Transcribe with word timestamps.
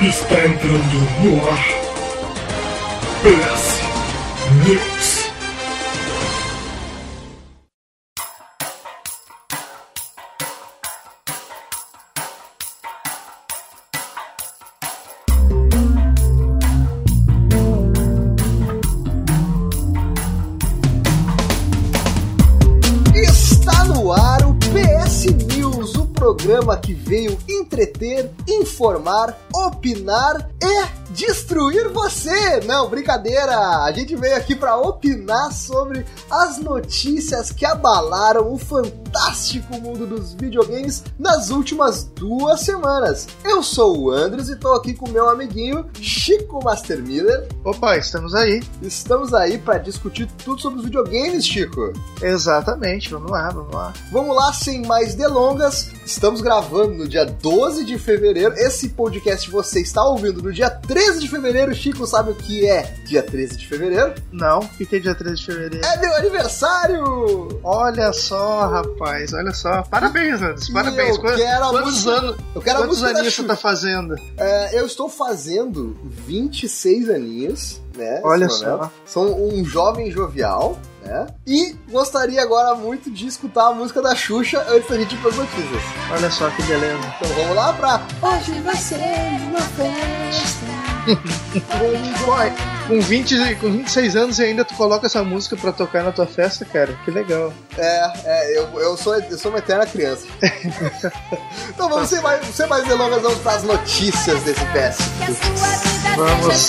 Está 0.00 0.44
entrando 0.44 0.96
no 1.24 1.50
ar. 1.50 1.58
PS 3.20 3.82
News. 4.64 5.28
Está 23.16 23.82
no 23.86 24.12
ar 24.12 24.46
o 24.46 24.54
PS 24.54 25.24
News, 25.56 25.96
o 25.96 26.06
programa 26.06 26.76
que 26.76 26.94
veio 26.94 27.36
entreter, 27.48 28.30
informar, 28.78 29.36
opinar 29.52 30.48
e 30.62 31.07
destruir 31.18 31.88
você. 31.88 32.60
Não, 32.60 32.88
brincadeira. 32.88 33.82
A 33.82 33.92
gente 33.92 34.14
veio 34.14 34.36
aqui 34.36 34.54
para 34.54 34.76
opinar 34.76 35.52
sobre 35.52 36.06
as 36.30 36.58
notícias 36.58 37.50
que 37.50 37.66
abalaram 37.66 38.52
o 38.52 38.56
fantástico 38.56 39.80
mundo 39.80 40.06
dos 40.06 40.34
videogames 40.34 41.02
nas 41.18 41.50
últimas 41.50 42.04
duas 42.04 42.60
semanas. 42.60 43.26
Eu 43.44 43.62
sou 43.64 43.98
o 43.98 44.10
Andres 44.12 44.48
e 44.48 44.52
estou 44.52 44.74
aqui 44.74 44.94
com 44.94 45.08
meu 45.08 45.28
amiguinho 45.28 45.86
Chico 46.00 46.62
Master 46.62 47.02
Miller. 47.02 47.48
Opa, 47.64 47.96
estamos 47.96 48.34
aí. 48.34 48.62
Estamos 48.80 49.34
aí 49.34 49.58
para 49.58 49.78
discutir 49.78 50.28
tudo 50.44 50.62
sobre 50.62 50.78
os 50.78 50.84
videogames, 50.84 51.44
Chico. 51.44 51.92
Exatamente, 52.22 53.10
vamos 53.10 53.30
lá, 53.30 53.48
vamos 53.50 53.74
lá. 53.74 53.92
Vamos 54.12 54.36
lá, 54.36 54.52
sem 54.52 54.86
mais 54.86 55.16
delongas. 55.16 55.90
Estamos 56.06 56.40
gravando 56.40 56.94
no 56.94 57.08
dia 57.08 57.24
12 57.24 57.84
de 57.84 57.98
fevereiro. 57.98 58.54
Esse 58.54 58.90
podcast 58.90 59.50
você 59.50 59.80
está 59.80 60.04
ouvindo 60.04 60.40
no 60.40 60.52
dia 60.52 60.70
13 60.70 61.07
de 61.16 61.28
fevereiro. 61.28 61.74
Chico 61.74 62.06
sabe 62.06 62.30
o 62.32 62.34
que 62.34 62.68
é 62.68 62.82
dia 63.04 63.22
13 63.22 63.56
de 63.56 63.66
fevereiro? 63.66 64.14
Não, 64.32 64.60
o 64.60 64.68
que 64.68 64.96
é 64.96 64.98
dia 64.98 65.14
13 65.14 65.36
de 65.36 65.46
fevereiro? 65.46 65.84
É 65.86 65.96
meu 65.98 66.14
aniversário! 66.16 67.60
Olha 67.64 68.12
só, 68.12 68.68
rapaz, 68.68 69.32
olha 69.32 69.52
só. 69.52 69.82
Parabéns, 69.82 70.40
Anderson, 70.42 70.72
parabéns. 70.72 71.16
eu 71.16 71.20
Quantos, 71.22 71.40
quero 71.40 71.64
a 71.64 71.70
quantos 71.70 71.92
música- 72.04 72.10
anos, 72.12 72.36
Eu 72.54 72.62
quero 72.62 72.78
a 72.78 72.82
quantos 72.82 73.02
aninhos 73.02 73.34
você 73.34 73.42
tá 73.44 73.56
fazendo? 73.56 74.14
É, 74.36 74.78
eu 74.80 74.86
estou 74.86 75.08
fazendo 75.08 75.96
26 76.04 77.08
aninhos, 77.10 77.80
né? 77.96 78.20
Olha 78.24 78.48
só. 78.48 78.66
momento. 78.76 78.90
Sou 79.06 79.52
um 79.52 79.64
jovem 79.64 80.10
jovial, 80.10 80.78
né? 81.04 81.26
E 81.46 81.74
gostaria 81.90 82.42
agora 82.42 82.74
muito 82.74 83.10
de 83.10 83.26
escutar 83.26 83.68
a 83.68 83.72
música 83.72 84.00
da 84.02 84.14
Xuxa 84.14 84.64
antes 84.68 84.88
da 84.88 84.96
gente 84.96 85.14
ir 85.14 85.18
para 85.18 85.30
as 85.30 85.36
notícias. 85.36 85.82
Olha 86.12 86.30
só 86.30 86.48
que 86.50 86.62
beleza. 86.64 86.98
Então 87.20 87.34
vamos 87.36 87.56
lá 87.56 87.72
pra 87.72 88.00
Hoje 88.22 88.60
vai 88.60 88.76
ser 88.76 88.96
uma 89.50 89.60
festa. 89.60 90.77
Com, 92.86 93.00
20, 93.00 93.56
com 93.56 93.70
26 93.72 94.16
anos 94.16 94.38
e 94.38 94.44
ainda 94.44 94.64
tu 94.64 94.74
coloca 94.74 95.06
essa 95.06 95.22
música 95.22 95.56
pra 95.56 95.72
tocar 95.72 96.02
na 96.02 96.12
tua 96.12 96.26
festa, 96.26 96.64
cara. 96.64 96.92
Que 97.04 97.10
legal. 97.10 97.52
É, 97.76 98.12
é, 98.24 98.58
eu, 98.58 98.80
eu, 98.80 98.96
sou, 98.96 99.14
eu 99.14 99.38
sou 99.38 99.50
uma 99.50 99.58
eterna 99.58 99.86
criança. 99.86 100.26
então 101.68 101.88
vamos 101.88 102.08
sem 102.08 102.20
mais, 102.20 102.44
sem 102.46 102.66
mais 102.66 102.86
delongas, 102.86 103.22
vamos 103.22 103.38
para 103.38 103.56
as 103.56 103.62
notícias 103.62 104.42
desse 104.42 104.64
PS. 104.66 104.98
Que 105.18 105.24
a 105.24 105.34
sua 105.34 105.68
vida 105.76 106.16
Vamos. 106.16 106.68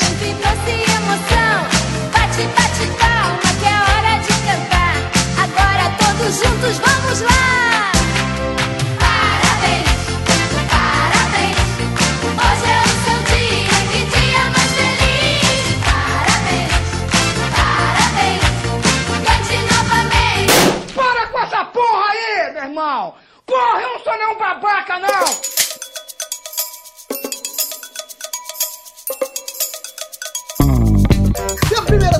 Bate, 2.11 2.43
bate 2.55 2.85
palma, 2.99 3.39
que 3.59 3.65
é 3.65 3.75
hora 3.81 4.19
de 4.21 4.33
cantar. 4.45 4.95
Agora 5.43 5.95
todos 5.97 6.35
juntos 6.35 6.77
vamos 6.77 7.21
lá. 7.21 7.98
Porra, 23.49 23.81
eu 23.81 23.93
não 23.93 23.99
sou 23.99 24.15
nenhum 24.15 24.35
babaca, 24.35 24.99
não! 24.99 25.58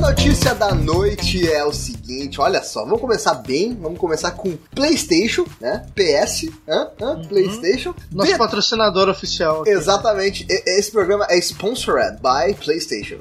Notícia 0.09 0.55
da 0.55 0.73
noite 0.73 1.47
é 1.47 1.63
o 1.63 1.71
seguinte: 1.71 2.41
olha 2.41 2.63
só, 2.63 2.83
vamos 2.83 2.99
começar 2.99 3.35
bem, 3.35 3.77
vamos 3.79 3.99
começar 3.99 4.31
com 4.31 4.57
PlayStation, 4.73 5.45
né? 5.61 5.85
PS, 5.95 6.49
hã? 6.67 6.89
Hã? 6.99 7.21
PlayStation. 7.27 7.93
Nosso 8.11 8.31
De- 8.31 8.37
patrocinador 8.37 9.07
oficial. 9.07 9.61
aqui. 9.61 9.69
Exatamente, 9.69 10.47
esse 10.49 10.91
programa 10.91 11.27
é 11.29 11.37
sponsored 11.37 12.17
by 12.17 12.55
PlayStation. 12.55 13.17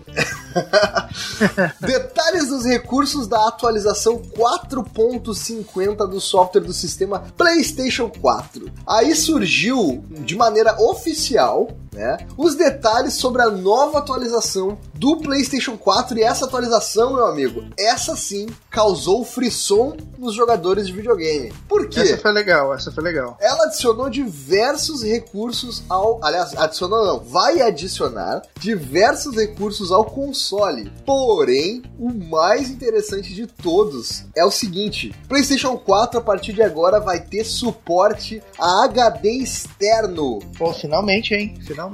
Detalhes 1.81 2.49
dos 2.49 2.65
recursos 2.65 3.27
da 3.27 3.47
atualização 3.49 4.19
4.50 4.19 6.09
do 6.09 6.21
software 6.21 6.63
do 6.63 6.73
sistema 6.73 7.23
PlayStation 7.37 8.11
4. 8.11 8.71
Aí 8.87 9.15
surgiu 9.15 10.03
de 10.11 10.35
maneira 10.37 10.75
oficial, 10.81 11.69
né, 11.99 12.17
os 12.37 12.55
detalhes 12.55 13.15
sobre 13.15 13.43
a 13.43 13.51
nova 13.51 13.99
atualização 13.99 14.79
do 14.95 15.17
PlayStation 15.17 15.77
4 15.77 16.19
e 16.19 16.23
essa 16.23 16.45
atualização, 16.45 17.15
meu 17.15 17.27
amigo, 17.27 17.65
essa 17.77 18.17
sim 18.17 18.47
causou 18.71 19.25
frisson 19.25 19.97
nos 20.17 20.35
jogadores 20.35 20.87
de 20.87 20.93
videogame. 20.93 21.53
Por 21.69 21.89
quê? 21.89 22.01
Essa 22.01 22.19
foi 22.19 22.33
legal, 22.33 22.73
essa 22.73 22.93
foi 22.93 23.03
legal. 23.03 23.37
Ela 23.41 23.65
adicionou 23.65 24.09
diversos 24.09 25.03
recursos 25.03 25.83
ao. 25.89 26.21
Aliás, 26.23 26.57
adicionou 26.57 27.05
não, 27.05 27.21
vai 27.21 27.61
adicionar 27.61 28.43
diversos 28.61 29.35
recursos 29.35 29.91
ao 29.91 30.05
console. 30.05 30.93
Porém, 31.05 31.83
o 31.99 32.13
mais 32.13 32.71
interessante 32.71 33.35
de 33.35 33.47
todos 33.47 34.25
é 34.37 34.45
o 34.45 34.51
seguinte: 34.51 35.15
PlayStation 35.29 35.77
4 35.77 36.19
a 36.19 36.23
partir 36.23 36.53
de 36.53 36.63
agora 36.63 37.01
vai 37.01 37.21
ter 37.21 37.45
suporte 37.45 38.41
a 38.59 38.85
HD 38.85 39.31
externo. 39.31 40.39
Pô, 40.57 40.73
finalmente, 40.73 41.35
hein? 41.35 41.55
Finalmente. 41.67 41.88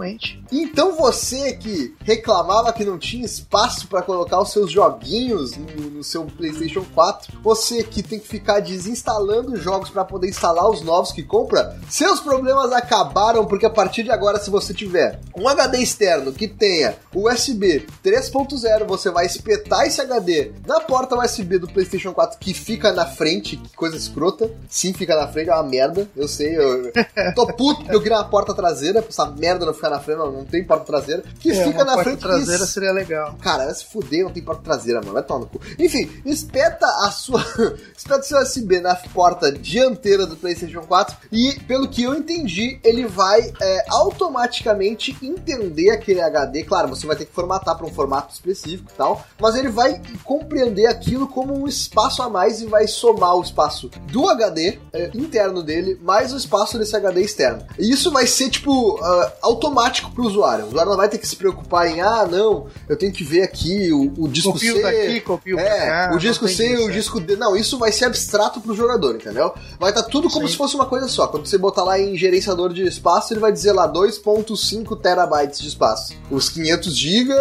Então 0.51 0.97
você 0.97 1.55
que 1.55 1.95
reclamava 2.03 2.73
que 2.73 2.85
não 2.85 2.99
tinha 2.99 3.25
espaço 3.25 3.87
para 3.89 4.03
colocar 4.03 4.41
os 4.41 4.53
seus 4.53 4.71
joguinhos 4.71 5.57
no, 5.57 5.91
no 5.91 6.05
seu 6.05 6.25
PlayStation 6.25 6.85
4, 6.95 7.41
você 7.43 7.83
que 7.83 8.03
tem 8.03 8.19
que 8.19 8.29
ficar 8.29 8.61
desinstalando 8.61 9.57
jogos 9.57 9.91
para 9.91 10.05
poder 10.05 10.29
instalar 10.29 10.69
os 10.71 10.83
novos 10.83 11.13
que 11.13 11.23
compra, 11.23 11.79
seus 11.89 12.21
problemas 12.21 12.73
acabaram 12.73 13.45
porque 13.47 13.67
a 13.67 13.71
partir 13.71 14.03
de 14.03 14.11
agora, 14.11 14.39
se 14.39 14.51
você 14.51 14.73
tiver 14.73 15.21
um 15.37 15.49
HD 15.49 15.79
externo 15.79 16.33
que 16.33 16.49
tenha 16.49 16.97
USB 17.15 17.87
3.0, 18.05 18.87
você 18.87 19.11
vai 19.11 19.27
espetar 19.27 19.87
esse 19.87 20.01
HD 20.01 20.53
na 20.67 20.81
porta 20.81 21.17
USB 21.17 21.59
do 21.59 21.69
PlayStation 21.69 22.13
4 22.13 22.39
que 22.39 22.55
fica 22.55 22.93
na 22.93 23.07
frente, 23.07 23.57
que 23.57 23.77
coisa 23.77 23.97
escrota. 23.97 24.51
Sim, 24.69 24.93
fica 24.93 25.17
na 25.17 25.29
frente, 25.29 25.51
é 25.51 25.55
uma 25.55 25.63
merda. 25.63 26.09
Eu 26.17 26.29
sei, 26.29 26.57
eu 26.57 26.93
tô 27.35 27.47
puto 27.47 27.83
porque 27.83 27.97
eu 27.97 28.03
queria 28.03 28.19
uma 28.19 28.29
porta 28.29 28.55
traseira, 28.55 29.05
essa 29.07 29.27
merda 29.27 29.67
não 29.67 29.75
ficar 29.85 29.91
na 29.91 30.01
frente, 30.01 30.19
não, 30.19 30.33
não 30.33 30.45
tem 30.45 30.65
porta 30.65 30.85
traseira. 30.85 31.23
Que 31.39 31.51
É, 31.51 31.65
fica 31.65 31.85
na 31.85 31.95
porta 31.95 32.05
frente 32.05 32.21
traseira 32.21 32.67
seria 32.67 32.93
legal. 32.93 33.37
Cara, 33.41 33.73
se 33.73 33.85
fuder, 33.85 34.25
não 34.25 34.33
tem 34.33 34.43
porta 34.43 34.63
traseira, 34.63 35.01
mano. 35.01 35.13
Vai 35.13 35.23
tomar 35.23 35.41
no 35.41 35.47
cu. 35.47 35.61
Enfim, 35.79 36.11
espeta 36.25 36.87
a 36.87 37.11
sua. 37.11 37.45
espeta 37.97 38.21
o 38.21 38.23
seu 38.23 38.41
USB 38.41 38.81
na 38.81 38.95
porta 38.95 39.53
dianteira 39.53 40.27
do 40.27 40.37
PlayStation 40.37 40.81
4 40.81 41.17
e, 41.31 41.59
pelo 41.67 41.89
que 41.89 42.03
eu 42.03 42.15
entendi, 42.15 42.79
ele 42.83 43.07
vai 43.07 43.53
é, 43.61 43.85
automaticamente 43.89 45.17
entender 45.23 45.91
aquele 45.91 46.21
HD. 46.21 46.65
Claro, 46.65 46.89
você 46.89 47.07
vai 47.07 47.17
ter 47.17 47.27
que 47.27 47.33
formatar 47.33 47.77
para 47.77 47.87
um 47.87 47.93
formato 47.93 48.33
específico 48.33 48.91
e 48.93 48.97
tal, 48.97 49.25
mas 49.41 49.55
ele 49.57 49.69
vai 49.69 50.01
compreender 50.23 50.87
aquilo 50.87 51.29
como 51.29 51.55
um 51.55 51.67
espaço 51.67 52.23
a 52.23 52.29
mais 52.29 52.61
e 52.61 52.67
vai 52.67 52.87
somar 52.87 53.37
o 53.37 53.43
espaço 53.43 53.91
do 54.11 54.29
HD 54.29 54.79
é, 54.93 55.11
interno 55.15 55.63
dele 55.63 55.99
mais 56.03 56.33
o 56.33 56.37
espaço 56.37 56.79
desse 56.79 56.97
HD 56.97 57.23
externo. 57.23 57.67
E 57.79 57.91
isso 57.91 58.11
vai 58.11 58.27
ser, 58.27 58.51
tipo, 58.51 58.99
ah, 59.03 59.33
automático 59.65 60.11
pro 60.11 60.25
usuário. 60.25 60.65
O 60.65 60.69
usuário 60.69 60.91
não 60.91 60.97
vai 60.97 61.09
ter 61.09 61.19
que 61.19 61.27
se 61.27 61.37
preocupar 61.37 61.89
em, 61.89 62.01
ah, 62.01 62.27
não, 62.31 62.67
eu 62.89 62.97
tenho 62.97 63.13
que 63.13 63.25
ver 63.25 63.43
aqui 63.43 63.93
o, 63.93 64.13
o 64.25 64.29
disco 64.29 64.53
Copio 64.53 64.77
C. 64.77 64.83
daqui, 64.83 65.21
copio 65.21 65.59
É, 65.59 65.87
cá. 65.87 66.11
o 66.15 66.19
disco 66.19 66.49
C 66.49 66.73
e 66.73 66.77
o 66.77 66.91
é. 66.91 66.93
disco 66.93 67.21
D. 67.21 67.37
Não, 67.37 67.57
isso 67.57 67.79
vai 67.79 67.91
ser 67.93 68.05
abstrato 68.07 68.61
pro 68.61 68.75
jogador, 68.75 69.17
entendeu? 69.17 69.53
Vai 69.79 69.91
estar 69.91 70.03
tudo 70.05 70.29
como 70.31 70.47
Sim. 70.47 70.53
se 70.53 70.59
fosse 70.59 70.75
uma 70.75 70.87
coisa 70.87 71.09
só. 71.09 71.27
Quando 71.27 71.47
você 71.47 71.59
botar 71.59 71.85
lá 71.85 71.99
em 71.99 72.17
gerenciador 72.17 72.73
de 72.73 72.87
espaço, 72.87 73.33
ele 73.33 73.41
vai 73.41 73.53
dizer 73.53 73.73
lá 73.73 73.91
2.5 73.91 75.01
terabytes 75.01 75.61
de 75.61 75.69
espaço. 75.69 76.15
Os 76.31 76.49
500 76.49 76.97
GB 76.97 77.35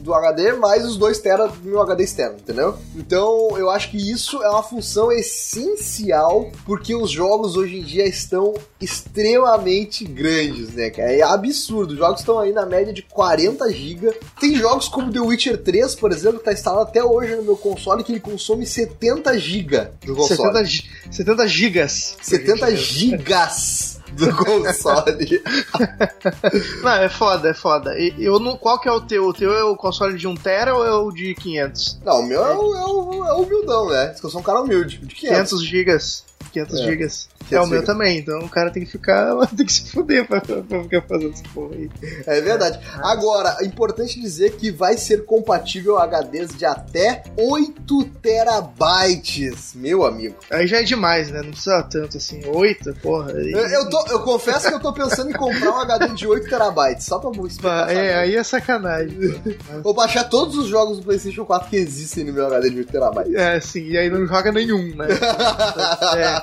do 0.00 0.14
HD 0.14 0.52
mais 0.54 0.84
os 0.84 0.96
2 0.96 1.18
tera 1.18 1.50
no 1.62 1.80
HD 1.80 2.04
externo, 2.04 2.36
entendeu? 2.38 2.76
Então, 2.94 3.56
eu 3.56 3.70
acho 3.70 3.90
que 3.90 3.96
isso 3.96 4.42
é 4.42 4.48
uma 4.48 4.62
função 4.62 5.10
essencial 5.12 6.50
porque 6.64 6.94
os 6.94 7.10
jogos 7.10 7.56
hoje 7.56 7.78
em 7.78 7.82
dia 7.82 8.06
estão 8.06 8.54
extremamente 8.84 10.04
grandes, 10.04 10.70
né, 10.74 10.90
cara? 10.90 11.12
É 11.12 11.22
absurdo. 11.22 11.92
Os 11.92 11.98
jogos 11.98 12.20
estão 12.20 12.38
aí 12.38 12.52
na 12.52 12.66
média 12.66 12.92
de 12.92 13.02
40 13.02 13.70
GB. 13.72 14.12
Tem 14.40 14.54
jogos 14.56 14.88
como 14.88 15.10
The 15.12 15.20
Witcher 15.20 15.62
3, 15.62 15.94
por 15.94 16.12
exemplo, 16.12 16.38
que 16.38 16.44
tá 16.44 16.52
instalado 16.52 16.88
até 16.88 17.02
hoje 17.02 17.34
no 17.36 17.42
meu 17.42 17.56
console, 17.56 18.04
que 18.04 18.12
ele 18.12 18.20
consome 18.20 18.66
70 18.66 19.38
GB 19.38 19.88
do 20.04 20.14
console. 20.14 20.36
70, 20.38 20.64
gi- 20.64 20.90
70 21.10 21.48
gigas. 21.48 22.16
70 22.22 22.76
gigas 22.76 24.00
do 24.12 24.32
console. 24.36 25.42
Não, 26.82 26.90
é 26.92 27.08
foda, 27.08 27.48
é 27.50 27.54
foda. 27.54 27.98
E, 27.98 28.14
eu 28.18 28.38
não, 28.38 28.56
qual 28.56 28.80
que 28.80 28.88
é 28.88 28.92
o 28.92 29.00
teu? 29.00 29.24
O 29.26 29.32
teu 29.32 29.52
é 29.52 29.64
o 29.64 29.76
console 29.76 30.16
de 30.16 30.26
1 30.28 30.34
tera 30.36 30.74
ou 30.74 30.84
é 30.84 30.92
o 30.92 31.10
de 31.10 31.34
500? 31.34 32.00
Não, 32.04 32.20
o 32.20 32.22
meu 32.22 32.44
é 32.44 32.54
o, 32.54 32.74
é 32.74 32.84
o, 32.84 33.24
é 33.26 33.32
o 33.32 33.42
humildão, 33.42 33.88
né? 33.90 34.14
Eu 34.22 34.30
sou 34.30 34.40
um 34.40 34.44
cara 34.44 34.60
humilde, 34.60 34.98
de 34.98 35.14
500. 35.14 35.50
500 35.50 35.64
gigas. 35.66 36.24
500 36.52 36.80
É. 36.80 36.84
gigas. 36.84 37.28
500 37.48 37.52
É 37.52 37.60
o 37.60 37.66
meu 37.66 37.84
também, 37.84 38.18
então 38.18 38.38
o 38.40 38.48
cara 38.48 38.70
tem 38.70 38.84
que 38.84 38.90
ficar, 38.90 39.34
tem 39.56 39.64
que 39.66 39.72
se 39.72 39.90
fuder 39.90 40.26
pra, 40.26 40.40
pra 40.40 40.62
ficar 40.82 41.02
fazendo 41.02 41.32
essa 41.32 41.42
porra 41.54 41.74
aí. 41.74 41.90
É 42.26 42.40
verdade. 42.40 42.78
Agora, 43.02 43.56
é 43.60 43.64
importante 43.64 44.20
dizer 44.20 44.52
que 44.56 44.70
vai 44.70 44.96
ser 44.96 45.24
compatível 45.24 45.98
HDs 45.98 46.56
de 46.56 46.64
até 46.64 47.22
8 47.38 48.04
terabytes, 48.22 49.72
meu 49.74 50.04
amigo. 50.04 50.36
Aí 50.50 50.66
já 50.66 50.78
é 50.80 50.82
demais, 50.82 51.30
né? 51.30 51.42
Não 51.42 51.50
precisa 51.50 51.82
tanto 51.82 52.16
assim. 52.16 52.42
8, 52.46 52.94
porra. 53.02 53.32
aí- 53.32 53.52
Eu, 53.52 53.66
eu, 53.68 53.90
tô- 53.90 54.06
eu 54.08 54.20
confesso 54.20 54.68
que 54.68 54.74
eu 54.74 54.80
tô 54.80 54.92
pensando 54.92 55.30
em 55.30 55.34
comprar 55.34 55.70
um 55.70 55.80
HD 55.80 56.08
de 56.14 56.26
8 56.26 56.48
terabytes, 56.48 57.06
só 57.06 57.18
pra 57.18 57.30
explicar. 57.46 57.90
É, 57.90 58.14
aí 58.16 58.36
é 58.36 58.42
sacanagem. 58.42 59.16
Vou 59.82 59.94
baixar 59.94 60.24
todos 60.24 60.56
os 60.56 60.66
jogos 60.68 60.98
do 60.98 61.04
PlayStation 61.04 61.44
4 61.44 61.68
que 61.68 61.76
existem 61.76 62.24
no 62.24 62.32
meu 62.32 62.46
HD 62.46 62.70
de 62.70 62.78
8 62.78 62.92
terabytes. 62.92 63.34
É, 63.34 63.60
sim, 63.60 63.84
e 63.88 63.98
aí 63.98 64.08
não 64.10 64.26
joga 64.26 64.50
nenhum, 64.52 64.94
né? 64.96 65.06
É. 66.16 66.34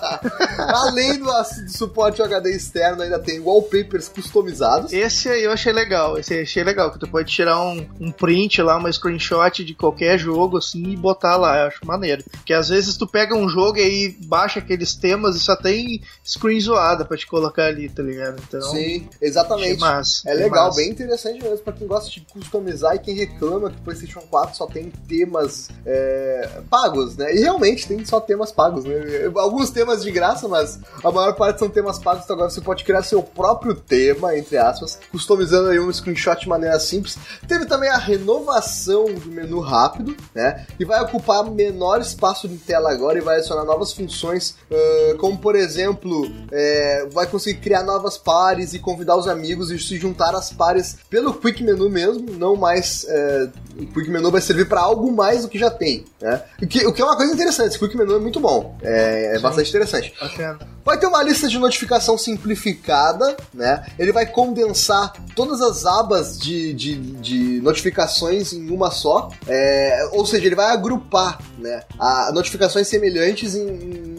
Além 0.91 1.17
do, 1.17 1.25
do 1.25 1.69
suporte 1.69 2.21
HD 2.21 2.51
externo, 2.51 3.01
ainda 3.01 3.19
tem 3.19 3.39
wallpapers 3.39 4.09
customizados. 4.09 4.91
Esse 4.91 5.29
aí 5.29 5.43
eu 5.43 5.51
achei 5.51 5.71
legal, 5.71 6.17
esse 6.17 6.33
aí 6.33 6.39
eu 6.39 6.43
achei 6.43 6.63
legal, 6.63 6.91
que 6.91 6.99
tu 6.99 7.07
pode 7.07 7.31
tirar 7.31 7.59
um, 7.61 7.87
um 7.99 8.11
print 8.11 8.61
lá, 8.61 8.77
uma 8.77 8.91
screenshot 8.91 9.63
de 9.63 9.73
qualquer 9.73 10.17
jogo 10.17 10.57
assim 10.57 10.91
e 10.91 10.97
botar 10.97 11.37
lá, 11.37 11.59
eu 11.59 11.67
acho 11.67 11.85
maneiro. 11.85 12.23
Porque 12.29 12.53
às 12.53 12.69
vezes 12.69 12.97
tu 12.97 13.07
pega 13.07 13.35
um 13.35 13.47
jogo 13.47 13.77
e 13.77 13.81
aí 13.81 14.17
baixa 14.25 14.59
aqueles 14.59 14.93
temas 14.93 15.35
e 15.35 15.39
só 15.39 15.55
tem 15.55 16.01
screen 16.23 16.59
zoada 16.59 17.05
pra 17.05 17.17
te 17.17 17.25
colocar 17.25 17.65
ali, 17.65 17.89
tá 17.89 18.03
ligado? 18.03 18.41
Então, 18.47 18.61
Sim, 18.61 19.07
exatamente. 19.21 19.79
massa. 19.79 20.29
É 20.29 20.33
legal, 20.33 20.65
massa. 20.65 20.77
bem 20.77 20.89
interessante 20.89 21.41
mesmo 21.41 21.59
pra 21.59 21.73
quem 21.73 21.87
gosta 21.87 22.09
de 22.09 22.21
customizar 22.21 22.95
e 22.95 22.99
quem 22.99 23.15
reclama 23.15 23.69
que 23.69 23.77
o 23.77 23.81
PlayStation 23.81 24.21
4 24.29 24.55
só 24.55 24.67
tem 24.67 24.91
temas 25.07 25.69
é, 25.85 26.61
pagos, 26.69 27.15
né? 27.17 27.33
E 27.33 27.39
realmente 27.39 27.87
tem 27.87 28.03
só 28.05 28.19
temas 28.19 28.51
pagos, 28.51 28.83
né? 28.83 28.95
Alguns 29.35 29.69
temas 29.69 30.03
de 30.03 30.11
graça, 30.11 30.47
mas 30.47 30.79
a 31.03 31.11
maior 31.11 31.33
parte 31.33 31.59
são 31.59 31.69
temas 31.69 31.99
pagos, 31.99 32.23
então 32.23 32.35
agora 32.35 32.49
você 32.49 32.61
pode 32.61 32.83
criar 32.83 33.03
seu 33.03 33.21
próprio 33.21 33.73
tema, 33.75 34.37
entre 34.37 34.57
aspas, 34.57 34.99
customizando 35.11 35.69
aí 35.69 35.79
um 35.79 35.91
screenshot 35.91 36.39
de 36.39 36.47
maneira 36.47 36.79
simples. 36.79 37.17
Teve 37.47 37.65
também 37.65 37.89
a 37.89 37.97
renovação 37.97 39.05
do 39.05 39.29
menu 39.29 39.59
rápido, 39.59 40.15
né? 40.33 40.65
Que 40.77 40.85
vai 40.85 41.01
ocupar 41.01 41.43
menor 41.49 42.01
espaço 42.01 42.47
de 42.47 42.57
tela 42.57 42.91
agora 42.91 43.17
e 43.17 43.21
vai 43.21 43.37
adicionar 43.37 43.65
novas 43.65 43.93
funções, 43.93 44.55
ah, 44.71 45.15
como 45.17 45.37
por 45.37 45.55
exemplo, 45.55 46.31
é, 46.51 47.07
vai 47.11 47.27
conseguir 47.27 47.59
criar 47.59 47.83
novas 47.83 48.17
pares 48.17 48.73
e 48.73 48.79
convidar 48.79 49.15
os 49.15 49.27
amigos 49.27 49.71
e 49.71 49.79
se 49.79 49.97
juntar 49.97 50.35
às 50.35 50.51
pares 50.51 50.97
pelo 51.09 51.33
Quick 51.33 51.63
Menu 51.63 51.89
mesmo, 51.89 52.31
não 52.31 52.55
mais. 52.55 53.05
é, 53.09 53.49
o 53.77 53.87
Quick 53.87 54.09
Menu 54.09 54.31
vai 54.31 54.41
servir 54.41 54.67
para 54.67 54.81
algo 54.81 55.11
mais 55.11 55.43
do 55.43 55.49
que 55.49 55.57
já 55.57 55.71
tem, 55.71 56.05
né? 56.21 56.43
O 56.61 56.67
que, 56.67 56.85
o 56.85 56.93
que 56.93 57.01
é 57.01 57.05
uma 57.05 57.17
coisa 57.17 57.33
interessante, 57.33 57.69
esse 57.69 57.79
Quick 57.79 57.97
Menu 57.97 58.15
é 58.15 58.19
muito 58.19 58.39
bom, 58.39 58.77
é, 58.81 59.35
é 59.35 59.39
bastante 59.39 59.69
interessante. 59.69 60.13
Bacana. 60.19 60.70
Vai 60.83 60.97
ter 60.97 61.05
uma 61.05 61.21
lista 61.21 61.47
de 61.47 61.59
notificação 61.59 62.17
simplificada, 62.17 63.37
né? 63.53 63.85
Ele 63.99 64.11
vai 64.11 64.25
condensar 64.25 65.13
todas 65.35 65.61
as 65.61 65.85
abas 65.85 66.37
de, 66.39 66.73
de, 66.73 66.95
de 66.95 67.61
notificações 67.61 68.51
em 68.53 68.69
uma 68.71 68.89
só. 68.91 69.29
É, 69.47 70.09
ou 70.11 70.25
seja, 70.25 70.45
ele 70.45 70.55
vai 70.55 70.71
agrupar 70.71 71.39
né, 71.57 71.83
a, 71.99 72.31
notificações 72.33 72.87
semelhantes 72.87 73.53
em, 73.55 73.67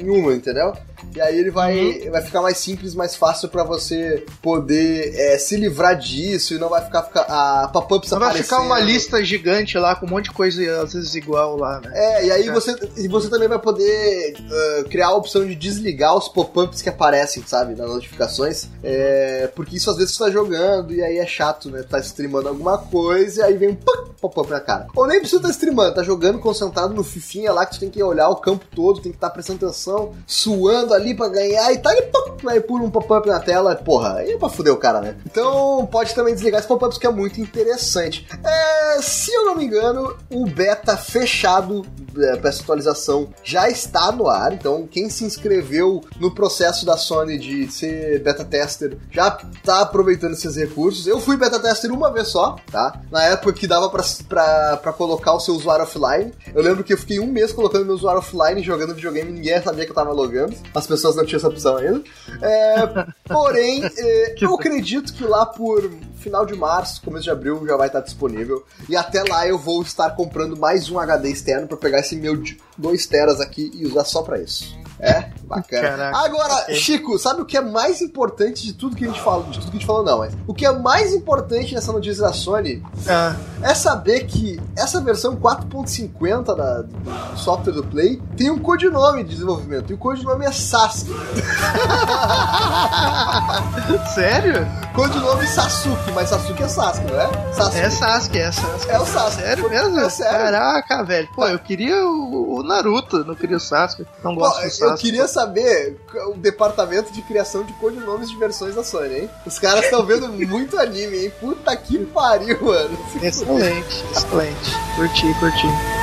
em 0.00 0.08
uma, 0.08 0.32
entendeu? 0.34 0.72
E 1.14 1.20
aí 1.20 1.36
ele 1.38 1.50
vai, 1.50 2.08
vai 2.10 2.22
ficar 2.22 2.40
mais 2.40 2.56
simples, 2.56 2.94
mais 2.94 3.14
fácil 3.16 3.48
para 3.48 3.64
você 3.64 4.24
poder 4.40 5.12
é, 5.14 5.36
se 5.36 5.56
livrar 5.56 5.98
disso 5.98 6.54
e 6.54 6.58
não 6.58 6.68
vai 6.70 6.82
ficar, 6.82 7.02
ficar 7.02 7.22
a 7.22 7.68
pop-ups 7.68 8.08
vai 8.10 8.32
ficar 8.34 8.58
uma 8.60 8.76
aparecendo. 8.76 8.86
lista 8.94 9.24
gigante 9.24 9.76
lá 9.76 9.94
com 9.94 10.06
um 10.06 10.08
monte 10.08 10.26
de 10.26 10.30
coisa 10.30 10.82
às 10.82 10.94
vezes 10.94 11.14
igual 11.14 11.56
lá, 11.58 11.80
né? 11.80 11.90
É, 11.92 12.26
e 12.26 12.30
aí 12.30 12.48
É. 12.48 12.52
você, 12.52 12.74
e 12.96 13.08
você 13.08 13.28
também 13.28 13.48
vai 13.48 13.58
poder 13.58 14.36
ah, 14.50 14.84
criar 14.88 15.08
a 15.08 15.14
opção 15.14 15.44
de 15.44 15.54
desligar 15.54 16.16
os 16.16 16.28
pop-ups 16.44 16.82
que 16.82 16.88
aparecem, 16.88 17.42
sabe, 17.46 17.74
nas 17.74 17.88
notificações. 17.88 18.68
É, 18.82 19.50
porque 19.54 19.76
isso 19.76 19.90
às 19.90 19.96
vezes 19.96 20.14
você 20.14 20.24
tá 20.24 20.30
jogando 20.30 20.92
e 20.92 21.02
aí 21.02 21.18
é 21.18 21.26
chato, 21.26 21.70
né? 21.70 21.82
Tá 21.82 21.98
streamando 21.98 22.48
alguma 22.48 22.78
coisa 22.78 23.40
e 23.40 23.42
aí 23.44 23.56
vem 23.56 23.70
um 23.70 23.76
pop-up 24.20 24.50
na 24.50 24.60
cara. 24.60 24.86
Ou 24.94 25.06
nem 25.06 25.20
precisa 25.20 25.40
estar 25.40 25.50
streamando, 25.50 25.94
tá 25.94 26.02
jogando 26.02 26.38
concentrado 26.38 26.94
no 26.94 27.04
fifinha 27.04 27.52
lá 27.52 27.66
que 27.66 27.74
tu 27.74 27.80
tem 27.80 27.90
que 27.90 28.02
olhar 28.02 28.28
o 28.28 28.36
campo 28.36 28.64
todo, 28.74 29.00
tem 29.00 29.12
que 29.12 29.16
estar 29.16 29.30
prestando 29.30 29.64
atenção, 29.64 30.12
suando 30.26 30.94
ali 30.94 31.14
pra 31.14 31.28
ganhar 31.28 31.72
e 31.72 31.78
tá 31.78 31.90
ali, 31.90 32.02
aí 32.48 32.60
pula 32.60 32.84
um 32.84 32.90
pop-up 32.90 33.26
na 33.28 33.40
tela, 33.40 33.74
porra, 33.74 34.16
aí 34.16 34.32
é 34.32 34.38
pra 34.38 34.48
fuder 34.48 34.72
o 34.72 34.76
cara, 34.76 35.00
né? 35.00 35.16
Então 35.26 35.86
pode 35.90 36.14
também 36.14 36.34
desligar 36.34 36.58
esses 36.58 36.68
pop-ups 36.68 36.98
que 36.98 37.06
é 37.06 37.10
muito 37.10 37.40
interessante. 37.40 38.26
É, 38.44 39.02
se 39.02 39.32
eu 39.32 39.44
não 39.44 39.56
me 39.56 39.64
engano, 39.64 40.16
o 40.30 40.46
beta 40.46 40.96
fechado 40.96 41.84
é, 42.18 42.36
para 42.36 42.50
essa 42.50 42.62
atualização 42.62 43.28
já 43.42 43.68
está 43.68 44.12
no 44.12 44.28
ar. 44.28 44.52
Então, 44.52 44.86
quem 44.86 45.08
se 45.08 45.24
inscreveu 45.24 46.02
no 46.18 46.31
processo 46.34 46.84
da 46.84 46.96
Sony 46.96 47.38
de 47.38 47.70
ser 47.70 48.22
beta 48.22 48.44
tester 48.44 48.98
já 49.10 49.38
está 49.54 49.80
aproveitando 49.80 50.32
esses 50.32 50.56
recursos. 50.56 51.06
Eu 51.06 51.20
fui 51.20 51.36
beta 51.36 51.58
tester 51.58 51.92
uma 51.92 52.10
vez 52.10 52.28
só, 52.28 52.56
tá? 52.70 53.00
Na 53.10 53.22
época 53.24 53.52
que 53.52 53.66
dava 53.66 53.90
para 53.90 54.92
colocar 54.96 55.32
o 55.34 55.40
seu 55.40 55.54
usuário 55.54 55.84
offline. 55.84 56.32
Eu 56.54 56.62
lembro 56.62 56.84
que 56.84 56.92
eu 56.92 56.98
fiquei 56.98 57.18
um 57.18 57.26
mês 57.26 57.52
colocando 57.52 57.84
meu 57.84 57.94
usuário 57.94 58.20
offline 58.20 58.62
jogando 58.62 58.94
videogame 58.94 59.30
e 59.30 59.34
ninguém 59.34 59.62
sabia 59.62 59.84
que 59.84 59.90
eu 59.90 59.94
tava 59.94 60.12
logando. 60.12 60.54
As 60.74 60.86
pessoas 60.86 61.16
não 61.16 61.24
tinham 61.24 61.38
essa 61.38 61.48
opção 61.48 61.76
ainda. 61.76 62.02
É, 62.40 63.06
porém, 63.28 63.84
é, 63.84 64.34
eu 64.40 64.54
acredito 64.54 65.12
que 65.12 65.24
lá 65.24 65.46
por 65.46 65.90
final 66.16 66.46
de 66.46 66.54
março, 66.54 67.02
começo 67.02 67.24
de 67.24 67.30
abril, 67.30 67.66
já 67.66 67.76
vai 67.76 67.88
estar 67.88 68.00
disponível. 68.00 68.64
E 68.88 68.96
até 68.96 69.22
lá 69.28 69.46
eu 69.46 69.58
vou 69.58 69.82
estar 69.82 70.10
comprando 70.10 70.56
mais 70.56 70.88
um 70.88 70.98
HD 70.98 71.30
externo 71.30 71.66
para 71.66 71.76
pegar 71.76 72.00
esse 72.00 72.16
meu 72.16 72.40
2 72.78 73.06
teras 73.06 73.40
aqui 73.40 73.70
e 73.74 73.86
usar 73.86 74.04
só 74.04 74.22
para 74.22 74.40
isso. 74.40 74.81
É, 75.04 75.30
bacana. 75.48 75.88
Caraca, 75.88 76.18
Agora, 76.24 76.54
ok. 76.62 76.74
Chico, 76.76 77.18
sabe 77.18 77.42
o 77.42 77.44
que 77.44 77.56
é 77.56 77.60
mais 77.60 78.00
importante 78.00 78.64
de 78.64 78.72
tudo 78.72 78.94
que 78.94 79.04
a 79.04 79.08
gente 79.08 79.20
falou? 79.20 79.42
De 79.44 79.58
tudo 79.58 79.64
que 79.70 79.76
a 79.76 79.80
gente 79.80 79.86
falou, 79.86 80.04
não, 80.04 80.18
mas 80.18 80.32
o 80.46 80.54
que 80.54 80.64
é 80.64 80.70
mais 80.70 81.12
importante 81.12 81.74
nessa 81.74 81.92
notícia 81.92 82.22
da 82.22 82.32
Sony 82.32 82.80
Ah, 83.08 83.34
é 83.62 83.74
saber 83.74 84.26
que 84.26 84.60
essa 84.76 85.00
versão 85.00 85.34
4.50 85.34 86.54
da- 86.54 86.82
do 86.82 87.36
software 87.36 87.72
do 87.72 87.82
Play 87.82 88.22
tem 88.36 88.48
um 88.48 88.60
codinome 88.60 89.24
de 89.24 89.30
desenvolvimento, 89.30 89.90
e 89.90 89.94
o 89.94 89.98
codinome 89.98 90.46
é 90.46 90.52
Sasuke. 90.52 91.12
sério? 94.14 94.66
Codinome 94.94 95.46
Sasuke, 95.46 96.12
mas 96.12 96.28
Sasuke 96.28 96.62
é 96.62 96.68
Sasuke, 96.68 97.10
não 97.10 97.20
é? 97.20 97.52
Sasuke. 97.52 97.78
É 97.78 97.90
Sasuke, 97.90 98.38
é 98.38 98.52
Sasuke. 98.52 98.90
É 98.90 98.98
o 99.00 99.06
Sasuke. 99.06 99.42
Sério 99.42 99.70
mesmo? 99.70 99.98
É 100.00 100.10
sério. 100.10 100.38
Caraca, 100.38 101.02
velho. 101.04 101.28
Pô, 101.34 101.46
eu 101.48 101.58
queria 101.58 102.06
o, 102.06 102.58
o 102.58 102.62
Naruto, 102.62 103.24
não 103.24 103.34
queria 103.34 103.56
o 103.56 103.60
Sasuke. 103.60 104.06
Não 104.22 104.34
Pô, 104.34 104.40
gosto 104.42 104.62
do 104.62 104.70
eu 104.92 104.98
queria 104.98 105.28
saber 105.28 105.96
o 106.28 106.34
departamento 106.34 107.12
de 107.12 107.22
criação 107.22 107.64
de 107.64 107.72
codinomes 107.74 108.30
de 108.30 108.36
versões 108.36 108.74
da 108.74 108.84
Sony, 108.84 109.20
hein? 109.20 109.30
Os 109.46 109.58
caras 109.58 109.84
estão 109.84 110.04
vendo 110.04 110.28
muito 110.28 110.78
anime, 110.78 111.24
hein? 111.24 111.32
Puta 111.40 111.76
que 111.76 111.98
pariu, 112.06 112.58
mano. 112.64 112.98
Excelente, 113.22 114.04
excelente. 114.12 114.70
Curti, 114.96 115.34
curti. 115.38 116.01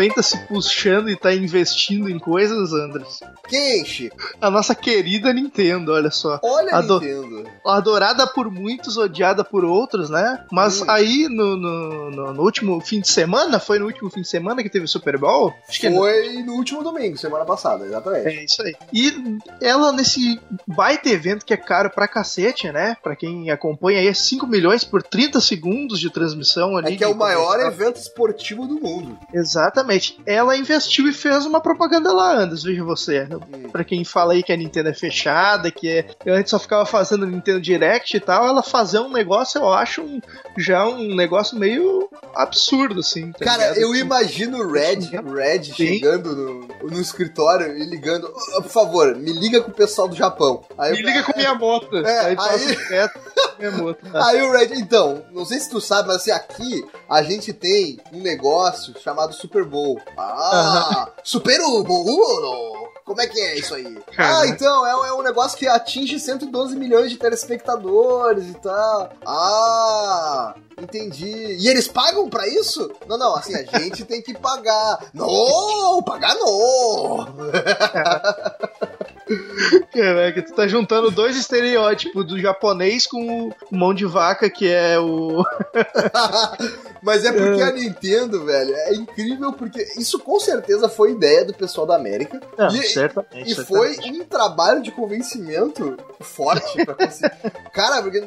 Também 0.00 0.10
tá 0.10 0.22
se 0.22 0.38
puxando 0.46 1.10
e 1.10 1.16
tá 1.16 1.34
investindo 1.34 2.08
em 2.08 2.18
coisas, 2.18 2.72
Andres? 2.72 3.20
Quem, 3.46 3.84
Chico? 3.84 4.34
A 4.40 4.50
nossa 4.50 4.74
querida 4.74 5.30
Nintendo, 5.30 5.92
olha 5.92 6.10
só. 6.10 6.40
Olha 6.42 6.74
a 6.74 6.80
Nintendo. 6.80 7.39
Adorada 7.66 8.26
por 8.26 8.50
muitos, 8.50 8.96
odiada 8.96 9.44
por 9.44 9.64
outros, 9.64 10.08
né? 10.10 10.44
Mas 10.50 10.80
Hum. 10.82 10.84
aí 10.88 11.28
no, 11.28 11.56
no, 11.56 12.10
no- 12.10 12.32
no 12.34 12.42
último 12.42 12.80
fim 12.80 13.00
de 13.00 13.08
semana, 13.08 13.58
foi 13.58 13.78
no 13.78 13.86
último 13.86 14.10
fim 14.10 14.22
de 14.22 14.28
semana 14.28 14.62
que 14.62 14.68
teve 14.70 14.84
o 14.84 14.88
Super 14.88 15.18
Bowl? 15.18 15.52
Acho 15.68 15.80
que 15.80 15.90
Foi 15.90 16.42
no 16.42 16.54
último 16.54 16.82
domingo, 16.82 17.16
semana 17.18 17.44
passada, 17.44 17.84
exatamente. 17.84 18.26
É 18.28 18.44
isso 18.44 18.62
aí. 18.62 18.74
E 18.92 19.38
ela 19.60 19.92
nesse 19.92 20.40
baita 20.66 21.08
evento 21.08 21.44
que 21.44 21.52
é 21.52 21.56
caro 21.56 21.90
pra 21.90 22.08
cacete, 22.08 22.70
né? 22.72 22.96
Pra 23.02 23.16
quem 23.16 23.50
acompanha 23.50 23.98
aí, 24.00 24.06
é 24.08 24.14
5 24.14 24.46
milhões 24.46 24.84
por 24.84 25.02
30 25.02 25.40
segundos 25.40 25.98
de 25.98 26.10
transmissão 26.10 26.76
ali. 26.76 26.94
É 26.94 26.96
que 26.96 27.04
é 27.04 27.08
o 27.08 27.14
maior 27.14 27.56
comercial. 27.58 27.72
evento 27.72 27.96
esportivo 27.96 28.66
do 28.66 28.80
mundo. 28.80 29.18
Exatamente. 29.32 30.20
Ela 30.24 30.56
investiu 30.56 31.08
e 31.08 31.12
fez 31.12 31.44
uma 31.44 31.60
propaganda 31.60 32.12
lá, 32.12 32.32
Anders, 32.36 32.62
veja 32.62 32.84
você. 32.84 33.26
Hum. 33.52 33.68
Pra 33.70 33.82
quem 33.84 34.04
fala 34.04 34.32
aí 34.34 34.42
que 34.42 34.52
a 34.52 34.56
Nintendo 34.56 34.88
é 34.90 34.94
fechada, 34.94 35.70
que 35.70 35.88
é. 35.88 36.06
Eu 36.24 36.34
antes 36.34 36.50
só 36.50 36.58
ficava 36.58 36.86
fazendo 36.86 37.26
Nintendo 37.26 37.49
Direct 37.58 38.14
e 38.14 38.20
tal, 38.20 38.46
ela 38.46 38.62
fazer 38.62 38.98
um 38.98 39.10
negócio, 39.10 39.58
eu 39.58 39.72
acho 39.72 40.02
um- 40.02 40.20
já 40.58 40.86
um 40.86 41.14
negócio 41.14 41.58
meio 41.58 42.06
absurdo, 42.34 43.00
assim. 43.00 43.32
tá 43.32 43.44
Cara, 43.44 43.62
ligado? 43.70 43.78
eu 43.78 43.94
imagino 43.94 44.58
o 44.58 44.70
Red, 44.70 45.00
Sim. 45.00 45.16
Red 45.34 45.64
chegando 45.64 46.36
no, 46.36 46.68
no 46.90 47.00
escritório 47.00 47.76
e 47.78 47.84
ligando. 47.86 48.26
"Ô, 48.56 48.62
por 48.62 48.70
favor, 48.70 49.16
me 49.16 49.32
liga 49.32 49.62
com 49.62 49.70
o 49.70 49.74
pessoal 49.74 50.06
do 50.08 50.14
Japão. 50.14 50.62
Aí 50.76 50.92
Me 50.92 51.00
eu- 51.00 51.06
liga 51.06 51.22
com 51.22 51.36
minha 51.36 51.54
moto. 51.54 51.96
É, 51.96 52.18
aí 52.26 52.36
aí- 52.38 53.08
minha 53.58 53.70
moto. 53.72 53.98
Aí 54.14 54.42
o 54.42 54.52
Red, 54.52 54.74
então, 54.74 55.22
não 55.32 55.44
sei 55.44 55.58
se 55.60 55.70
tu 55.70 55.80
sabe, 55.80 56.08
mas 56.08 56.18
assim, 56.18 56.30
aqui 56.30 56.84
a 57.08 57.22
gente 57.22 57.52
tem 57.52 57.98
um 58.12 58.20
negócio 58.20 58.94
chamado 59.00 59.32
Super 59.34 59.64
Bowl. 59.64 60.00
Ah, 60.16 61.08
Super 61.22 61.58
Bowl! 61.60 62.79
Como 63.10 63.20
é 63.20 63.26
que 63.26 63.40
é 63.40 63.58
isso 63.58 63.74
aí? 63.74 63.98
Ah, 64.16 64.46
então, 64.46 64.86
é, 64.86 65.08
é 65.08 65.12
um 65.12 65.22
negócio 65.22 65.58
que 65.58 65.66
atinge 65.66 66.20
112 66.20 66.76
milhões 66.76 67.10
de 67.10 67.16
telespectadores 67.16 68.50
e 68.50 68.54
tal. 68.54 69.10
Ah, 69.26 70.54
entendi. 70.80 71.56
E 71.58 71.68
eles 71.68 71.88
pagam 71.88 72.30
pra 72.30 72.46
isso? 72.46 72.88
Não, 73.08 73.18
não, 73.18 73.34
assim, 73.34 73.52
a 73.52 73.64
gente 73.80 74.04
tem 74.04 74.22
que 74.22 74.32
pagar. 74.32 75.06
Não, 75.12 76.00
pagar 76.04 76.36
não! 76.36 77.26
Caraca, 79.92 80.42
tu 80.42 80.54
tá 80.54 80.68
juntando 80.68 81.10
dois 81.10 81.36
estereótipos 81.36 82.24
do 82.24 82.38
japonês 82.38 83.08
com 83.08 83.48
o 83.48 83.76
mão 83.76 83.92
de 83.92 84.06
vaca, 84.06 84.48
que 84.48 84.72
é 84.72 85.00
o. 85.00 85.42
Mas 87.02 87.24
é 87.24 87.32
porque 87.32 87.62
a 87.62 87.72
Nintendo, 87.72 88.44
velho, 88.44 88.74
é 88.74 88.94
incrível 88.94 89.52
porque 89.52 89.80
isso 89.96 90.18
com 90.18 90.38
certeza 90.38 90.88
foi 90.88 91.12
ideia 91.12 91.44
do 91.44 91.54
pessoal 91.54 91.86
da 91.86 91.96
América. 91.96 92.40
E- 92.72 92.82
certamente. 92.82 93.50
E 93.50 93.54
foi 93.54 93.96
um 94.06 94.24
trabalho 94.24 94.82
de 94.82 94.90
convencimento 94.90 95.96
forte 96.20 96.84
pra 96.84 96.94
conseguir. 96.94 97.32
cara, 97.72 98.02
porque 98.02 98.18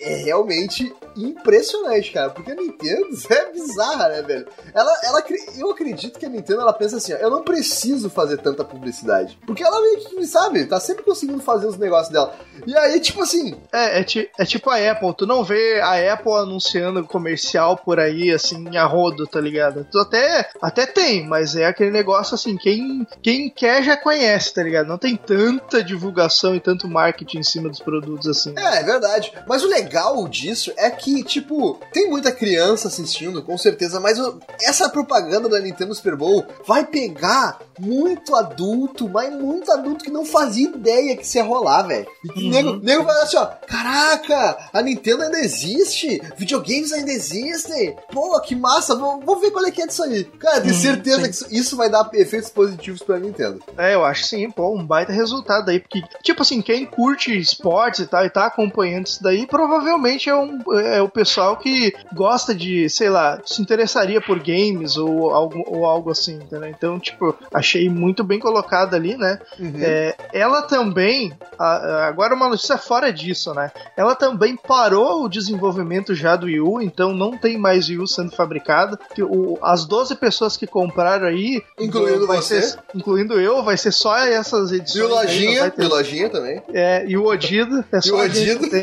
é, 0.00 0.12
é 0.12 0.16
realmente 0.16 0.92
impressionante, 1.16 2.12
cara. 2.12 2.30
Porque 2.30 2.52
a 2.52 2.54
Nintendo 2.54 3.08
é 3.30 3.52
bizarra, 3.52 4.08
né, 4.08 4.22
velho? 4.22 4.46
Ela, 4.74 4.92
ela, 5.04 5.22
eu 5.56 5.70
acredito 5.70 6.18
que 6.18 6.26
a 6.26 6.28
Nintendo 6.28 6.62
ela 6.62 6.72
pensa 6.72 6.96
assim: 6.96 7.12
ó, 7.12 7.16
eu 7.16 7.30
não 7.30 7.42
preciso 7.42 8.08
fazer 8.10 8.38
tanta 8.38 8.64
publicidade. 8.64 9.38
Porque 9.46 9.62
ela 9.62 9.80
meio 9.80 9.98
que, 9.98 10.26
sabe, 10.26 10.64
tá 10.66 10.80
sempre 10.80 11.04
conseguindo 11.04 11.40
fazer 11.40 11.66
os 11.66 11.78
negócios 11.78 12.12
dela. 12.12 12.34
E 12.66 12.76
aí, 12.76 13.00
tipo 13.00 13.22
assim, 13.22 13.54
É, 13.72 14.00
é, 14.00 14.04
é 14.38 14.44
tipo 14.44 14.70
a 14.70 14.90
Apple, 14.90 15.14
tu 15.16 15.26
não 15.26 15.44
vê 15.44 15.80
a 15.80 16.14
Apple 16.14 16.32
anunciando 16.32 17.04
comercial 17.06 17.76
por 17.76 17.98
aí, 18.00 18.13
assim, 18.32 18.76
a 18.76 18.84
rodo, 18.84 19.26
tá 19.26 19.40
ligado? 19.40 19.86
Até, 19.94 20.50
até 20.60 20.86
tem, 20.86 21.26
mas 21.26 21.56
é 21.56 21.66
aquele 21.66 21.90
negócio 21.90 22.34
assim, 22.34 22.56
quem, 22.56 23.06
quem 23.22 23.50
quer 23.50 23.82
já 23.82 23.96
conhece, 23.96 24.52
tá 24.54 24.62
ligado? 24.62 24.86
Não 24.86 24.98
tem 24.98 25.16
tanta 25.16 25.82
divulgação 25.82 26.54
e 26.54 26.60
tanto 26.60 26.88
marketing 26.88 27.38
em 27.38 27.42
cima 27.42 27.68
dos 27.68 27.80
produtos 27.80 28.26
assim. 28.28 28.54
É, 28.56 28.80
é 28.80 28.82
verdade. 28.82 29.32
Mas 29.46 29.62
o 29.62 29.68
legal 29.68 30.26
disso 30.28 30.72
é 30.76 30.90
que, 30.90 31.22
tipo, 31.22 31.80
tem 31.92 32.08
muita 32.08 32.32
criança 32.32 32.88
assistindo, 32.88 33.42
com 33.42 33.56
certeza, 33.56 34.00
mas 34.00 34.18
essa 34.62 34.88
propaganda 34.88 35.48
da 35.48 35.60
Nintendo 35.60 35.94
Super 35.94 36.16
Bowl 36.16 36.44
vai 36.66 36.84
pegar 36.86 37.58
muito 37.78 38.34
adulto, 38.34 39.08
mas 39.08 39.32
muito 39.34 39.70
adulto 39.72 40.04
que 40.04 40.10
não 40.10 40.24
fazia 40.24 40.68
ideia 40.68 41.16
que 41.16 41.24
isso 41.24 41.36
ia 41.36 41.44
rolar, 41.44 41.82
velho. 41.82 42.06
Uhum. 42.36 42.50
nego, 42.50 42.76
nego 42.76 43.04
vai 43.04 43.20
assim, 43.22 43.36
ó, 43.36 43.46
caraca, 43.46 44.68
a 44.72 44.82
Nintendo 44.82 45.24
ainda 45.24 45.38
existe, 45.38 46.20
videogames 46.36 46.92
ainda 46.92 47.10
existem, 47.10 47.96
pô, 48.14 48.40
que 48.40 48.54
massa, 48.54 48.94
vou, 48.94 49.20
vou 49.20 49.40
ver 49.40 49.50
qual 49.50 49.64
é 49.66 49.70
que 49.70 49.82
é 49.82 49.86
disso 49.86 50.02
aí. 50.04 50.24
Cara, 50.24 50.60
tenho 50.60 50.74
Uhum, 50.74 50.80
certeza 50.80 51.16
sim. 51.18 51.24
que 51.24 51.30
isso, 51.30 51.46
isso 51.50 51.76
vai 51.76 51.90
dar 51.90 52.08
efeitos 52.14 52.48
positivos 52.50 53.02
pra 53.02 53.18
Nintendo. 53.18 53.60
É, 53.76 53.94
eu 53.94 54.04
acho 54.04 54.24
sim, 54.24 54.50
pô, 54.50 54.74
um 54.74 54.86
baita 54.86 55.12
resultado 55.12 55.68
aí, 55.70 55.80
porque, 55.80 56.00
tipo 56.22 56.40
assim, 56.42 56.62
quem 56.62 56.86
curte 56.86 57.36
esportes 57.36 58.00
e 58.00 58.06
tal 58.06 58.24
e 58.24 58.30
tá 58.30 58.46
acompanhando 58.46 59.06
isso 59.06 59.22
daí, 59.22 59.46
provavelmente 59.46 60.30
é, 60.30 60.36
um, 60.36 60.58
é 60.78 61.02
o 61.02 61.08
pessoal 61.08 61.56
que 61.56 61.92
gosta 62.14 62.54
de, 62.54 62.88
sei 62.88 63.10
lá, 63.10 63.40
se 63.44 63.60
interessaria 63.60 64.20
por 64.20 64.38
games 64.38 64.96
ou 64.96 65.30
algo, 65.30 65.64
ou 65.66 65.84
algo 65.84 66.10
assim, 66.10 66.34
entendeu? 66.36 66.68
Então, 66.68 66.98
tipo, 67.00 67.36
achei 67.52 67.88
muito 67.90 68.22
bem 68.22 68.38
colocado 68.38 68.94
ali, 68.94 69.16
né? 69.16 69.38
É, 69.80 70.14
ela 70.32 70.62
também, 70.62 71.36
a- 71.58 72.06
agora 72.06 72.34
uma 72.34 72.48
notícia 72.48 72.78
fora 72.78 73.12
disso, 73.12 73.52
né? 73.54 73.72
Ela 73.96 74.14
também 74.14 74.56
parou 74.56 75.24
o 75.24 75.28
desenvolvimento 75.28 76.14
já 76.14 76.36
do 76.36 76.46
Wii 76.46 76.60
U, 76.60 76.80
então 76.80 77.12
não 77.12 77.36
tem 77.36 77.58
mais 77.58 77.88
Wii 77.88 77.98
U 77.98 78.03
sendo 78.06 78.34
fabricado. 78.34 78.98
Que 79.14 79.22
o- 79.22 79.58
as 79.62 79.84
12 79.84 80.14
pessoas 80.16 80.56
que 80.56 80.66
compraram 80.66 81.26
aí, 81.26 81.62
Incluindo 81.78 82.26
vai 82.26 82.38
você? 82.38 82.62
ser- 82.62 82.78
incluindo 82.94 83.38
eu, 83.40 83.62
vai 83.62 83.76
ser 83.76 83.92
só 83.92 84.16
essas 84.18 84.72
edições. 84.72 84.96
E 84.96 85.02
o 85.02 85.06
aí, 85.18 85.26
Lojinha, 85.26 85.66
e 85.66 85.70
ter- 85.70 85.84
o 85.84 85.88
Lojinha 85.88 86.30
também. 86.30 86.62
é, 86.72 87.04
e 87.06 87.16
o 87.16 87.26
Odido, 87.26 87.84
é 87.92 88.00
só 88.00 88.16
o 88.16 88.20
a 88.20 88.24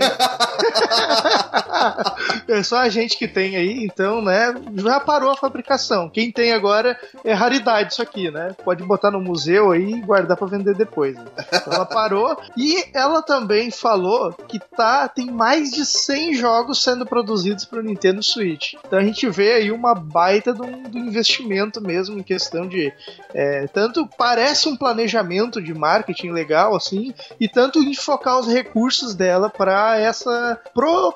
é 2.53 2.63
só 2.63 2.77
a 2.77 2.89
gente 2.89 3.17
que 3.17 3.27
tem 3.27 3.55
aí, 3.55 3.83
então, 3.83 4.21
né, 4.21 4.53
já 4.75 4.99
parou 4.99 5.31
a 5.31 5.37
fabricação. 5.37 6.09
Quem 6.09 6.31
tem 6.31 6.53
agora 6.53 6.99
é 7.23 7.33
raridade 7.33 7.93
isso 7.93 8.01
aqui, 8.01 8.29
né? 8.29 8.55
Pode 8.63 8.83
botar 8.83 9.11
no 9.11 9.21
museu 9.21 9.71
aí 9.71 9.93
e 9.93 10.01
guardar 10.01 10.37
pra 10.37 10.47
vender 10.47 10.75
depois. 10.75 11.15
né? 11.15 11.25
Então 11.53 11.73
ela 11.73 11.85
parou 11.85 12.37
e 12.57 12.83
ela 12.93 13.21
também 13.21 13.71
falou 13.71 14.33
que 14.47 14.59
tá 14.59 15.07
tem 15.07 15.29
mais 15.31 15.71
de 15.71 15.85
100 15.85 16.33
jogos 16.35 16.83
sendo 16.83 17.05
produzidos 17.05 17.65
pro 17.65 17.83
Nintendo 17.83 18.23
Switch. 18.23 18.73
Então 18.85 18.99
a 18.99 19.03
gente 19.03 19.27
vê 19.29 19.53
aí 19.53 19.71
uma 19.71 19.93
baita 19.93 20.53
do, 20.53 20.65
do 20.65 20.97
investimento 20.97 21.81
mesmo 21.81 22.17
em 22.17 22.23
questão 22.23 22.67
de 22.67 22.91
é, 23.33 23.67
tanto 23.67 24.07
parece 24.17 24.67
um 24.67 24.75
planejamento 24.75 25.61
de 25.61 25.73
marketing 25.73 26.31
legal 26.31 26.75
assim 26.75 27.13
e 27.39 27.47
tanto 27.47 27.79
enfocar 27.79 28.39
os 28.39 28.47
recursos 28.47 29.15
dela 29.15 29.49
para 29.49 29.97
essa 29.97 30.59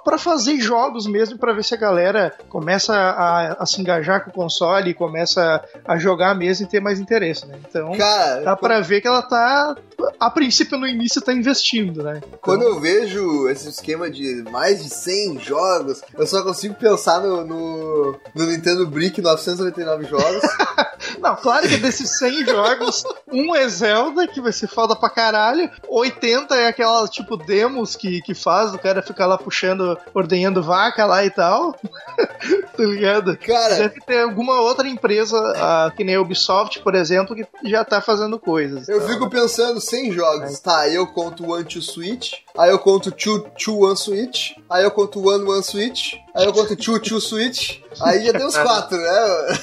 para 0.03 0.17
fazer 0.17 0.59
jogos 0.59 1.05
mesmo 1.07 1.24
para 1.33 1.53
ver 1.53 1.63
se 1.63 1.73
a 1.73 1.77
galera 1.77 2.33
começa 2.49 2.93
a, 2.95 3.53
a 3.53 3.65
se 3.65 3.81
engajar 3.81 4.23
com 4.23 4.29
o 4.29 4.33
console 4.33 4.91
e 4.91 4.93
começa 4.93 5.63
a 5.85 5.97
jogar 5.97 6.35
mesmo 6.35 6.65
e 6.65 6.69
ter 6.69 6.79
mais 6.79 6.99
interesse, 6.99 7.47
né? 7.47 7.57
Então 7.67 7.91
Cara, 7.97 8.41
dá 8.41 8.55
para 8.55 8.79
ver 8.81 9.01
que 9.01 9.07
ela 9.07 9.21
tá 9.21 9.75
a 10.19 10.29
princípio 10.29 10.77
no 10.77 10.87
início 10.87 11.21
tá 11.21 11.33
investindo, 11.33 12.03
né? 12.03 12.21
Quando 12.41 12.63
eu 12.63 12.79
vejo 12.79 13.47
esse 13.49 13.69
esquema 13.69 14.09
de 14.09 14.43
mais 14.51 14.83
de 14.83 14.89
100 14.89 15.39
jogos, 15.39 16.01
eu 16.17 16.27
só 16.27 16.43
consigo 16.43 16.75
pensar 16.75 17.21
no, 17.21 17.45
no, 17.45 18.19
no 18.33 18.45
Nintendo 18.45 18.87
Brick 18.87 19.21
999 19.21 20.05
jogos. 20.05 20.41
Não, 21.19 21.35
claro 21.35 21.67
que 21.67 21.77
desses 21.77 22.17
100 22.17 22.45
jogos, 22.45 23.03
um 23.31 23.55
é 23.55 23.67
Zelda, 23.67 24.27
que 24.27 24.41
vai 24.41 24.51
ser 24.51 24.67
foda 24.67 24.95
pra 24.95 25.09
caralho. 25.09 25.69
80 25.87 26.55
é 26.55 26.67
aquela, 26.67 27.07
tipo, 27.07 27.37
demos 27.37 27.95
que, 27.95 28.21
que 28.21 28.33
faz, 28.33 28.73
o 28.73 28.79
cara 28.79 29.01
ficar 29.01 29.25
lá 29.25 29.37
puxando, 29.37 29.97
ordenhando 30.13 30.63
vaca 30.63 31.05
lá 31.05 31.25
e 31.25 31.29
tal. 31.29 31.77
tá 32.75 32.83
ligado? 32.83 33.37
Cara, 33.37 33.75
Deve 33.75 34.01
ter 34.01 34.21
alguma 34.21 34.59
outra 34.61 34.87
empresa, 34.87 35.37
ah, 35.55 35.91
que 35.95 36.03
nem 36.03 36.15
a 36.15 36.21
Ubisoft, 36.21 36.81
por 36.81 36.95
exemplo, 36.95 37.35
que 37.35 37.45
já 37.63 37.83
tá 37.83 38.01
fazendo 38.01 38.39
coisas. 38.39 38.87
eu 38.87 38.97
Então, 38.97 39.07
fico 39.09 39.29
pensando 39.29 39.79
100 39.85 40.11
jogos. 40.11 40.59
Tá, 40.59 40.79
aí 40.79 40.95
eu 40.95 41.07
conto 41.07 41.51
One 41.51 41.63
to 41.63 41.81
Switch, 41.81 42.33
aí 42.57 42.71
eu 42.71 42.79
conto 42.79 43.11
Two, 43.11 43.39
two 43.57 43.79
One 43.81 43.97
Switch, 43.97 44.51
aí 44.69 44.83
eu 44.83 44.91
conto 44.91 45.25
One 45.27 45.43
One 45.43 45.63
Switch, 45.63 46.13
aí 46.35 46.45
eu 46.45 46.53
conto 46.53 46.75
Two 46.75 46.99
Two 46.99 47.21
Switch, 47.21 47.79
aí 48.01 48.25
já 48.25 48.33
tem 48.33 48.45
uns 48.45 48.57
quatro, 48.59 48.97
né? 48.97 49.59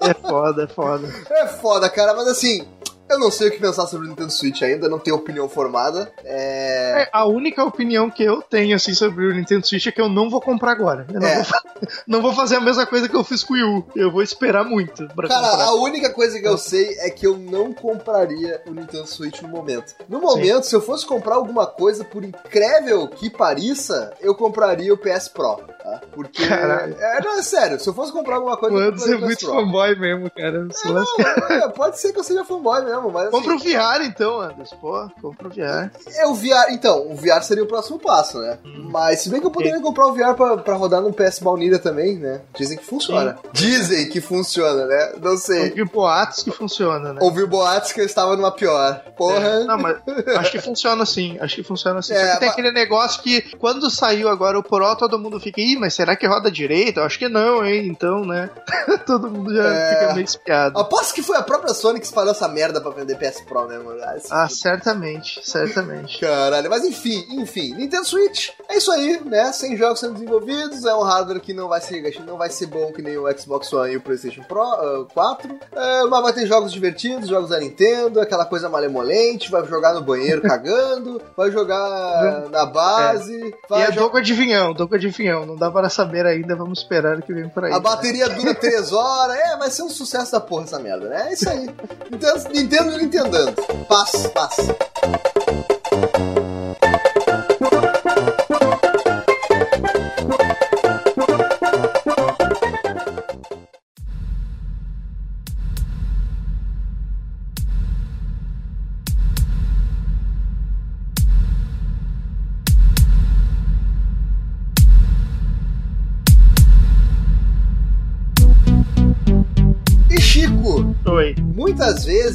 É 0.00 0.14
foda, 0.14 0.64
é 0.64 0.66
foda. 0.66 1.08
É 1.30 1.46
foda, 1.48 1.90
cara, 1.90 2.14
mas 2.14 2.28
assim. 2.28 2.66
Eu 3.10 3.18
não 3.18 3.30
sei 3.30 3.48
o 3.48 3.50
que 3.50 3.58
pensar 3.58 3.86
sobre 3.86 4.06
o 4.06 4.08
Nintendo 4.10 4.30
Switch 4.30 4.62
ainda, 4.62 4.88
não 4.88 4.98
tenho 4.98 5.16
opinião 5.16 5.48
formada. 5.48 6.12
É... 6.24 7.02
É, 7.02 7.08
a 7.12 7.26
única 7.26 7.64
opinião 7.64 8.08
que 8.10 8.22
eu 8.22 8.40
tenho 8.40 8.76
assim 8.76 8.94
sobre 8.94 9.26
o 9.26 9.34
Nintendo 9.34 9.66
Switch 9.66 9.86
é 9.86 9.92
que 9.92 10.00
eu 10.00 10.08
não 10.08 10.30
vou 10.30 10.40
comprar 10.40 10.72
agora. 10.72 11.06
Eu 11.12 11.20
não, 11.20 11.26
É. 11.26 11.42
vou, 11.42 11.60
não 12.06 12.22
vou 12.22 12.32
fazer 12.32 12.56
a 12.56 12.60
mesma 12.60 12.86
coisa 12.86 13.08
que 13.08 13.16
eu 13.16 13.24
fiz 13.24 13.42
com 13.42 13.54
o 13.54 13.56
Wii 13.56 13.64
U. 13.64 13.84
Eu 13.96 14.10
vou 14.12 14.22
esperar 14.22 14.64
muito 14.64 15.06
pra 15.08 15.28
Cara, 15.28 15.48
comprar. 15.50 15.64
a 15.66 15.74
única 15.74 16.10
coisa 16.10 16.38
que 16.38 16.46
eu 16.46 16.56
sei 16.56 16.96
é 17.00 17.10
que 17.10 17.26
eu 17.26 17.36
não 17.36 17.72
compraria 17.72 18.62
o 18.66 18.70
Nintendo 18.72 19.06
Switch 19.06 19.40
no 19.42 19.48
momento. 19.48 19.94
No 20.08 20.20
momento, 20.20 20.64
se 20.64 20.74
eu 20.76 20.80
fosse 20.80 21.04
comprar 21.04 21.34
alguma 21.34 21.66
coisa, 21.66 22.04
por 22.04 22.24
incrível 22.24 23.08
que 23.08 23.28
pareça, 23.28 24.12
eu 24.20 24.34
compraria 24.34 24.92
o 24.94 24.98
PS 24.98 25.28
Pro, 25.28 25.60
tá? 25.90 26.00
Porque. 26.12 26.46
Caralho. 26.46 26.96
É, 26.98 27.20
não, 27.22 27.38
é 27.38 27.42
sério, 27.42 27.78
se 27.80 27.88
eu 27.88 27.94
fosse 27.94 28.12
comprar 28.12 28.36
alguma 28.36 28.56
coisa, 28.56 28.76
Mano, 28.76 28.98
você 28.98 29.14
é 29.14 29.18
muito 29.18 29.46
fanboy 29.46 29.98
mesmo, 29.98 30.30
cara. 30.30 30.60
Lance- 30.60 30.88
Não, 30.92 31.46
é, 31.56 31.68
pode 31.68 31.98
ser 32.00 32.12
que 32.12 32.18
eu 32.18 32.24
seja 32.24 32.44
fanboy 32.44 32.84
mesmo, 32.84 33.10
mas. 33.10 33.30
Compra 33.30 33.52
o 33.52 33.56
assim, 33.56 33.76
VR 33.76 34.02
então, 34.04 34.40
Anderson. 34.40 34.76
Pô, 34.76 35.08
compra 35.20 35.48
o 35.48 35.50
VR. 35.50 35.90
é 36.16 36.26
o 36.26 36.34
VR. 36.34 36.70
Então, 36.70 37.10
o 37.10 37.14
VR 37.16 37.42
seria 37.42 37.62
o 37.64 37.66
próximo 37.66 37.98
passo, 37.98 38.38
né? 38.38 38.58
Mas 38.64 39.20
se 39.20 39.28
bem 39.30 39.40
que 39.40 39.46
eu 39.46 39.50
poderia 39.50 39.80
comprar 39.80 40.06
o 40.06 40.12
VR 40.14 40.34
pra, 40.34 40.56
pra 40.58 40.74
rodar 40.74 41.00
no 41.00 41.12
PS 41.12 41.38
Baunilha 41.40 41.78
também, 41.78 42.16
né? 42.18 42.40
Dizem 42.56 42.76
que 42.78 42.84
funciona. 42.84 43.38
Dizem 43.52 44.08
que 44.08 44.20
funciona, 44.20 44.86
né? 44.86 45.12
Não 45.20 45.36
sei. 45.36 45.70
Ouvi 45.70 45.84
boatos 45.84 46.42
que 46.42 46.50
funciona, 46.50 47.12
né? 47.12 47.20
Ouvi 47.22 47.46
boatos 47.46 47.92
que 47.92 48.00
eu 48.00 48.04
estava 48.06 48.36
numa 48.36 48.50
pior. 48.52 49.00
Porra. 49.16 49.64
Não, 49.64 49.78
mas 49.78 49.96
acho 50.38 50.50
que 50.52 50.60
funciona 50.60 51.02
assim. 51.02 51.38
Acho 51.40 51.56
que 51.56 51.62
funciona 51.62 51.98
assim. 52.00 52.12
É, 52.14 52.26
Só 52.26 52.32
que 52.34 52.38
tem 52.40 52.48
mas- 52.48 52.52
aquele 52.58 52.72
negócio 52.72 53.22
que 53.22 53.42
quando 53.56 53.90
saiu 53.90 54.28
agora 54.28 54.58
o 54.58 54.62
Pro, 54.62 54.94
todo 54.96 55.18
mundo 55.18 55.38
fica, 55.40 55.60
ih, 55.60 55.76
mas 55.80 55.94
será 55.94 56.14
que 56.14 56.26
roda 56.26 56.50
direito? 56.50 57.00
Eu 57.00 57.04
acho 57.04 57.18
que 57.18 57.28
não, 57.28 57.64
hein? 57.66 57.86
Então, 57.88 58.24
né? 58.24 58.50
todo 59.06 59.30
mundo 59.30 59.54
já 59.54 59.64
É. 59.64 59.94
fica 60.00 60.14
meio 60.14 60.24
espiado. 60.24 60.78
Aposto 60.78 61.14
que 61.14 61.22
foi 61.22 61.36
a 61.36 61.42
própria 61.42 61.74
Sony 61.74 61.98
que 61.98 62.06
espalhou 62.06 62.30
essa 62.32 62.46
merda 62.48 62.80
pra 62.80 62.90
vender 62.92 63.16
PS 63.16 63.40
Pro, 63.42 63.66
né, 63.66 63.78
mano? 63.78 64.00
Ah, 64.02 64.16
Ah, 64.44 64.48
certamente, 64.48 65.40
certamente. 65.42 66.18
Caralho, 66.20 66.68
mas 66.70 66.84
enfim, 66.84 67.24
enfim, 67.30 67.74
Nintendo 67.74 68.04
Switch 68.06 68.50
é 68.68 68.76
isso 68.76 68.90
aí, 68.92 69.20
né? 69.24 69.52
Sem 69.52 69.76
jogos 69.76 70.00
sendo 70.00 70.14
desenvolvidos, 70.14 70.84
é 70.84 70.94
um 70.94 71.02
hardware 71.02 71.40
que 71.40 71.52
não 71.54 71.68
vai 71.68 71.80
ser, 71.80 72.02
não 72.26 72.36
vai 72.36 72.50
ser 72.50 72.66
bom 72.66 72.92
que 72.92 73.02
nem 73.02 73.16
o 73.16 73.26
Xbox 73.38 73.72
One 73.72 73.92
e 73.92 73.96
o 73.96 74.00
PlayStation 74.00 74.42
Pro 74.42 74.60
ah, 74.62 75.06
4, 75.12 75.58
ah, 75.74 76.06
mas 76.10 76.22
vai 76.22 76.32
ter 76.32 76.46
jogos 76.46 76.72
divertidos, 76.72 77.28
jogos 77.28 77.50
da 77.50 77.58
Nintendo, 77.58 78.20
aquela 78.20 78.44
coisa 78.44 78.68
malemolente, 78.68 79.50
vai 79.50 79.64
jogar 79.66 79.94
no 79.94 80.02
banheiro 80.02 80.42
cagando, 80.46 81.20
vai 81.36 81.50
jogar 81.50 82.48
na 82.50 82.66
base, 82.66 83.32
E 83.34 83.54
vai 83.68 83.82
é 83.82 83.86
jogar. 83.86 84.00
Dogo 84.00 84.16
Adivinhão, 84.18 84.72
Dogo 84.74 84.94
Adivinhão. 84.94 85.46
Não 85.46 85.56
dá 85.56 85.69
para 85.70 85.88
saber 85.88 86.26
ainda, 86.26 86.56
vamos 86.56 86.80
esperar 86.80 87.18
o 87.18 87.22
que 87.22 87.32
vem 87.32 87.48
por 87.48 87.64
aí. 87.64 87.72
A 87.72 87.80
bateria 87.80 88.28
dura 88.28 88.54
3 88.54 88.92
horas, 88.92 89.36
é, 89.36 89.56
vai 89.56 89.70
ser 89.70 89.82
um 89.82 89.90
sucesso 89.90 90.32
da 90.32 90.40
porra 90.40 90.64
essa 90.64 90.78
merda, 90.78 91.08
né? 91.08 91.28
É 91.28 91.32
isso 91.32 91.48
aí. 91.48 91.68
Nintendo, 92.10 92.48
Nintendo 92.50 92.92
e 92.92 93.02
Nintendando. 93.02 93.52
Paz, 93.86 94.26
paz. 94.28 94.56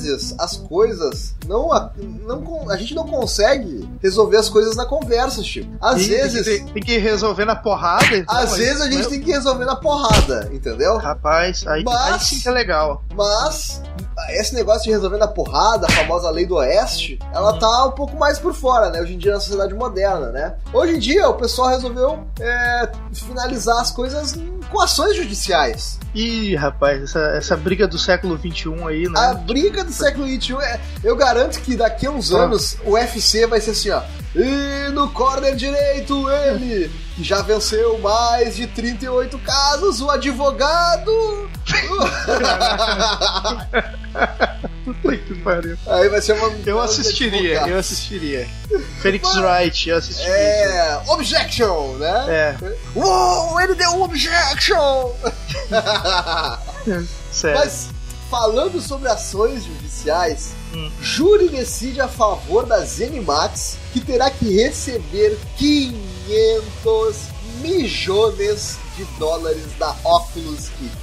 Vezes 0.05 0.35
as 0.39 0.55
coisas 0.57 1.35
não 1.47 1.71
a, 1.71 1.91
não 2.25 2.69
a 2.69 2.77
gente 2.77 2.93
não 2.95 3.05
consegue 3.07 3.87
resolver 4.01 4.37
as 4.37 4.49
coisas 4.49 4.75
na 4.75 4.85
conversa, 4.85 5.43
Chico. 5.43 5.69
Às 5.81 6.05
vezes, 6.05 6.45
Tem, 6.45 6.65
tem 6.67 6.83
que 6.83 6.97
resolver 6.97 7.45
na 7.45 7.55
porrada. 7.55 8.15
então, 8.17 8.35
às 8.35 8.53
aí- 8.53 8.59
vezes 8.59 8.81
a 8.81 8.89
gente 8.89 9.07
tem 9.09 9.19
que 9.21 9.31
resolver 9.31 9.65
na 9.65 9.75
porrada, 9.75 10.49
entendeu? 10.53 10.97
Rapaz, 10.97 11.65
aí, 11.67 11.83
Mas- 11.83 12.13
aí 12.13 12.19
sim 12.19 12.39
que 12.39 12.47
é 12.47 12.51
legal. 12.51 13.03
Mas 13.13 13.81
esse 14.29 14.53
negócio 14.53 14.83
de 14.83 14.91
resolver 14.91 15.17
na 15.17 15.27
porrada, 15.27 15.87
a 15.87 15.91
famosa 15.91 16.29
lei 16.29 16.45
do 16.45 16.55
oeste, 16.55 17.19
ela 17.33 17.57
tá 17.59 17.85
um 17.85 17.91
pouco 17.91 18.15
mais 18.15 18.39
por 18.39 18.53
fora, 18.53 18.89
né? 18.89 19.01
Hoje 19.01 19.13
em 19.13 19.17
dia 19.17 19.33
na 19.33 19.39
sociedade 19.39 19.73
moderna, 19.73 20.29
né? 20.31 20.55
Hoje 20.73 20.95
em 20.95 20.99
dia 20.99 21.27
o 21.29 21.33
pessoal 21.33 21.69
resolveu 21.69 22.25
é, 22.39 22.89
finalizar 23.13 23.79
as 23.81 23.91
coisas 23.91 24.35
com 24.71 24.81
ações 24.81 25.15
judiciais. 25.15 25.99
Ih, 26.13 26.55
rapaz, 26.55 27.03
essa, 27.03 27.19
essa 27.37 27.57
briga 27.57 27.87
do 27.87 27.97
século 27.99 28.37
XXI 28.37 28.73
aí, 28.87 29.09
né? 29.09 29.19
A 29.19 29.33
briga 29.33 29.83
do 29.83 29.91
século 29.91 30.25
XXI 30.27 30.55
é. 30.61 30.79
Eu 31.03 31.15
garanto 31.15 31.59
que 31.61 31.75
daqui 31.75 32.07
a 32.07 32.11
uns 32.11 32.33
Ah. 32.33 32.43
anos 32.43 32.77
o 32.85 32.91
UFC 32.91 33.45
vai 33.45 33.59
ser 33.59 33.71
assim, 33.71 33.89
ó. 33.91 34.01
E 34.35 34.89
no 34.91 35.09
corner 35.11 35.55
direito, 35.55 36.29
ele, 36.29 36.91
que 37.15 37.23
já 37.23 37.41
venceu 37.41 37.97
mais 37.99 38.55
de 38.57 38.67
38 38.67 39.39
casos, 39.39 40.01
o 40.01 40.09
advogado. 40.09 41.49
Puta 44.83 45.17
que 45.17 45.35
pariu. 45.35 45.77
Aí 45.87 46.09
vai 46.09 46.21
ser 46.21 46.33
uma. 46.33 46.51
Eu 46.65 46.81
assistiria, 46.81 47.67
eu 47.67 47.77
assistiria. 47.77 48.47
Felix 49.01 49.33
Mano, 49.33 49.47
Wright, 49.47 49.89
eu 49.89 49.97
assistiria. 49.97 50.33
É. 50.33 51.01
Objection, 51.07 51.93
né? 51.97 52.25
É, 52.27 52.55
Uou, 52.93 53.59
ele 53.61 53.75
deu 53.75 53.91
um 53.91 54.03
objection! 54.03 55.11
sério. 57.31 57.59
Mas, 57.59 57.89
falando 58.29 58.81
sobre 58.81 59.07
ações 59.09 59.63
judiciais, 59.65 60.51
Hum. 60.73 60.91
júri 61.01 61.47
decide 61.49 62.01
a 62.01 62.07
favor 62.07 62.65
da 62.65 62.79
Zenimax, 62.83 63.77
que 63.93 63.99
terá 64.01 64.29
que 64.29 64.53
receber 64.61 65.37
500 65.57 67.15
milhões 67.61 68.77
de 68.97 69.03
dólares 69.19 69.63
da 69.77 69.95
Oculus 70.03 70.69
Rift. 70.79 70.95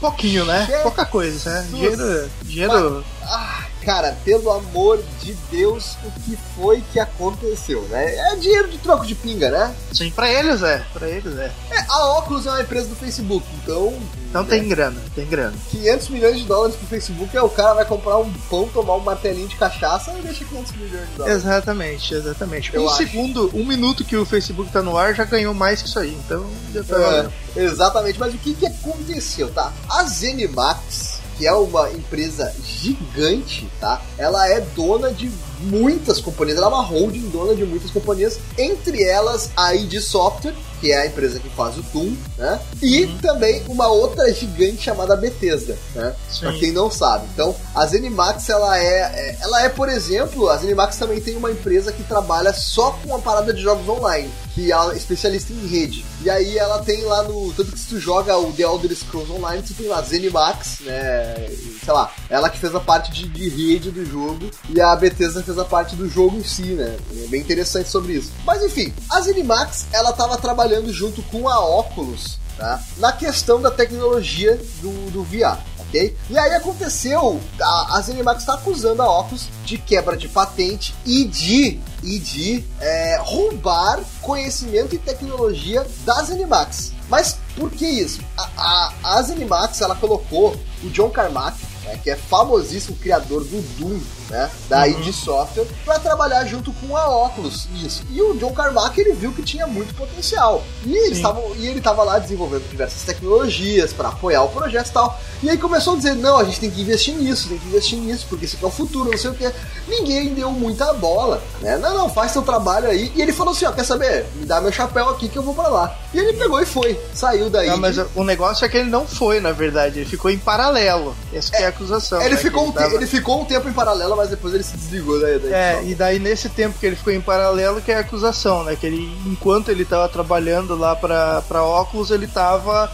Pouquinho, 0.00 0.44
né? 0.46 0.64
Jesus. 0.66 0.82
Pouca 0.82 1.04
coisa, 1.04 1.50
né? 1.50 1.68
Dinheiro. 1.70 2.30
Dinheiro. 2.42 3.04
Ah, 3.22 3.66
cara, 3.84 4.16
pelo 4.24 4.50
amor 4.50 5.02
de 5.20 5.34
Deus, 5.50 5.96
o 6.04 6.10
que 6.22 6.38
foi 6.56 6.82
que 6.92 6.98
aconteceu, 6.98 7.82
né? 7.82 8.14
É 8.14 8.36
dinheiro 8.36 8.68
de 8.68 8.78
troco 8.78 9.06
de 9.06 9.14
pinga, 9.14 9.50
né? 9.50 9.74
Sim, 9.92 10.10
pra 10.10 10.30
eles 10.30 10.62
é. 10.62 10.84
Pra 10.92 11.08
eles 11.08 11.36
é. 11.36 11.52
É, 11.70 11.84
a 11.88 12.18
Oculus 12.18 12.46
é 12.46 12.50
uma 12.50 12.60
empresa 12.60 12.88
do 12.88 12.96
Facebook, 12.96 13.46
então... 13.62 13.94
Então 14.30 14.44
tem 14.44 14.68
grana, 14.68 15.00
tem 15.12 15.26
grana. 15.26 15.54
500 15.70 16.08
milhões 16.10 16.38
de 16.38 16.44
dólares 16.44 16.76
pro 16.76 16.86
Facebook, 16.86 17.36
é 17.36 17.42
o 17.42 17.48
cara 17.48 17.74
vai 17.74 17.84
comprar 17.84 18.16
um 18.18 18.32
pão, 18.48 18.68
tomar 18.68 18.94
um 18.94 19.00
martelinho 19.00 19.48
de 19.48 19.56
cachaça 19.56 20.12
e 20.16 20.22
deixa 20.22 20.44
500 20.44 20.72
milhões 20.72 21.08
de 21.08 21.16
dólares. 21.16 21.36
Exatamente, 21.36 22.14
exatamente. 22.14 22.70
Eu 22.72 22.84
um 22.84 22.88
acho. 22.88 22.98
segundo, 22.98 23.50
um 23.52 23.64
minuto 23.64 24.04
que 24.04 24.16
o 24.16 24.24
Facebook 24.24 24.70
tá 24.70 24.82
no 24.82 24.96
ar 24.96 25.16
já 25.16 25.24
ganhou 25.24 25.52
mais 25.52 25.82
que 25.82 25.88
isso 25.88 25.98
aí. 25.98 26.14
Então 26.24 26.46
já 26.72 26.84
tá. 26.84 27.30
É, 27.56 27.64
exatamente, 27.64 28.20
mas 28.20 28.32
o 28.32 28.38
que, 28.38 28.54
que 28.54 28.66
aconteceu, 28.66 29.50
tá? 29.50 29.72
A 29.88 30.04
Zenimax, 30.04 31.09
que 31.40 31.46
é 31.46 31.54
uma 31.54 31.90
empresa 31.90 32.54
gigante, 32.62 33.66
tá? 33.80 34.02
Ela 34.18 34.46
é 34.46 34.60
dona 34.60 35.10
de 35.10 35.30
muitas 35.62 36.20
companhias, 36.20 36.56
ela 36.58 36.66
é 36.66 36.70
uma 36.70 36.82
holding 36.82 37.28
dona 37.30 37.54
de 37.54 37.64
muitas 37.64 37.90
companhias, 37.90 38.38
entre 38.58 39.02
elas 39.02 39.50
a 39.56 39.74
ID 39.74 40.00
Software, 40.00 40.54
que 40.80 40.90
é 40.92 41.02
a 41.02 41.06
empresa 41.06 41.38
que 41.38 41.48
faz 41.50 41.76
o 41.76 41.82
Doom, 41.92 42.14
né? 42.38 42.58
E 42.80 43.06
também 43.20 43.62
uma 43.68 43.88
outra 43.88 44.32
gigante 44.32 44.78
chamada 44.82 45.14
Bethesda, 45.14 45.76
né? 45.94 46.14
Sim. 46.30 46.40
Pra 46.40 46.52
quem 46.54 46.72
não 46.72 46.90
sabe. 46.90 47.26
Então, 47.34 47.54
a 47.74 47.84
Zenimax, 47.86 48.48
ela 48.48 48.78
é, 48.78 49.00
é- 49.00 49.36
ela 49.42 49.62
é, 49.62 49.68
por 49.68 49.90
exemplo, 49.90 50.48
a 50.48 50.56
Zenimax 50.56 50.96
também 50.96 51.20
tem 51.20 51.36
uma 51.36 51.50
empresa 51.50 51.92
que 51.92 52.02
trabalha 52.02 52.52
só 52.54 52.92
com 53.04 53.14
a 53.14 53.18
parada 53.18 53.52
de 53.52 53.60
jogos 53.60 53.86
online, 53.88 54.30
que 54.54 54.72
é 54.72 54.96
especialista 54.96 55.52
em 55.52 55.66
rede. 55.66 56.02
E 56.22 56.30
aí 56.30 56.56
ela 56.56 56.78
tem 56.78 57.02
lá 57.04 57.24
no, 57.24 57.52
tanto 57.52 57.72
que 57.72 57.78
se 57.78 57.88
tu 57.88 58.00
joga 58.00 58.36
o 58.38 58.50
The 58.52 58.62
Elder 58.62 58.94
Scrolls 58.96 59.30
Online, 59.30 59.62
tu 59.62 59.74
tem 59.74 59.86
lá 59.86 60.00
Zenimax, 60.00 60.80
né, 60.80 61.46
sei 61.84 61.92
lá, 61.92 62.10
ela 62.30 62.48
que 62.48 62.58
fez 62.58 62.74
a 62.74 62.80
parte 62.80 63.12
de, 63.12 63.28
de 63.28 63.48
rede 63.50 63.90
do 63.90 64.04
jogo 64.06 64.50
e 64.70 64.80
a 64.80 64.96
Bethesda 64.96 65.42
a 65.58 65.64
parte 65.64 65.96
do 65.96 66.08
jogo 66.08 66.36
em 66.36 66.44
si, 66.44 66.62
né? 66.62 66.96
É 67.24 67.26
bem 67.26 67.40
interessante 67.40 67.88
sobre 67.88 68.14
isso. 68.14 68.32
Mas 68.44 68.62
enfim, 68.62 68.92
a 69.10 69.20
Zenimax, 69.20 69.86
ela 69.92 70.12
tava 70.12 70.36
trabalhando 70.36 70.92
junto 70.92 71.22
com 71.24 71.48
a 71.48 71.58
Oculus, 71.58 72.38
tá? 72.56 72.80
Na 72.98 73.12
questão 73.12 73.60
da 73.60 73.70
tecnologia 73.70 74.56
do, 74.80 75.10
do 75.10 75.22
VR. 75.24 75.58
ok? 75.80 76.16
E 76.28 76.38
aí 76.38 76.54
aconteceu, 76.54 77.40
a, 77.60 77.96
a 77.98 78.00
ZeniMax 78.00 78.42
está 78.42 78.54
acusando 78.54 79.02
a 79.02 79.18
Oculus 79.20 79.48
de 79.64 79.76
quebra 79.78 80.16
de 80.16 80.28
patente 80.28 80.94
e 81.04 81.24
de, 81.24 81.80
e 82.02 82.18
de 82.18 82.64
é, 82.80 83.18
roubar 83.20 84.00
conhecimento 84.22 84.94
e 84.94 84.98
tecnologia 84.98 85.86
da 86.04 86.22
ZeniMax. 86.22 86.92
Mas 87.08 87.38
por 87.56 87.70
que 87.70 87.86
isso? 87.86 88.20
A, 88.36 88.48
a, 88.56 89.18
a 89.18 89.22
ZeniMax 89.22 89.80
ela 89.80 89.96
colocou 89.96 90.56
o 90.82 90.90
John 90.90 91.10
Carmack, 91.10 91.58
né, 91.84 91.98
que 92.02 92.10
é 92.10 92.16
famosíssimo 92.16 92.96
criador 92.96 93.44
do 93.44 93.60
Doom, 93.76 94.00
né, 94.30 94.50
da 94.68 94.86
ID 94.88 95.12
Software, 95.12 95.66
para 95.84 95.98
trabalhar 95.98 96.44
junto 96.46 96.72
com 96.72 96.96
a 96.96 97.08
Oculus 97.26 97.66
nisso. 97.72 98.02
E 98.10 98.22
o 98.22 98.34
John 98.38 98.52
Carmack 98.52 98.98
ele 99.00 99.12
viu 99.12 99.32
que 99.32 99.42
tinha 99.42 99.66
muito 99.66 99.94
potencial. 99.94 100.62
E 100.86 100.94
eles 100.96 101.20
tavam, 101.20 101.42
e 101.56 101.66
ele 101.66 101.78
estava 101.78 102.02
lá 102.02 102.18
desenvolvendo 102.18 102.68
diversas 102.70 103.02
tecnologias 103.02 103.92
para 103.92 104.08
apoiar 104.08 104.42
o 104.42 104.48
projeto 104.48 104.88
e 104.88 104.92
tal. 104.92 105.20
E 105.42 105.50
aí 105.50 105.58
começou 105.58 105.94
a 105.94 105.96
dizer: 105.96 106.14
não, 106.14 106.38
a 106.38 106.44
gente 106.44 106.60
tem 106.60 106.70
que 106.70 106.80
investir 106.80 107.14
nisso, 107.14 107.48
tem 107.48 107.58
que 107.58 107.66
investir 107.68 107.98
nisso, 107.98 108.26
porque 108.28 108.44
isso 108.44 108.56
aqui 108.56 108.64
é 108.64 108.68
o 108.68 108.70
futuro, 108.70 109.10
não 109.10 109.18
sei 109.18 109.30
o 109.30 109.34
que. 109.34 109.50
Ninguém 109.88 110.32
deu 110.34 110.50
muita 110.50 110.92
bola, 110.92 111.42
né? 111.60 111.76
Não, 111.78 111.94
não, 111.94 112.08
faz 112.08 112.32
seu 112.32 112.42
trabalho 112.42 112.88
aí. 112.88 113.12
E 113.16 113.20
ele 113.22 113.32
falou 113.32 113.52
assim: 113.52 113.64
ó, 113.66 113.72
quer 113.72 113.84
saber? 113.84 114.26
Me 114.36 114.46
dá 114.46 114.60
meu 114.60 114.70
chapéu 114.72 115.08
aqui 115.08 115.28
que 115.28 115.36
eu 115.36 115.42
vou 115.42 115.54
para 115.54 115.68
lá. 115.68 115.96
E 116.14 116.18
ele 116.18 116.32
pegou 116.34 116.60
e 116.60 116.66
foi, 116.66 116.98
saiu 117.14 117.48
daí. 117.50 117.68
Não, 117.68 117.76
mas 117.76 117.94
de- 117.94 118.06
o 118.14 118.22
negócio 118.24 118.64
é 118.64 118.68
que 118.68 118.76
ele 118.76 118.90
não 118.90 119.06
foi, 119.06 119.40
na 119.40 119.52
verdade. 119.52 120.00
Ele 120.00 120.08
ficou 120.08 120.30
em 120.30 120.38
paralelo. 120.38 121.14
Essa 121.32 121.50
que 121.52 121.62
é 121.62 121.66
a 121.66 121.68
acusação. 121.70 122.20
ele, 122.20 122.34
né, 122.34 122.40
ficou 122.40 122.64
que 122.64 122.68
um 122.70 122.72
tava- 122.72 122.94
ele 122.94 123.06
ficou 123.06 123.40
um 123.40 123.44
tempo 123.44 123.68
em 123.68 123.72
paralelo, 123.72 124.14
mas 124.20 124.30
depois 124.30 124.52
ele 124.52 124.62
se 124.62 124.76
desligou 124.76 125.18
daí. 125.18 125.38
daí 125.38 125.52
É, 125.52 125.82
e 125.84 125.94
daí 125.94 126.18
nesse 126.18 126.48
tempo 126.50 126.78
que 126.78 126.86
ele 126.86 126.96
ficou 126.96 127.12
em 127.12 127.20
paralelo 127.20 127.80
que 127.80 127.90
é 127.90 127.96
a 127.96 128.00
acusação, 128.00 128.62
né? 128.64 128.76
Que 128.76 128.86
ele, 128.86 129.10
enquanto 129.26 129.70
ele 129.70 129.84
tava 129.84 130.08
trabalhando 130.08 130.76
lá 130.76 130.94
pra, 130.94 131.42
pra 131.42 131.64
óculos, 131.64 132.10
ele 132.10 132.26
tava, 132.26 132.90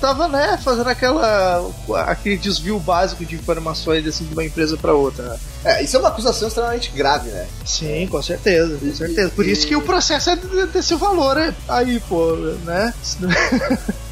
tava, 0.00 0.26
né, 0.26 0.58
fazendo 0.62 0.88
aquela, 0.88 1.64
aquele 2.06 2.36
desvio 2.36 2.78
básico 2.80 3.24
de 3.24 3.36
informações, 3.36 4.06
assim, 4.06 4.24
de 4.24 4.32
uma 4.32 4.44
empresa 4.44 4.76
pra 4.76 4.92
outra. 4.92 5.38
É, 5.66 5.82
isso 5.82 5.96
é 5.96 5.98
uma 6.00 6.08
acusação 6.08 6.46
extremamente 6.48 6.90
grave, 6.92 7.28
né? 7.30 7.46
Sim, 7.64 8.06
com 8.08 8.22
certeza, 8.22 8.76
com 8.78 8.94
certeza. 8.94 9.30
Por 9.34 9.44
isso 9.46 9.66
que 9.66 9.74
o 9.74 9.82
processo 9.82 10.30
é 10.30 10.36
de- 10.36 10.66
desse 10.66 10.94
valor 10.94 11.36
é 11.36 11.52
aí, 11.68 11.98
pô, 12.08 12.34
né? 12.64 12.94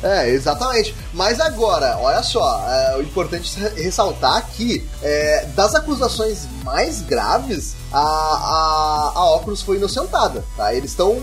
É, 0.02 0.28
exatamente. 0.28 0.94
Mas 1.14 1.40
agora, 1.40 1.96
olha 1.98 2.22
só, 2.22 2.62
é, 2.68 2.96
o 2.98 3.00
importante 3.02 3.50
é 3.78 3.80
ressaltar 3.82 4.46
que 4.54 4.86
é, 5.02 5.46
das 5.56 5.74
acusações 5.74 6.40
mais 6.62 7.00
graves, 7.00 7.74
a, 7.94 8.00
a, 8.00 9.12
a 9.14 9.34
Oculus 9.36 9.62
foi 9.62 9.76
inocentada, 9.76 10.44
tá? 10.56 10.74
Eles 10.74 10.90
estão 10.90 11.16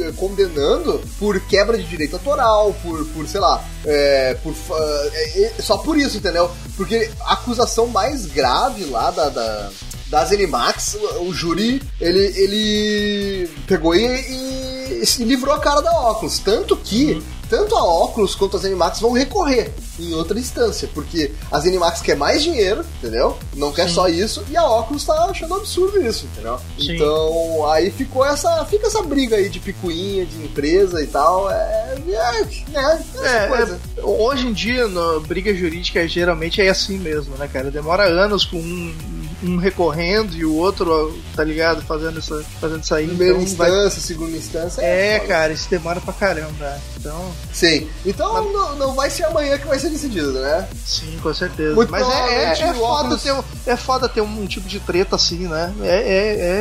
eh, 0.00 0.12
condenando 0.16 1.00
por 1.20 1.38
quebra 1.40 1.78
de 1.78 1.84
direito 1.84 2.16
autoral, 2.16 2.74
por, 2.82 3.06
por 3.06 3.28
sei 3.28 3.40
lá, 3.40 3.64
é, 3.84 4.34
por, 4.42 4.52
é, 4.72 5.42
é, 5.44 5.62
só 5.62 5.78
por 5.78 5.96
isso, 5.96 6.16
entendeu? 6.16 6.50
Porque 6.76 7.10
a 7.20 7.34
acusação 7.34 7.86
mais 7.86 8.26
grave 8.26 8.86
lá 8.86 9.12
da, 9.12 9.28
da 9.28 9.70
das 10.08 10.32
Animax, 10.32 10.96
o, 11.20 11.32
júri, 11.32 11.82
ele, 12.00 12.20
ele 12.36 13.50
pegou 13.66 13.94
e, 13.94 14.04
e, 14.04 15.02
e 15.18 15.24
livrou 15.24 15.54
a 15.54 15.58
cara 15.58 15.80
da 15.80 16.10
Oculus. 16.10 16.38
Tanto 16.38 16.76
que 16.76 17.22
tanto 17.48 17.76
a 17.76 17.84
Oculus 17.84 18.34
quanto 18.34 18.56
as 18.56 18.64
Animax 18.64 19.00
vão 19.00 19.12
recorrer 19.12 19.72
em 20.00 20.12
outra 20.14 20.38
instância, 20.38 20.88
porque 20.92 21.32
as 21.50 21.64
Animax 21.64 22.00
quer 22.02 22.16
mais 22.16 22.42
dinheiro, 22.42 22.84
entendeu? 22.98 23.38
Não 23.54 23.72
quer 23.72 23.88
Sim. 23.88 23.94
só 23.94 24.08
isso, 24.08 24.44
e 24.50 24.56
a 24.56 24.64
Oculus 24.64 25.04
tá 25.04 25.14
achando 25.24 25.54
absurdo 25.54 26.00
isso, 26.02 26.26
entendeu? 26.26 26.58
Sim. 26.78 26.96
Então, 26.96 27.70
aí 27.70 27.90
ficou 27.90 28.24
essa, 28.26 28.64
fica 28.66 28.88
essa 28.88 29.02
briga 29.02 29.36
aí 29.36 29.48
de 29.48 29.60
picuinha, 29.60 30.26
de 30.26 30.36
empresa 30.44 31.02
e 31.02 31.06
tal, 31.06 31.50
é, 31.50 31.94
é, 32.08 32.14
é 32.14 32.92
essa 32.92 33.26
É, 33.26 33.46
coisa. 33.48 33.80
é, 33.96 34.02
hoje 34.02 34.46
em 34.48 34.52
dia, 34.52 34.86
na 34.88 35.20
briga 35.20 35.54
jurídica, 35.54 36.06
geralmente 36.06 36.60
é 36.60 36.68
assim 36.68 36.98
mesmo, 36.98 37.36
né, 37.36 37.48
cara? 37.50 37.70
Demora 37.70 38.04
anos 38.04 38.44
com 38.44 38.58
um, 38.58 38.94
um 39.42 39.56
recorrendo 39.58 40.34
e 40.34 40.44
o 40.44 40.54
outro, 40.54 41.16
tá 41.34 41.44
ligado, 41.44 41.82
fazendo 41.82 42.18
isso, 42.18 42.42
fazendo 42.60 42.82
isso 42.82 42.94
aí. 42.94 43.06
Primeira 43.06 43.38
então 43.40 43.56
vai- 43.56 43.68
instância, 43.68 44.00
segunda 44.00 44.36
instância. 44.36 44.80
É, 44.82 45.18
foda. 45.18 45.28
cara, 45.28 45.52
isso 45.52 45.68
demora 45.68 46.00
pra 46.00 46.12
caramba. 46.12 46.80
Então, 46.98 47.32
Sim. 47.52 47.88
Então 48.04 48.50
não, 48.52 48.74
não 48.76 48.94
vai 48.94 49.10
ser 49.10 49.24
amanhã 49.24 49.58
que 49.58 49.66
vai 49.66 49.78
ser 49.78 49.90
decidido, 49.90 50.32
né? 50.32 50.66
sim, 50.84 51.18
com 51.22 51.32
certeza. 51.34 51.74
Muito 51.74 51.90
Mas 51.90 52.08
é, 52.08 52.44
é, 52.44 52.60
é 52.60 52.70
o 52.72 52.74
foda 52.74 53.16
ter, 53.18 53.32
um- 53.32 53.44
é 53.66 53.76
foda 53.76 54.08
ter 54.08 54.20
um, 54.20 54.46
tipo 54.46 54.66
de 54.68 54.80
treta 54.80 55.16
assim, 55.16 55.46
né? 55.48 55.72
É, 55.82 55.96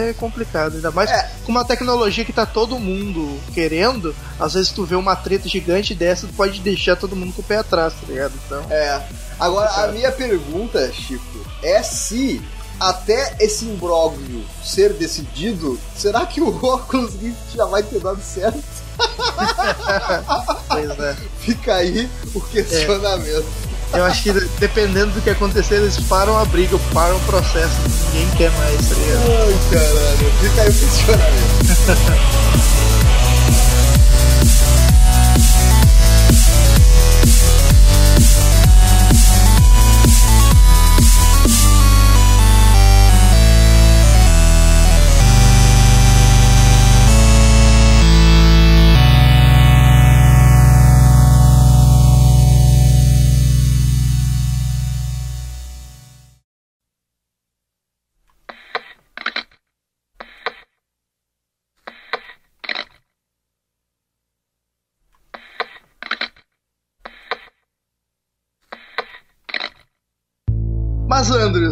é, 0.05 0.09
é 0.09 0.13
complicado. 0.13 0.75
Ainda 0.75 0.91
mais 0.91 1.09
É. 1.09 1.29
com 1.45 1.51
uma 1.51 1.63
tecnologia 1.65 2.25
que 2.25 2.33
tá 2.33 2.45
todo 2.45 2.77
mundo 2.79 3.39
querendo. 3.53 4.15
Às 4.39 4.53
vezes 4.53 4.69
tu 4.71 4.83
vê 4.85 4.95
uma 4.95 5.15
treta 5.15 5.47
gigante 5.47 5.95
dessa, 5.95 6.27
tu 6.27 6.33
pode 6.33 6.59
deixar 6.59 6.95
todo 6.95 7.15
mundo 7.15 7.33
com 7.33 7.41
o 7.41 7.45
pé 7.45 7.57
atrás, 7.57 7.93
tá 7.93 8.07
ligado? 8.07 8.33
Então. 8.45 8.63
É. 8.69 9.01
Agora, 9.39 9.69
a 9.83 9.87
minha 9.87 10.11
pergunta, 10.11 10.91
Chico, 10.93 11.45
é 11.61 11.81
se 11.83 12.41
até 12.79 13.35
esse 13.39 13.65
imbróglio 13.65 14.43
ser 14.63 14.93
decidido, 14.93 15.79
será 15.95 16.25
que 16.25 16.41
o 16.41 16.47
Oculus 16.63 17.13
Rift 17.21 17.55
já 17.55 17.65
vai 17.65 17.83
ter 17.83 17.99
dado 17.99 18.21
certo? 18.21 18.63
Pois 20.67 20.99
é. 20.99 21.15
Fica 21.39 21.75
aí 21.75 22.09
o 22.33 22.41
questionamento. 22.41 23.45
Eu 23.93 24.03
acho 24.03 24.23
que 24.23 24.33
dependendo 24.59 25.11
do 25.11 25.21
que 25.21 25.29
acontecer, 25.29 25.75
eles 25.75 25.97
param 25.99 26.35
a 26.37 26.43
briga, 26.45 26.77
param 26.93 27.15
o 27.15 27.19
processo. 27.21 27.75
Ninguém 28.13 28.29
quer 28.35 28.51
mais, 28.51 28.89
tá 28.89 28.95
ligado? 28.95 29.31
Ai, 29.31 29.55
caralho. 29.71 30.31
Fica 30.41 30.61
aí 30.61 30.69
o 30.69 30.73
questionamento. 30.73 32.75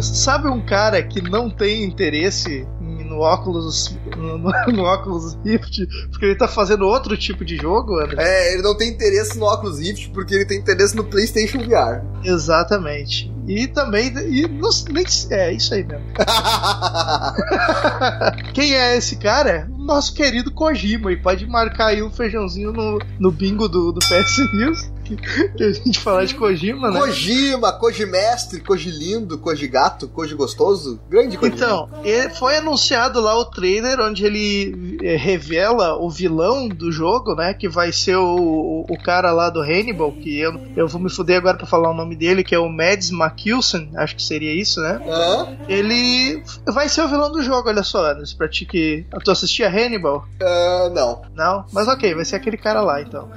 sabe 0.04 0.48
um 0.48 0.60
cara 0.64 1.02
que 1.02 1.20
não 1.22 1.48
tem 1.50 1.84
interesse 1.84 2.66
no 2.80 3.20
óculos 3.20 3.96
no, 4.16 4.38
no- 4.72 4.82
óculos 4.82 5.36
Rift 5.44 5.86
porque 6.10 6.24
ele 6.26 6.34
tá 6.36 6.48
fazendo 6.48 6.84
outro 6.86 7.16
tipo 7.16 7.44
de 7.44 7.56
jogo, 7.56 7.98
Andrews? 8.00 8.18
É, 8.24 8.54
ele 8.54 8.62
não 8.62 8.76
tem 8.76 8.90
interesse 8.90 9.38
no 9.38 9.46
Oculus 9.46 9.78
Rift 9.78 10.10
porque 10.10 10.34
ele 10.34 10.44
tem 10.46 10.58
interesse 10.58 10.96
no 10.96 11.04
PlayStation 11.04 11.58
VR. 11.58 12.02
Exatamente. 12.24 13.32
E 13.46 13.66
também. 13.68 14.08
E 14.08 14.48
não- 14.48 14.70
nem, 14.90 15.04
é, 15.30 15.52
isso 15.52 15.74
aí 15.74 15.84
mesmo. 15.84 16.04
Quem 18.54 18.74
é 18.74 18.96
esse 18.96 19.16
cara? 19.16 19.68
O 19.78 19.84
Nosso 19.84 20.14
querido 20.14 20.50
Kojima. 20.50 21.12
E 21.12 21.16
pode 21.16 21.46
marcar 21.46 21.88
aí 21.88 22.02
um 22.02 22.10
feijãozinho 22.10 22.72
no, 22.72 22.98
no 23.20 23.30
bingo 23.30 23.68
do, 23.68 23.92
do 23.92 23.98
PS 24.00 24.38
News. 24.54 24.90
Que, 25.04 25.16
que 25.56 25.64
a 25.64 25.72
gente 25.72 26.00
falar 26.00 26.24
de 26.24 26.34
Kojima, 26.34 26.90
né? 26.90 26.98
Kojima, 26.98 27.72
Kojimestre, 27.72 28.60
Kojilindo, 28.60 29.38
Kojigato, 29.38 30.08
Koji 30.08 30.34
Gostoso. 30.34 31.00
Grande 31.08 31.36
Kojima. 31.36 31.56
Então, 31.56 31.88
foi 32.36 32.56
anunciado 32.56 33.20
lá 33.20 33.38
o 33.38 33.44
trailer 33.44 34.00
onde 34.00 34.24
ele 34.24 34.98
eh, 35.02 35.16
revela 35.16 35.96
o 35.96 36.10
vilão 36.10 36.68
do 36.68 36.90
jogo, 36.90 37.34
né? 37.34 37.54
Que 37.54 37.68
vai 37.68 37.92
ser 37.92 38.16
o, 38.16 38.86
o 38.88 38.98
cara 39.02 39.32
lá 39.32 39.50
do 39.50 39.60
Hannibal, 39.60 40.12
que 40.12 40.38
eu, 40.38 40.60
eu 40.76 40.88
vou 40.88 41.00
me 41.00 41.10
fuder 41.10 41.38
agora 41.38 41.56
pra 41.56 41.66
falar 41.66 41.90
o 41.90 41.94
nome 41.94 42.16
dele, 42.16 42.44
que 42.44 42.54
é 42.54 42.58
o 42.58 42.68
Mads 42.68 43.10
Mikkelsen, 43.10 43.90
acho 43.96 44.16
que 44.16 44.22
seria 44.22 44.52
isso, 44.52 44.80
né? 44.80 45.00
Hã? 45.06 45.56
Ele 45.68 46.42
vai 46.66 46.88
ser 46.88 47.02
o 47.02 47.08
vilão 47.08 47.30
do 47.30 47.42
jogo, 47.42 47.68
olha 47.68 47.82
só, 47.82 48.10
Anderson, 48.10 48.36
pra 48.36 48.48
ti 48.48 48.64
que. 48.64 49.06
Tu 49.24 49.30
assistia 49.30 49.68
Hannibal? 49.68 50.26
Ah, 50.42 50.90
não. 50.92 51.22
Não? 51.34 51.64
Mas 51.72 51.88
ok, 51.88 52.14
vai 52.14 52.24
ser 52.24 52.36
aquele 52.36 52.56
cara 52.56 52.80
lá 52.80 53.00
então. 53.00 53.28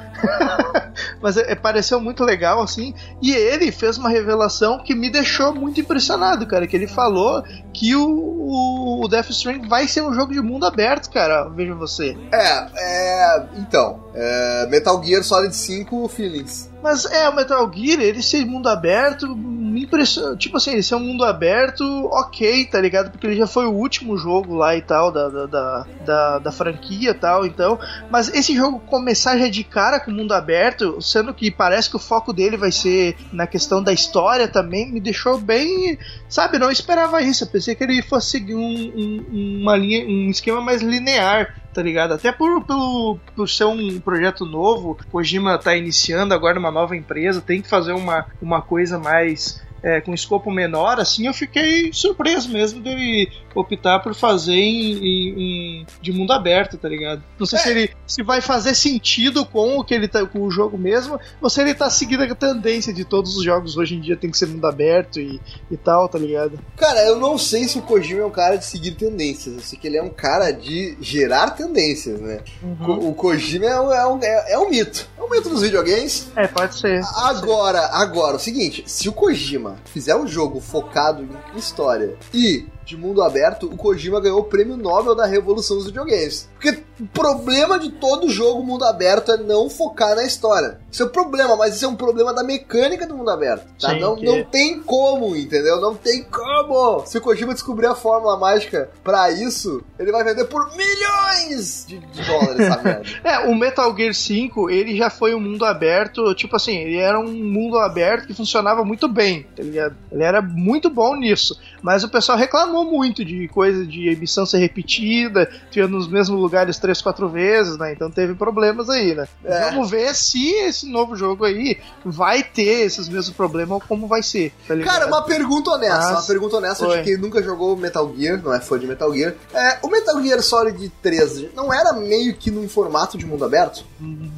Mas 1.21 1.37
é, 1.37 1.55
pareceu 1.57 1.99
muito 1.99 2.23
legal, 2.23 2.61
assim. 2.61 2.93
E 3.21 3.31
ele 3.31 3.71
fez 3.71 3.97
uma 3.97 4.09
revelação 4.09 4.79
que 4.83 4.95
me 4.95 5.09
deixou 5.09 5.53
muito 5.53 5.79
impressionado, 5.79 6.45
cara. 6.45 6.67
Que 6.67 6.75
ele 6.75 6.87
falou 6.87 7.43
que 7.77 7.95
o, 7.95 9.03
o, 9.03 9.07
Death 9.07 9.29
Stranding 9.29 9.67
vai 9.67 9.87
ser 9.87 10.01
um 10.01 10.11
jogo 10.11 10.33
de 10.33 10.41
mundo 10.41 10.65
aberto, 10.65 11.11
cara. 11.11 11.47
Veja 11.49 11.75
você. 11.75 12.17
É, 12.33 12.67
é. 12.75 13.45
Então, 13.57 14.03
é, 14.15 14.65
Metal 14.67 15.01
Gear 15.03 15.23
Solid 15.23 15.55
5 15.55 16.07
Feelings. 16.07 16.71
Mas 16.81 17.05
é, 17.05 17.29
o 17.29 17.35
Metal 17.35 17.71
Gear, 17.71 18.01
ele 18.01 18.21
ser 18.23 18.45
mundo 18.45 18.67
aberto, 18.67 19.35
me 19.35 19.83
impressiona. 19.83 20.35
Tipo 20.35 20.57
assim, 20.57 20.71
ele 20.71 20.83
ser 20.83 20.95
um 20.95 20.99
mundo 20.99 21.23
aberto, 21.23 21.83
ok, 22.11 22.65
tá 22.65 22.79
ligado? 22.79 23.11
Porque 23.11 23.27
ele 23.27 23.35
já 23.35 23.47
foi 23.47 23.65
o 23.65 23.73
último 23.73 24.17
jogo 24.17 24.55
lá 24.55 24.75
e 24.75 24.81
tal, 24.81 25.11
da, 25.11 25.27
da, 25.27 25.45
da, 25.45 25.85
da, 26.05 26.39
da 26.39 26.51
franquia 26.51 27.11
e 27.11 27.13
tal, 27.13 27.45
então. 27.45 27.79
Mas 28.09 28.33
esse 28.33 28.55
jogo 28.55 28.79
começar 28.79 29.37
já 29.37 29.47
de 29.47 29.63
cara 29.63 29.99
com 29.99 30.11
o 30.11 30.13
mundo 30.13 30.33
aberto, 30.33 31.01
sendo 31.01 31.33
que 31.33 31.51
parece 31.51 31.89
que 31.89 31.95
o 31.95 31.99
foco 31.99 32.31
dele 32.31 32.57
vai 32.57 32.71
ser 32.71 33.17
na 33.31 33.45
questão 33.47 33.81
da 33.81 33.91
história 33.91 34.47
também, 34.47 34.91
me 34.91 34.99
deixou 34.99 35.37
bem. 35.37 35.97
Sabe, 36.29 36.57
não 36.57 36.71
esperava 36.71 37.21
isso. 37.21 37.43
Eu 37.43 37.47
pensei 37.47 37.66
que 37.75 37.83
ele 37.83 38.01
fosse 38.01 38.31
seguir 38.31 38.55
um, 38.55 38.61
um- 38.61 39.59
uma 39.61 39.75
linha, 39.75 40.05
um 40.05 40.29
esquema 40.29 40.61
mais 40.61 40.81
linear 40.81 41.53
tá 41.73 41.83
ligado? 41.83 42.13
Até 42.13 42.31
por, 42.31 42.63
pelo, 42.65 43.19
por 43.35 43.47
ser 43.47 43.65
um 43.65 43.99
projeto 43.99 44.45
novo, 44.45 44.97
Kojima 45.11 45.59
tá 45.59 45.75
iniciando 45.77 46.33
agora 46.33 46.57
uma 46.57 46.71
nova 46.71 46.95
empresa, 46.95 47.39
tem 47.39 47.61
que 47.61 47.69
fazer 47.69 47.91
uma, 47.93 48.25
uma 48.41 48.63
coisa 48.63 48.97
mais 48.97 49.61
é, 49.83 50.01
com 50.01 50.13
escopo 50.13 50.51
menor, 50.51 50.99
assim, 50.99 51.27
eu 51.27 51.33
fiquei 51.33 51.91
surpreso 51.93 52.49
mesmo 52.49 52.81
dele 52.81 53.29
optar 53.55 53.99
por 53.99 54.13
fazer 54.13 54.53
em, 54.55 54.93
em- 54.97 55.39
em- 55.81 55.85
de 56.01 56.11
mundo 56.11 56.31
aberto, 56.33 56.77
tá 56.77 56.87
ligado? 56.89 57.23
Não 57.39 57.45
sei 57.45 57.59
se 57.59 57.69
ele 57.69 57.89
se 58.05 58.23
vai 58.23 58.41
fazer 58.41 58.73
sentido 58.75 59.45
com 59.45 59.77
o 59.77 59.83
que 59.83 59.93
ele 59.93 60.07
tá 60.07 60.25
com 60.25 60.41
o 60.41 60.51
jogo 60.51 60.77
mesmo, 60.77 61.19
ou 61.41 61.49
se 61.49 61.61
ele 61.61 61.73
tá 61.73 61.89
seguindo 61.89 62.23
a 62.23 62.35
tendência 62.35 62.93
de 62.93 63.03
todos 63.05 63.35
os 63.37 63.43
jogos 63.43 63.77
hoje 63.77 63.95
em 63.95 64.01
dia 64.01 64.15
tem 64.15 64.29
que 64.31 64.37
ser 64.37 64.47
mundo 64.47 64.65
aberto 64.67 65.19
e, 65.19 65.39
e 65.71 65.77
tal, 65.77 66.07
tá 66.07 66.17
ligado? 66.19 66.59
Cara, 66.75 67.03
eu 67.05 67.17
não 67.19 67.37
sei 67.37 67.67
se 67.67 67.77
o 67.77 67.81
Kojima 67.81 68.21
é 68.21 68.25
um 68.25 68.29
cara 68.31 68.55
de 68.57 68.65
seguir 68.65 68.91
tendências. 68.91 69.55
Eu 69.55 69.61
sei 69.61 69.79
que 69.79 69.87
ele 69.87 69.97
é 69.97 70.03
um 70.03 70.09
cara 70.09 70.51
de 70.51 70.97
gerar 71.01 71.51
tendências, 71.51 72.19
né? 72.19 72.39
Ko- 72.85 73.07
O 73.09 73.13
Kojima 73.13 73.65
é 73.65 73.79
um, 73.79 73.91
é, 73.93 74.07
um, 74.07 74.19
é, 74.23 74.53
é 74.53 74.57
um 74.59 74.69
mito. 74.69 75.07
É 75.17 75.21
um 75.23 75.29
mito 75.29 75.49
dos 75.49 75.61
videogames. 75.61 76.29
É, 76.35 76.47
pode 76.47 76.75
ser. 76.79 77.01
Agora, 77.15 77.87
agora, 77.93 78.37
o 78.37 78.39
seguinte, 78.39 78.83
se 78.87 79.09
o 79.09 79.11
Kojima 79.13 79.66
fizer 79.85 80.15
um 80.15 80.27
jogo 80.27 80.59
focado 80.59 81.23
em 81.23 81.57
história 81.57 82.15
e 82.33 82.65
de 82.87 82.97
mundo 82.97 83.21
aberto, 83.21 83.67
o 83.67 83.75
Kojima 83.77 84.19
ganhou 84.21 84.39
o 84.39 84.43
prêmio 84.45 84.77
Nobel 84.77 85.13
da 85.13 85.25
Revolução 85.25 85.77
dos 85.77 85.87
Videogames. 85.87 86.49
Porque 86.53 86.81
o 86.99 87.05
problema 87.07 87.77
de 87.77 87.91
todo 87.91 88.29
jogo 88.29 88.63
mundo 88.63 88.85
aberto 88.85 89.31
é 89.31 89.37
não 89.37 89.69
focar 89.69 90.15
na 90.15 90.23
história. 90.23 90.79
Isso 90.91 91.03
é 91.03 91.05
um 91.05 91.09
problema, 91.09 91.55
mas 91.55 91.75
isso 91.75 91.85
é 91.85 91.87
um 91.87 91.95
problema 91.95 92.33
da 92.33 92.43
mecânica 92.43 93.05
do 93.05 93.15
mundo 93.15 93.29
aberto. 93.29 93.67
Tá? 93.79 93.89
Sim, 93.89 93.99
não, 93.99 94.15
que- 94.15 94.25
não 94.25 94.43
tem 94.45 94.79
como, 94.81 95.35
entendeu? 95.35 95.79
Não 95.81 95.93
tem 95.93 96.23
como! 96.23 97.05
Se 97.05 97.17
o 97.17 97.21
Kojima 97.21 97.53
descobrir 97.53 97.87
a 97.87 97.93
fórmula 97.95 98.37
mágica 98.37 98.89
pra 99.03 99.29
isso, 99.29 99.83
ele 99.99 100.11
vai 100.11 100.23
vender 100.23 100.45
por 100.45 100.65
milhões 100.75 101.85
de, 101.87 101.99
de 101.99 102.21
dólares 102.23 102.59
essa 102.59 102.81
merda. 102.81 103.03
É, 103.23 103.39
o 103.47 103.55
Metal 103.55 103.95
Gear 103.95 104.13
5, 104.13 104.69
ele 104.69 104.95
já 104.95 105.09
foi 105.09 105.33
um 105.35 105.39
mundo 105.39 105.65
aberto, 105.65 106.33
tipo 106.35 106.55
assim, 106.55 106.75
ele 106.77 106.95
era 106.97 107.19
um 107.19 107.31
mundo 107.31 107.77
aberto 107.77 108.27
que 108.27 108.33
funcionava 108.33 108.83
muito 108.85 109.07
bem, 109.07 109.43
tá 109.55 109.63
ligado? 109.63 109.95
Ele 110.11 110.23
era 110.23 110.41
muito 110.41 110.89
bom 110.89 111.15
nisso, 111.15 111.59
mas 111.81 112.03
o 112.03 112.09
pessoal 112.09 112.37
reclamou 112.37 112.85
muito 112.85 113.23
de 113.23 113.47
coisa 113.49 113.85
de 113.85 114.09
emissão 114.09 114.45
ser 114.45 114.57
repetida, 114.59 115.49
tinha 115.71 115.87
nos 115.87 116.07
mesmos 116.07 116.39
lugares 116.39 116.77
três, 116.77 117.01
quatro 117.01 117.29
vezes, 117.29 117.77
né? 117.77 117.93
Então 117.93 118.09
teve 118.09 118.33
problemas 118.35 118.89
aí, 118.89 119.13
né? 119.15 119.27
É. 119.43 119.69
Vamos 119.71 119.89
ver 119.89 120.13
se 120.15 120.49
esse 120.53 120.85
novo 120.89 121.15
jogo 121.15 121.45
aí 121.45 121.77
vai 122.03 122.43
ter 122.43 122.85
esses 122.85 123.07
mesmos 123.07 123.35
problemas 123.35 123.75
ou 123.75 123.81
como 123.81 124.07
vai 124.07 124.23
ser, 124.23 124.51
tá? 124.67 124.75
Cara, 124.77 125.07
uma 125.07 125.21
pergunta 125.23 125.71
honesta, 125.71 125.97
Mas- 125.97 126.11
uma 126.11 126.23
pergunta 126.23 126.57
honesta 126.57 126.85
Foi. 126.85 126.97
de 126.97 127.03
quem 127.03 127.17
nunca 127.17 127.41
jogou 127.43 127.75
Metal 127.77 128.11
Gear, 128.17 128.41
não 128.43 128.53
é 128.53 128.59
fã 128.59 128.77
de 128.79 128.87
Metal 128.87 129.13
Gear. 129.13 129.33
É, 129.53 129.77
o 129.81 129.87
Metal 129.89 130.21
Gear 130.21 130.41
Solid 130.41 130.91
3 131.01 131.53
não 131.53 131.73
era 131.73 131.93
meio 131.93 132.35
que 132.35 132.49
num 132.51 132.67
formato 132.67 133.17
de 133.17 133.25
mundo 133.25 133.43
aberto? 133.45 133.83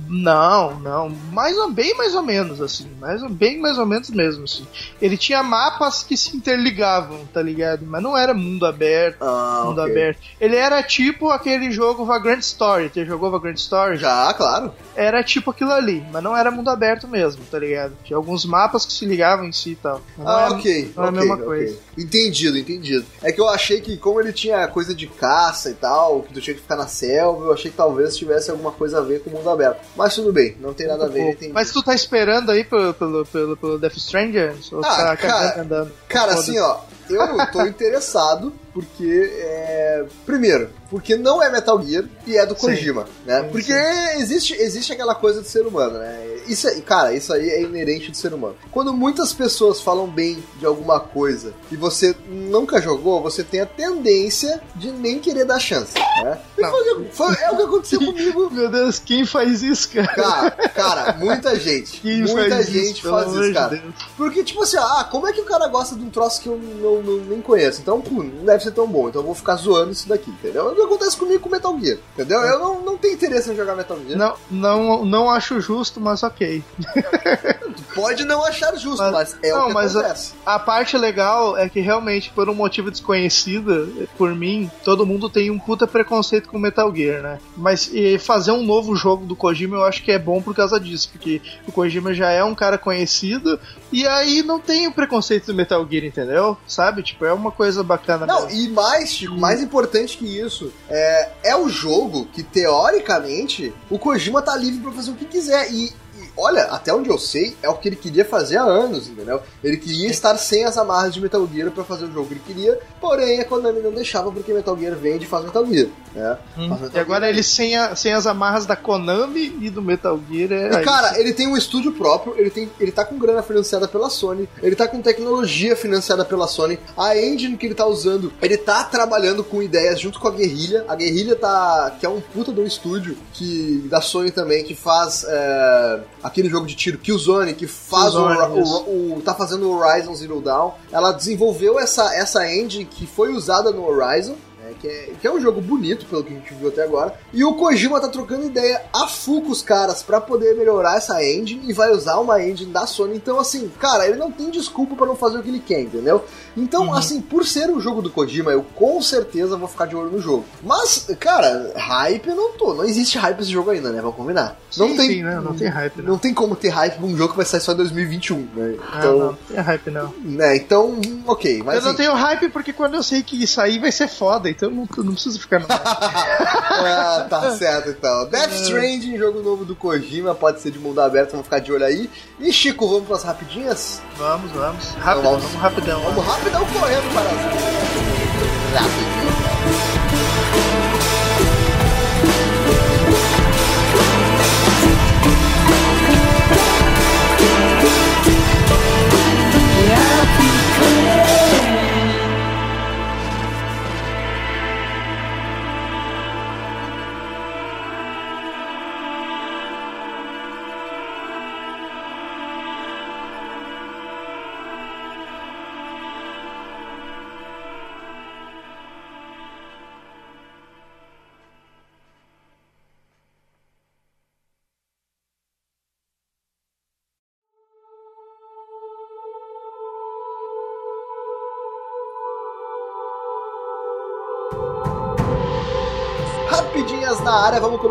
Não, 0.07 0.79
não. 0.79 1.09
Mais 1.31 1.57
ou 1.57 1.71
bem 1.71 1.95
mais 1.95 2.15
ou 2.15 2.23
menos, 2.23 2.61
assim. 2.61 2.87
Mais, 2.99 3.21
bem 3.31 3.59
mais 3.59 3.77
ou 3.77 3.85
menos 3.85 4.09
mesmo, 4.09 4.43
assim. 4.43 4.65
Ele 5.01 5.17
tinha 5.17 5.43
mapas 5.43 6.03
que 6.03 6.17
se 6.17 6.35
interligavam, 6.35 7.19
tá 7.33 7.41
ligado? 7.41 7.85
Mas 7.85 8.01
não 8.03 8.17
era 8.17 8.33
mundo 8.33 8.65
aberto, 8.65 9.17
Ah, 9.21 9.63
mundo 9.65 9.79
ok. 9.81 9.91
aberto. 9.91 10.19
Ele 10.39 10.55
era 10.55 10.81
tipo 10.83 11.29
aquele 11.29 11.71
jogo 11.71 12.05
Vagrant 12.05 12.39
Story. 12.41 12.89
Você 12.93 13.05
jogou 13.05 13.31
Vagrant 13.31 13.57
Story? 13.57 13.97
Já, 13.97 14.33
claro. 14.33 14.73
Era 14.95 15.23
tipo 15.23 15.51
aquilo 15.51 15.71
ali, 15.71 16.03
mas 16.11 16.23
não 16.23 16.35
era 16.35 16.51
mundo 16.51 16.69
aberto 16.69 17.07
mesmo, 17.07 17.43
tá 17.49 17.57
ligado? 17.59 17.93
Tinha 18.03 18.17
alguns 18.17 18.43
mapas 18.45 18.85
que 18.85 18.93
se 18.93 19.05
ligavam 19.05 19.45
em 19.45 19.51
si 19.51 19.71
e 19.71 19.75
tal. 19.75 20.01
Mas 20.17 20.27
Ah, 20.27 20.41
era- 20.45 20.51
ok. 20.55 20.93
não 20.95 21.03
é 21.03 21.07
a 21.07 21.09
ok, 21.09 21.19
mesma 21.19 21.35
ok. 21.35 21.45
coisa. 21.45 21.77
Entendido, 21.97 22.57
entendido. 22.57 23.05
É 23.21 23.31
que 23.31 23.39
eu 23.41 23.47
achei 23.49 23.81
que, 23.81 23.97
como 23.97 24.19
ele 24.19 24.33
tinha 24.33 24.67
coisa 24.67 24.93
de 24.93 25.07
caça 25.07 25.69
e 25.69 25.73
tal, 25.73 26.21
que 26.23 26.33
tu 26.33 26.41
tinha 26.41 26.53
que 26.55 26.61
ficar 26.61 26.75
na 26.75 26.87
selva, 26.87 27.45
eu 27.45 27.53
achei 27.53 27.71
que 27.71 27.77
talvez 27.77 28.17
tivesse 28.17 28.49
alguma 28.51 28.71
coisa 28.71 28.99
a 28.99 29.01
ver 29.01 29.21
com 29.23 29.29
o 29.29 29.33
mundo 29.33 29.49
aberto. 29.49 29.79
Mas 29.95 30.15
tudo 30.15 30.31
bem, 30.33 30.55
não 30.59 30.73
tem 30.73 30.87
nada 30.87 31.05
a 31.05 31.07
ver, 31.09 31.31
entendi. 31.31 31.53
Mas 31.53 31.71
tu 31.71 31.81
tá 31.83 31.93
esperando 31.93 32.51
aí 32.51 32.63
pelo, 32.63 32.93
pelo, 32.93 33.25
pelo, 33.25 33.57
pelo 33.57 33.77
Death 33.79 33.97
Stranger? 33.97 34.55
Ou 34.71 34.81
Ah, 34.83 34.95
tá 34.95 35.17
cara, 35.17 35.61
andando? 35.61 35.91
Cara, 36.07 36.33
assim, 36.33 36.57
ó, 36.59 36.77
eu 37.09 37.51
tô 37.51 37.65
interessado 37.65 38.53
porque, 38.73 39.31
é... 39.35 40.05
primeiro, 40.25 40.69
porque 40.89 41.15
não 41.15 41.41
é 41.41 41.51
Metal 41.51 41.81
Gear 41.81 42.05
e 42.25 42.37
é 42.37 42.45
do 42.45 42.55
Sim. 42.55 42.67
Kojima, 42.67 43.05
né? 43.25 43.43
Sim, 43.43 43.49
Porque 43.49 43.73
existe, 44.17 44.53
existe 44.53 44.93
aquela 44.93 45.15
coisa 45.15 45.41
do 45.41 45.47
ser 45.47 45.65
humano, 45.65 45.97
né? 45.97 46.38
Isso, 46.49 46.67
aí- 46.67 46.81
cara, 46.81 47.13
isso 47.13 47.31
aí 47.33 47.49
é 47.49 47.61
inerente 47.61 48.11
do 48.11 48.17
ser 48.17 48.33
humano. 48.33 48.55
Quando 48.71 48.91
muitas 48.93 49.33
pessoas 49.33 49.81
falam 49.81 50.07
bem 50.07 50.43
de 50.57 50.65
alguma 50.65 50.99
coisa 50.99 51.53
e 51.71 51.75
você 51.75 52.15
nunca 52.27 52.81
jogou, 52.81 53.21
você 53.21 53.43
tem 53.43 53.61
a 53.61 53.65
tendência 53.65 54.61
de 54.75 54.91
nem 54.91 55.19
querer 55.19 55.45
dar 55.45 55.59
chance, 55.59 55.93
né? 56.23 56.39
Foi 56.55 57.05
foi- 57.11 57.35
é 57.43 57.51
o 57.51 57.55
que 57.57 57.61
aconteceu 57.63 57.99
comigo. 57.99 58.49
Meu 58.51 58.69
Deus, 58.69 58.99
quem 58.99 59.25
faz 59.25 59.61
isso, 59.63 59.89
cara? 59.89 60.07
Cara, 60.07 60.51
cara, 60.69 61.13
muita 61.17 61.57
gente. 61.59 61.99
Quem 62.01 62.21
muita 62.21 62.49
faz 62.55 62.65
gente 62.67 62.99
isso, 62.99 63.09
faz 63.09 63.31
isso, 63.33 63.53
cara. 63.53 63.69
Deus? 63.77 63.93
Porque, 64.17 64.43
tipo 64.43 64.63
assim, 64.63 64.77
ah, 64.77 65.07
como 65.09 65.27
é 65.27 65.33
que 65.33 65.41
o 65.41 65.45
cara 65.45 65.67
gosta 65.67 65.95
de 65.95 66.03
um 66.03 66.09
troço 66.09 66.41
que 66.41 66.47
eu 66.49 66.57
não, 66.57 67.01
não- 67.01 67.25
nem 67.25 67.41
conheço? 67.41 67.81
Então, 67.81 68.01
pô, 68.01 68.23
não 68.23 68.45
deve 68.45 68.63
ser 68.63 68.71
tão 68.71 68.87
bom. 68.87 69.09
Então 69.09 69.21
eu 69.21 69.25
vou 69.25 69.35
ficar 69.35 69.55
zoando 69.55 69.91
isso 69.91 70.07
daqui, 70.07 70.29
entendeu? 70.31 70.69
É 70.69 70.71
o 70.71 70.75
que 70.75 70.81
acontece 70.81 71.15
comigo 71.17 71.39
com 71.41 71.49
Metal 71.49 71.77
Gear, 71.79 71.97
entendeu? 72.13 72.39
Eu 72.41 72.59
não, 72.59 72.81
não 72.81 72.97
tenho 72.97 73.13
interesse 73.13 73.51
em 73.51 73.55
jogar 73.55 73.75
Metal 73.75 73.97
Gear. 74.07 74.17
Não, 74.17 74.35
não, 74.49 75.05
não 75.05 75.29
acho 75.29 75.59
justo, 75.61 75.99
mas 76.01 76.23
ok. 76.23 76.38
Tu 76.39 77.83
pode 77.95 78.23
não 78.25 78.43
achar 78.43 78.75
justo, 78.77 78.97
Mas- 79.03 79.11
mas, 79.11 79.37
é 79.43 79.51
não, 79.51 79.63
o 79.65 79.67
que 79.67 79.73
mas 79.73 79.95
a- 79.95 79.99
acontece. 79.99 80.33
A 80.45 80.59
parte 80.59 80.97
legal 80.97 81.57
é 81.57 81.67
que 81.69 81.79
realmente, 81.79 82.29
por 82.31 82.49
um 82.49 82.53
motivo 82.55 82.89
desconhecido, 82.89 84.07
por 84.17 84.33
mim, 84.33 84.69
todo 84.83 85.05
mundo 85.05 85.29
tem 85.29 85.51
um 85.51 85.59
puta 85.59 85.85
preconceito 85.85 86.49
com 86.49 86.57
Metal 86.57 86.93
Gear, 86.95 87.21
né? 87.21 87.39
Mas 87.57 87.91
fazer 88.19 88.51
um 88.51 88.63
novo 88.63 88.95
jogo 88.95 89.25
do 89.25 89.35
Kojima 89.35 89.75
eu 89.77 89.83
acho 89.83 90.03
que 90.03 90.11
é 90.11 90.19
bom 90.19 90.41
por 90.41 90.55
causa 90.55 90.79
disso, 90.79 91.09
porque 91.11 91.41
o 91.67 91.71
Kojima 91.71 92.13
já 92.13 92.29
é 92.31 92.43
um 92.43 92.55
cara 92.55 92.77
conhecido 92.77 93.59
e 93.91 94.07
aí 94.07 94.41
não 94.43 94.59
tem 94.59 94.87
o 94.87 94.91
preconceito 94.91 95.47
do 95.47 95.53
Metal 95.53 95.85
Gear, 95.89 96.05
entendeu? 96.05 96.57
Sabe? 96.67 97.03
Tipo, 97.03 97.25
é 97.25 97.33
uma 97.33 97.51
coisa 97.51 97.83
bacana 97.83 98.25
Não, 98.25 98.45
mesmo. 98.45 98.59
e 98.61 98.69
mais, 98.69 99.09
Chico, 99.13 99.37
mais 99.37 99.61
importante 99.61 100.17
que 100.17 100.25
isso, 100.39 100.71
é, 100.89 101.29
é 101.43 101.55
o 101.55 101.67
jogo 101.69 102.27
que, 102.33 102.43
teoricamente, 102.43 103.73
o 103.89 103.97
Kojima 103.99 104.41
tá 104.41 104.55
livre 104.55 104.79
pra 104.81 104.91
fazer 104.91 105.11
o 105.11 105.15
que 105.15 105.25
quiser. 105.25 105.71
E, 105.71 105.91
olha, 106.39 106.63
até 106.65 106.93
onde 106.93 107.09
eu 107.09 107.17
sei, 107.17 107.55
é 107.61 107.69
o 107.69 107.75
que 107.75 107.89
ele 107.89 107.95
queria 107.95 108.23
fazer 108.25 108.57
há 108.57 108.63
anos, 108.63 109.07
entendeu? 109.07 109.41
Ele 109.63 109.77
queria 109.77 110.09
estar 110.09 110.37
sem 110.37 110.63
as 110.65 110.77
amarras 110.77 111.13
de 111.13 111.21
Metal 111.21 111.47
Gear 111.53 111.71
pra 111.71 111.83
fazer 111.83 112.05
o 112.05 112.11
jogo 112.13 112.27
que 112.27 112.33
ele 112.33 112.41
queria, 112.45 112.79
porém 113.01 113.39
a 113.39 113.45
Konami 113.45 113.79
não 113.81 113.91
deixava 113.91 114.31
porque 114.31 114.53
Metal 114.53 114.77
Gear 114.77 114.95
vende 114.95 115.25
e 115.25 115.27
faz 115.27 115.43
Metal 115.45 115.65
Gear, 115.65 115.87
né? 116.15 116.37
Hum. 116.57 116.69
Metal 116.69 116.89
E 116.93 116.99
agora 116.99 117.19
Gear. 117.21 117.29
ele 117.33 117.43
sem, 117.43 117.75
a- 117.77 117.95
sem 117.95 118.13
as 118.13 118.25
amarras 118.27 118.65
da 118.65 118.75
Konami 118.75 119.57
e 119.61 119.69
do 119.69 119.81
Metal 119.81 120.19
Gear 120.31 120.51
é. 120.51 120.81
E, 120.81 120.83
cara, 120.83 121.19
ele 121.19 121.33
tem 121.33 121.47
um 121.47 121.57
estúdio 121.57 121.91
próprio, 121.93 122.33
ele, 122.37 122.49
tem, 122.49 122.69
ele 122.79 122.91
tá 122.91 123.03
com 123.05 123.17
grana 123.17 123.41
financiada 123.43 123.87
pela 123.87 124.09
Sony, 124.09 124.47
ele 124.61 124.75
tá 124.75 124.87
com 124.87 125.01
tecnologia 125.01 125.75
financiada 125.75 126.23
pela 126.25 126.47
Sony, 126.47 126.79
a 126.97 127.17
engine 127.17 127.57
que 127.57 127.65
ele 127.65 127.75
tá 127.75 127.85
usando, 127.85 128.31
ele 128.41 128.57
tá 128.57 128.83
trabalhando 128.83 129.43
com 129.43 129.61
ideias 129.61 129.99
junto 129.99 130.19
com 130.19 130.27
a 130.27 130.31
Guerrilha, 130.31 130.85
a 130.87 130.95
Guerrilha 130.95 131.35
tá, 131.35 131.95
que 131.99 132.05
é 132.05 132.09
um 132.09 132.21
puta 132.21 132.51
de 132.51 132.59
um 132.61 132.65
estúdio 132.65 133.17
que, 133.33 133.85
da 133.89 134.01
Sony 134.01 134.31
também, 134.31 134.63
que 134.63 134.75
faz 134.75 135.25
é, 135.27 135.99
aquele 136.29 136.49
jogo 136.49 136.65
de 136.65 136.75
tiro 136.75 136.97
Killzone, 136.97 137.53
que 137.53 137.67
faz 137.67 138.15
o, 138.15 138.25
Killzone, 138.27 138.53
o- 138.53 138.61
isso. 138.63 138.83
o- 139.17 139.21
tá 139.23 139.33
fazendo 139.35 139.69
o 139.69 139.77
Horizon 139.77 140.15
Zero 140.15 140.39
Dawn, 140.41 140.71
ela 140.91 141.11
desenvolveu 141.11 141.79
essa, 141.79 142.13
essa 142.15 142.49
engine 142.49 142.85
que 142.85 143.05
foi 143.05 143.33
usada 143.33 143.71
no 143.71 143.85
Horizon, 143.85 144.35
que, 144.79 144.87
é, 144.87 145.11
que 145.19 145.27
é 145.27 145.31
um 145.31 145.39
jogo 145.39 145.61
bonito, 145.61 146.05
pelo 146.05 146.23
que 146.23 146.33
a 146.33 146.35
gente 146.37 146.53
viu 146.53 146.69
até 146.69 146.83
agora. 146.83 147.13
E 147.33 147.43
o 147.43 147.53
Kojima 147.55 147.99
tá 147.99 148.07
trocando 148.07 148.45
ideia 148.45 148.81
a 148.93 149.07
full 149.07 149.41
com 149.41 149.51
os 149.51 149.61
caras 149.61 150.01
pra 150.01 150.19
poder 150.21 150.55
melhorar 150.55 150.97
essa 150.97 151.23
engine 151.23 151.61
e 151.69 151.73
vai 151.73 151.91
usar 151.91 152.17
uma 152.19 152.41
engine 152.41 152.71
da 152.71 152.85
Sony. 152.87 153.15
Então, 153.15 153.39
assim, 153.39 153.69
cara, 153.79 154.07
ele 154.07 154.17
não 154.17 154.31
tem 154.31 154.49
desculpa 154.49 154.95
pra 154.95 155.05
não 155.05 155.15
fazer 155.15 155.37
o 155.37 155.43
que 155.43 155.49
ele 155.49 155.59
quer, 155.59 155.81
entendeu? 155.81 156.23
Então, 156.57 156.93
assim, 156.93 157.21
por 157.21 157.45
ser 157.45 157.69
um 157.69 157.79
jogo 157.79 158.01
do 158.01 158.09
Kojima, 158.09 158.51
eu 158.51 158.63
com 158.75 159.01
certeza 159.01 159.55
vou 159.57 159.67
ficar 159.67 159.85
de 159.85 159.95
olho 159.95 160.09
no 160.11 160.19
jogo. 160.19 160.45
Mas, 160.63 161.07
cara, 161.19 161.73
hype 161.75 162.27
eu 162.27 162.35
não 162.35 162.51
tô. 162.53 162.73
Não 162.73 162.83
existe 162.85 163.17
hype 163.17 163.39
esse 163.41 163.51
jogo 163.51 163.69
ainda, 163.71 163.89
né? 163.91 164.01
Vamos 164.01 164.15
combinar. 164.15 164.57
Não 164.77 164.89
Sim, 164.89 164.97
tem. 164.97 165.07
sim, 165.09 165.23
né? 165.23 165.39
Não 165.43 165.53
tem 165.55 165.67
hype, 165.67 165.97
não. 166.01 166.09
Não 166.11 166.17
tem 166.17 166.33
como 166.33 166.55
ter 166.55 166.69
hype 166.69 166.95
pra 166.97 167.05
um 167.05 167.15
jogo 167.17 167.31
que 167.31 167.37
vai 167.37 167.45
sair 167.45 167.61
só 167.61 167.71
em 167.73 167.77
2021, 167.77 168.37
né? 168.55 168.75
Ah, 168.91 168.97
Então, 168.99 169.17
não, 169.19 169.25
não 169.27 169.33
tem 169.47 169.57
hype 169.57 169.91
não. 169.91 170.13
né? 170.23 170.55
Então, 170.57 170.99
ok. 171.27 171.61
Mas 171.63 171.75
eu 171.75 171.81
não 171.81 171.87
assim, 171.89 171.97
tenho 171.97 172.13
hype 172.13 172.49
porque 172.49 172.73
quando 172.73 172.95
eu 172.95 173.03
sei 173.03 173.21
que 173.23 173.41
isso 173.41 173.59
aí 173.61 173.79
vai 173.79 173.91
ser 173.91 174.07
foda, 174.07 174.49
então 174.49 174.68
eu 174.69 174.75
não, 174.75 174.87
eu 174.97 175.03
não 175.03 175.13
preciso 175.13 175.39
ficar 175.39 175.65
ah, 175.69 177.27
tá 177.29 177.51
certo 177.57 177.89
então. 177.89 178.29
Death 178.29 178.53
Stranding, 178.53 179.17
jogo 179.17 179.41
novo 179.41 179.65
do 179.65 179.75
Kojima, 179.75 180.35
pode 180.35 180.61
ser 180.61 180.71
de 180.71 180.79
mundo 180.79 181.01
aberto, 181.01 181.31
vamos 181.31 181.45
ficar 181.45 181.59
de 181.59 181.73
olho 181.73 181.85
aí. 181.85 182.09
E 182.39 182.53
Chico, 182.53 182.87
vamos 182.87 183.07
pras 183.07 183.23
rapidinhas? 183.23 184.01
Vamos, 184.17 184.51
vamos. 184.51 184.85
Rápido, 184.95 185.23
vamos. 185.23 185.43
vamos, 185.43 185.61
rapidão. 185.61 186.01
Vamos 186.01 186.25
rapidão 186.25 186.65
correndo 186.65 187.13
para 187.13 187.29
as... 187.29 188.81
Rapidinho. 188.81 189.38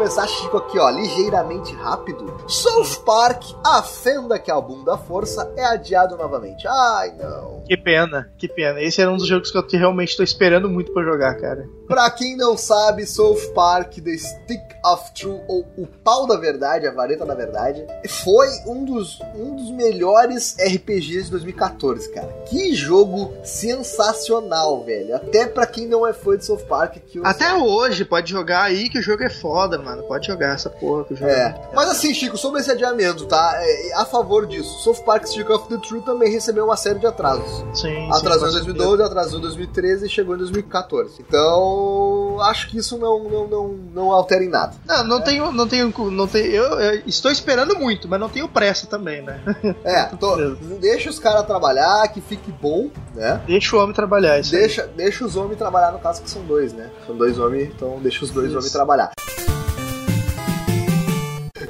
Começar, 0.09 0.27
Chico, 0.27 0.57
aqui, 0.57 0.79
ó, 0.79 0.89
ligeiramente 0.89 1.75
rápido. 1.75 2.35
South 2.49 3.03
Park, 3.05 3.43
a 3.63 3.83
fenda 3.83 4.39
que 4.39 4.51
é 4.51 4.55
o 4.55 4.63
boom 4.63 4.83
da 4.83 4.97
força, 4.97 5.53
é 5.55 5.67
adiado 5.67 6.17
novamente. 6.17 6.67
Ai, 6.67 7.13
não. 7.19 7.63
Que 7.67 7.77
pena, 7.77 8.33
que 8.39 8.49
pena. 8.49 8.81
Esse 8.81 9.03
era 9.03 9.11
um 9.11 9.19
dos 9.19 9.27
jogos 9.27 9.51
que 9.51 9.59
eu 9.59 9.67
realmente 9.79 10.17
tô 10.17 10.23
esperando 10.23 10.71
muito 10.71 10.95
pra 10.95 11.05
jogar, 11.05 11.35
cara. 11.35 11.69
Pra 11.87 12.11
quem 12.11 12.37
não 12.37 12.57
sabe, 12.57 13.05
South 13.05 13.53
Park, 13.55 13.99
The 13.99 14.17
Stick 14.17 14.63
of 14.85 15.13
Truth, 15.13 15.43
ou 15.47 15.67
O 15.77 15.87
Pau 15.87 16.27
da 16.27 16.37
Verdade, 16.37 16.87
a 16.87 16.93
Vareta 16.93 17.27
da 17.27 17.35
Verdade, 17.35 17.85
foi 18.09 18.49
um 18.67 18.85
dos, 18.85 19.21
um 19.35 19.57
dos 19.57 19.71
melhores 19.71 20.57
RPGs 20.59 21.25
de 21.25 21.31
2014, 21.33 22.11
cara. 22.13 22.29
Que 22.49 22.75
jogo 22.75 23.35
sensacional, 23.45 24.83
velho. 24.85 25.17
Até 25.17 25.47
pra 25.47 25.67
quem 25.67 25.87
não 25.87 26.07
é 26.07 26.15
fã 26.15 26.37
de 26.37 26.47
South 26.47 26.65
Park. 26.67 26.97
Que 27.07 27.19
eu 27.19 27.27
Até 27.27 27.53
hoje, 27.55 28.05
pode 28.05 28.31
jogar 28.31 28.63
aí 28.63 28.89
que 28.89 28.99
o 28.99 29.03
jogo 29.03 29.23
é 29.23 29.31
foda, 29.31 29.79
mano. 29.79 29.98
Pode 30.03 30.27
jogar 30.27 30.55
essa 30.55 30.71
porra 30.71 31.05
que 31.05 31.15
o 31.15 31.17
jogo 31.17 31.31
É, 31.31 31.61
mas 31.75 31.89
assim, 31.91 32.13
Chico, 32.15 32.37
sobre 32.37 32.61
esse 32.61 32.71
adiamento, 32.71 33.27
tá? 33.27 33.53
É, 33.57 33.95
a 33.95 34.05
favor 34.05 34.47
disso, 34.47 34.79
South 34.83 35.03
Park 35.05 35.27
Stick 35.27 35.49
of 35.51 35.69
the 35.69 35.77
Truth 35.79 36.05
também 36.05 36.31
recebeu 36.31 36.65
uma 36.65 36.77
série 36.77 36.99
de 36.99 37.07
atrasos. 37.07 37.65
Sim, 37.79 38.09
Atrasou 38.13 38.49
em 38.49 38.53
sim, 38.53 38.57
2012, 38.59 39.03
atrasou 39.03 39.39
em 39.39 39.43
2013 39.43 40.07
e 40.07 40.09
chegou 40.09 40.35
em 40.35 40.39
2014. 40.39 41.17
Então, 41.21 42.37
acho 42.41 42.69
que 42.71 42.79
isso 42.79 42.97
não, 42.99 43.25
não, 43.25 43.47
não, 43.49 43.69
não 43.95 44.13
altera 44.13 44.45
em 44.45 44.49
nada. 44.49 44.75
Não, 44.87 45.05
não 45.05 45.21
tenho, 45.21 45.53
não 45.53 45.67
tenho, 45.69 45.93
não 46.11 46.27
tenho. 46.27 46.47
Eu, 46.53 46.81
eu 46.81 47.03
estou 47.07 47.31
esperando 47.31 47.79
muito, 47.79 48.09
mas 48.09 48.21
não 48.21 48.29
tenho 48.29 48.49
pressa 48.49 48.87
também, 48.87 49.23
né? 49.23 49.41
É, 49.85 50.05
tô- 50.17 50.37
deixa 50.81 51.11
os 51.11 51.19
caras 51.19 51.45
trabalhar, 51.47 52.07
que 52.09 52.21
fique 52.21 52.51
bom, 52.53 52.91
né? 53.15 53.41
Deixa 53.47 53.77
o 53.77 53.81
homem 53.81 53.95
trabalhar 53.95 54.39
isso. 54.39 54.55
aí. 54.55 54.61
Deixa, 54.61 54.87
deixa 54.87 55.25
os 55.25 55.37
homens 55.37 55.59
trabalhar, 55.59 55.93
no 55.93 55.99
caso 55.99 56.23
que 56.23 56.31
são 56.31 56.43
dois, 56.43 56.73
né? 56.73 56.91
São 57.07 57.17
dois 57.17 57.39
homens, 57.39 57.71
então 57.75 57.99
deixa 58.01 58.25
os 58.25 58.31
dois 58.31 58.49
Isso. 58.49 58.57
homens 58.59 58.73
trabalhar. 58.73 59.11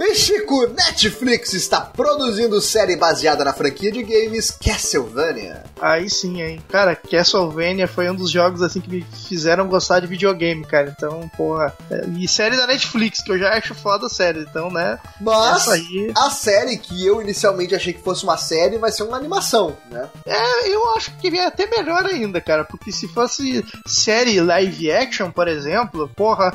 E 0.00 0.14
Chico, 0.14 0.68
Netflix 0.68 1.52
está 1.54 1.80
produzindo 1.80 2.60
série 2.60 2.96
baseada 2.96 3.44
na 3.44 3.52
franquia 3.52 3.90
de 3.90 4.02
games 4.02 4.50
Castlevania. 4.50 5.64
Aí 5.80 6.08
sim, 6.08 6.40
hein. 6.40 6.62
Cara, 6.68 6.94
Castlevania 6.94 7.88
foi 7.88 8.08
um 8.08 8.14
dos 8.14 8.30
jogos 8.30 8.62
assim 8.62 8.80
que 8.80 8.88
me 8.88 9.06
fizeram 9.28 9.66
gostar 9.66 10.00
de 10.00 10.06
videogame, 10.06 10.64
cara. 10.64 10.94
Então, 10.96 11.28
porra. 11.36 11.76
é, 11.90 12.04
E 12.16 12.28
série 12.28 12.56
da 12.56 12.66
Netflix, 12.66 13.22
que 13.22 13.32
eu 13.32 13.38
já 13.38 13.50
acho 13.56 13.74
foda 13.74 14.06
a 14.06 14.10
série, 14.10 14.40
então, 14.40 14.70
né? 14.70 14.98
Mas 15.20 15.68
aí. 15.68 16.12
a 16.16 16.30
série 16.30 16.78
que 16.78 17.04
eu 17.04 17.20
inicialmente 17.20 17.74
achei 17.74 17.92
que 17.92 18.02
fosse 18.02 18.22
uma 18.22 18.36
série 18.36 18.78
vai 18.78 18.92
ser 18.92 19.02
uma 19.02 19.16
animação, 19.16 19.76
né? 19.90 20.08
É, 20.24 20.68
eu 20.68 20.94
acho 20.94 21.10
que 21.16 21.28
é 21.36 21.46
até 21.46 21.66
melhor 21.66 22.04
ainda, 22.06 22.40
cara. 22.40 22.64
Porque 22.64 22.92
se 22.92 23.08
fosse 23.08 23.64
série 23.84 24.40
live 24.40 24.92
action, 24.92 25.30
por 25.30 25.48
exemplo, 25.48 26.08
porra, 26.14 26.54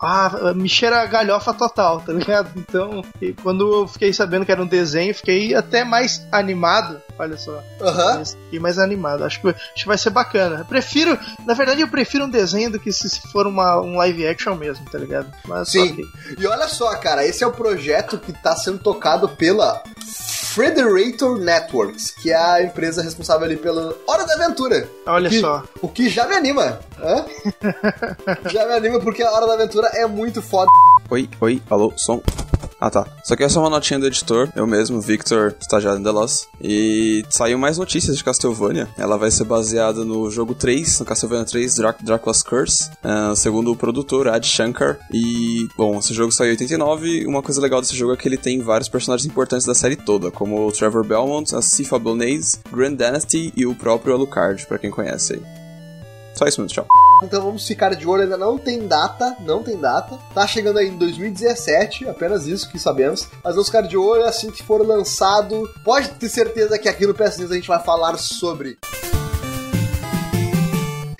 ah, 0.00 0.52
me 0.54 0.68
cheira 0.68 1.00
a 1.02 1.06
galhofa 1.06 1.52
total, 1.52 2.00
tá 2.00 2.12
ligado? 2.12 2.67
Então, 2.68 3.02
e 3.22 3.32
quando 3.32 3.66
eu 3.82 3.88
fiquei 3.88 4.12
sabendo 4.12 4.44
que 4.44 4.52
era 4.52 4.62
um 4.62 4.66
desenho, 4.66 5.14
fiquei 5.14 5.54
até 5.54 5.84
mais 5.84 6.22
animado. 6.30 7.00
Olha 7.18 7.38
só. 7.38 7.62
Aham. 7.80 8.22
Fiquei 8.26 8.60
mais 8.60 8.78
animado. 8.78 9.24
Acho 9.24 9.40
que, 9.40 9.48
acho 9.48 9.74
que 9.74 9.86
vai 9.86 9.96
ser 9.96 10.10
bacana. 10.10 10.58
Eu 10.58 10.64
prefiro, 10.66 11.18
na 11.46 11.54
verdade, 11.54 11.80
eu 11.80 11.88
prefiro 11.88 12.26
um 12.26 12.30
desenho 12.30 12.70
do 12.70 12.78
que 12.78 12.92
se 12.92 13.08
se 13.08 13.22
for 13.32 13.46
uma, 13.46 13.80
um 13.80 13.96
live 13.96 14.26
action 14.26 14.54
mesmo, 14.54 14.84
tá 14.90 14.98
ligado? 14.98 15.32
Mas 15.46 15.70
Sim. 15.70 15.92
ok. 15.92 16.04
E 16.38 16.46
olha 16.46 16.68
só, 16.68 16.94
cara, 16.96 17.24
esse 17.24 17.42
é 17.42 17.46
o 17.46 17.52
projeto 17.52 18.18
que 18.18 18.32
está 18.32 18.54
sendo 18.54 18.78
tocado 18.78 19.30
pela 19.30 19.82
Frederator 20.06 21.38
Networks, 21.38 22.10
que 22.10 22.30
é 22.30 22.36
a 22.36 22.62
empresa 22.62 23.02
responsável 23.02 23.46
ali 23.46 23.56
pela 23.56 23.96
Hora 24.06 24.26
da 24.26 24.34
Aventura. 24.34 24.86
Olha 25.06 25.30
Que- 25.30 25.40
só. 25.40 25.62
O 25.80 25.88
que 25.88 26.10
já 26.10 26.26
me 26.26 26.34
anima, 26.36 26.80
hã? 27.00 27.24
já 28.50 28.66
me 28.66 28.74
anima 28.74 29.00
porque 29.00 29.22
a 29.22 29.30
Hora 29.32 29.46
da 29.46 29.54
Aventura 29.54 29.88
é 29.94 30.06
muito 30.06 30.42
foda. 30.42 30.68
Oi, 31.10 31.30
oi, 31.40 31.62
alô, 31.70 31.90
som. 31.96 32.20
Ah 32.80 32.90
tá. 32.90 33.06
Só 33.24 33.34
que 33.34 33.42
essa 33.42 33.58
é 33.58 33.60
uma 33.60 33.70
notinha 33.70 33.98
do 33.98 34.06
editor, 34.06 34.48
eu 34.54 34.66
mesmo, 34.66 35.00
Victor, 35.00 35.54
estagiário 35.60 36.02
The 36.02 36.10
Lost. 36.10 36.46
E 36.60 37.24
saiu 37.28 37.58
mais 37.58 37.76
notícias 37.78 38.16
de 38.16 38.24
Castlevania. 38.24 38.88
Ela 38.96 39.16
vai 39.16 39.30
ser 39.30 39.44
baseada 39.44 40.04
no 40.04 40.30
jogo 40.30 40.54
3, 40.54 41.00
no 41.00 41.06
Castlevania 41.06 41.44
3, 41.44 41.74
Drá 41.74 41.94
Dracula's 42.00 42.42
Curse, 42.42 42.90
ah, 43.02 43.34
segundo 43.34 43.72
o 43.72 43.76
produtor, 43.76 44.28
Ad 44.28 44.46
Shankar. 44.46 44.98
E, 45.12 45.68
bom, 45.76 45.98
esse 45.98 46.14
jogo 46.14 46.30
saiu 46.30 46.48
em 46.48 46.52
89. 46.52 47.08
e 47.08 47.26
Uma 47.26 47.42
coisa 47.42 47.60
legal 47.60 47.80
desse 47.80 47.96
jogo 47.96 48.12
é 48.12 48.16
que 48.16 48.28
ele 48.28 48.36
tem 48.36 48.60
vários 48.60 48.88
personagens 48.88 49.26
importantes 49.26 49.66
da 49.66 49.74
série 49.74 49.96
toda, 49.96 50.30
como 50.30 50.66
o 50.66 50.72
Trevor 50.72 51.04
Belmont, 51.04 51.54
a 51.54 51.62
Sifa 51.62 51.98
Blaze, 51.98 52.58
Grand 52.72 52.94
Dynasty 52.94 53.52
e 53.56 53.66
o 53.66 53.74
próprio 53.74 54.14
Alucard, 54.14 54.64
pra 54.66 54.78
quem 54.78 54.90
conhece 54.90 55.34
aí. 55.34 55.57
Só 56.38 56.46
isso 56.46 56.60
mesmo, 56.60 56.72
tchau. 56.72 56.86
Então 57.24 57.42
vamos 57.42 57.66
ficar 57.66 57.96
de 57.96 58.06
olho, 58.06 58.22
ainda 58.22 58.36
não 58.36 58.56
tem 58.56 58.86
data, 58.86 59.36
não 59.40 59.60
tem 59.60 59.76
data. 59.76 60.16
Tá 60.32 60.46
chegando 60.46 60.78
aí 60.78 60.86
em 60.86 60.96
2017, 60.96 62.08
apenas 62.08 62.46
isso 62.46 62.70
que 62.70 62.78
sabemos. 62.78 63.28
Mas 63.42 63.54
vamos 63.54 63.66
ficar 63.66 63.80
de 63.80 63.96
olho 63.96 64.22
assim 64.22 64.52
que 64.52 64.62
for 64.62 64.86
lançado. 64.86 65.68
Pode 65.84 66.10
ter 66.10 66.28
certeza 66.28 66.78
que 66.78 66.88
aqui 66.88 67.08
no 67.08 67.12
PS 67.12 67.38
News 67.38 67.50
a 67.50 67.56
gente 67.56 67.66
vai 67.66 67.82
falar 67.82 68.16
sobre. 68.18 68.78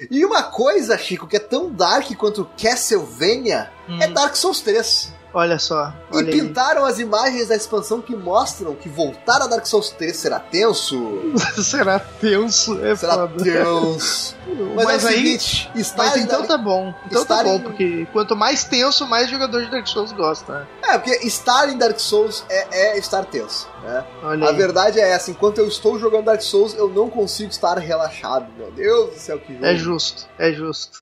E 0.09 0.25
uma 0.25 0.45
coisa, 0.45 0.97
Chico, 0.97 1.27
que 1.27 1.37
é 1.37 1.41
tão 1.41 1.69
dark 1.73 2.09
quanto 2.17 2.49
Castlevania 2.57 3.73
é 4.01 4.07
Dark 4.07 4.37
Souls 4.37 4.61
3. 4.61 5.18
Olha 5.35 5.59
só. 5.59 5.93
E 6.13 6.17
Olha 6.17 6.27
aí. 6.27 6.41
pintaram 6.41 6.85
as 6.87 6.99
imagens 6.99 7.49
da 7.49 7.55
expansão 7.57 8.01
que 8.01 8.17
mostram 8.17 8.75
que 8.75 8.89
voltar 8.89 9.43
a 9.43 9.47
Dark 9.47 9.67
Souls 9.67 9.91
3 9.91 10.17
será 10.17 10.41
tenso. 10.41 10.97
Será 11.63 11.99
tenso, 11.99 12.83
é 12.85 12.97
Será 12.97 13.15
foda. 13.29 13.45
tenso. 13.45 14.35
Mas, 14.75 14.85
Mas 14.87 15.05
é 15.05 15.09
aí- 15.09 15.15
seguinte, 15.17 15.71
Mas 15.75 16.17
então 16.17 16.39
Dark- 16.39 16.47
tá 16.49 16.57
bom. 16.59 16.95
Então 17.07 17.23
Estar 17.23 17.37
tá 17.39 17.45
bom, 17.45 17.57
em- 17.57 17.61
porque 17.61 18.07
quanto 18.13 18.35
mais 18.35 18.65
tenso, 18.65 19.07
mais 19.07 19.29
jogador 19.31 19.63
de 19.63 19.71
Dark 19.71 19.87
Souls 19.87 20.13
gosta. 20.13 20.67
É, 20.83 20.97
porque 20.99 21.15
estar 21.27 21.69
em 21.69 21.77
Dark 21.77 21.99
Souls 22.01 22.43
é, 22.49 22.95
é 22.95 22.99
estar 22.99 23.25
tenso, 23.27 23.69
né? 23.83 24.05
A 24.23 24.31
aí. 24.49 24.57
verdade 24.57 24.99
é 24.99 25.11
essa, 25.11 25.31
enquanto 25.31 25.59
eu 25.59 25.69
estou 25.69 25.99
jogando 25.99 26.25
Dark 26.25 26.41
Souls, 26.41 26.75
eu 26.75 26.89
não 26.89 27.11
consigo 27.11 27.51
estar 27.51 27.77
relaxado, 27.79 28.47
meu 28.57 28.71
Deus 28.73 29.11
do 29.11 29.19
céu, 29.21 29.39
que 29.39 29.53
jogo. 29.53 29.67
É 29.67 29.77
justo, 29.77 30.27
é 30.39 30.53
justo. 30.53 30.99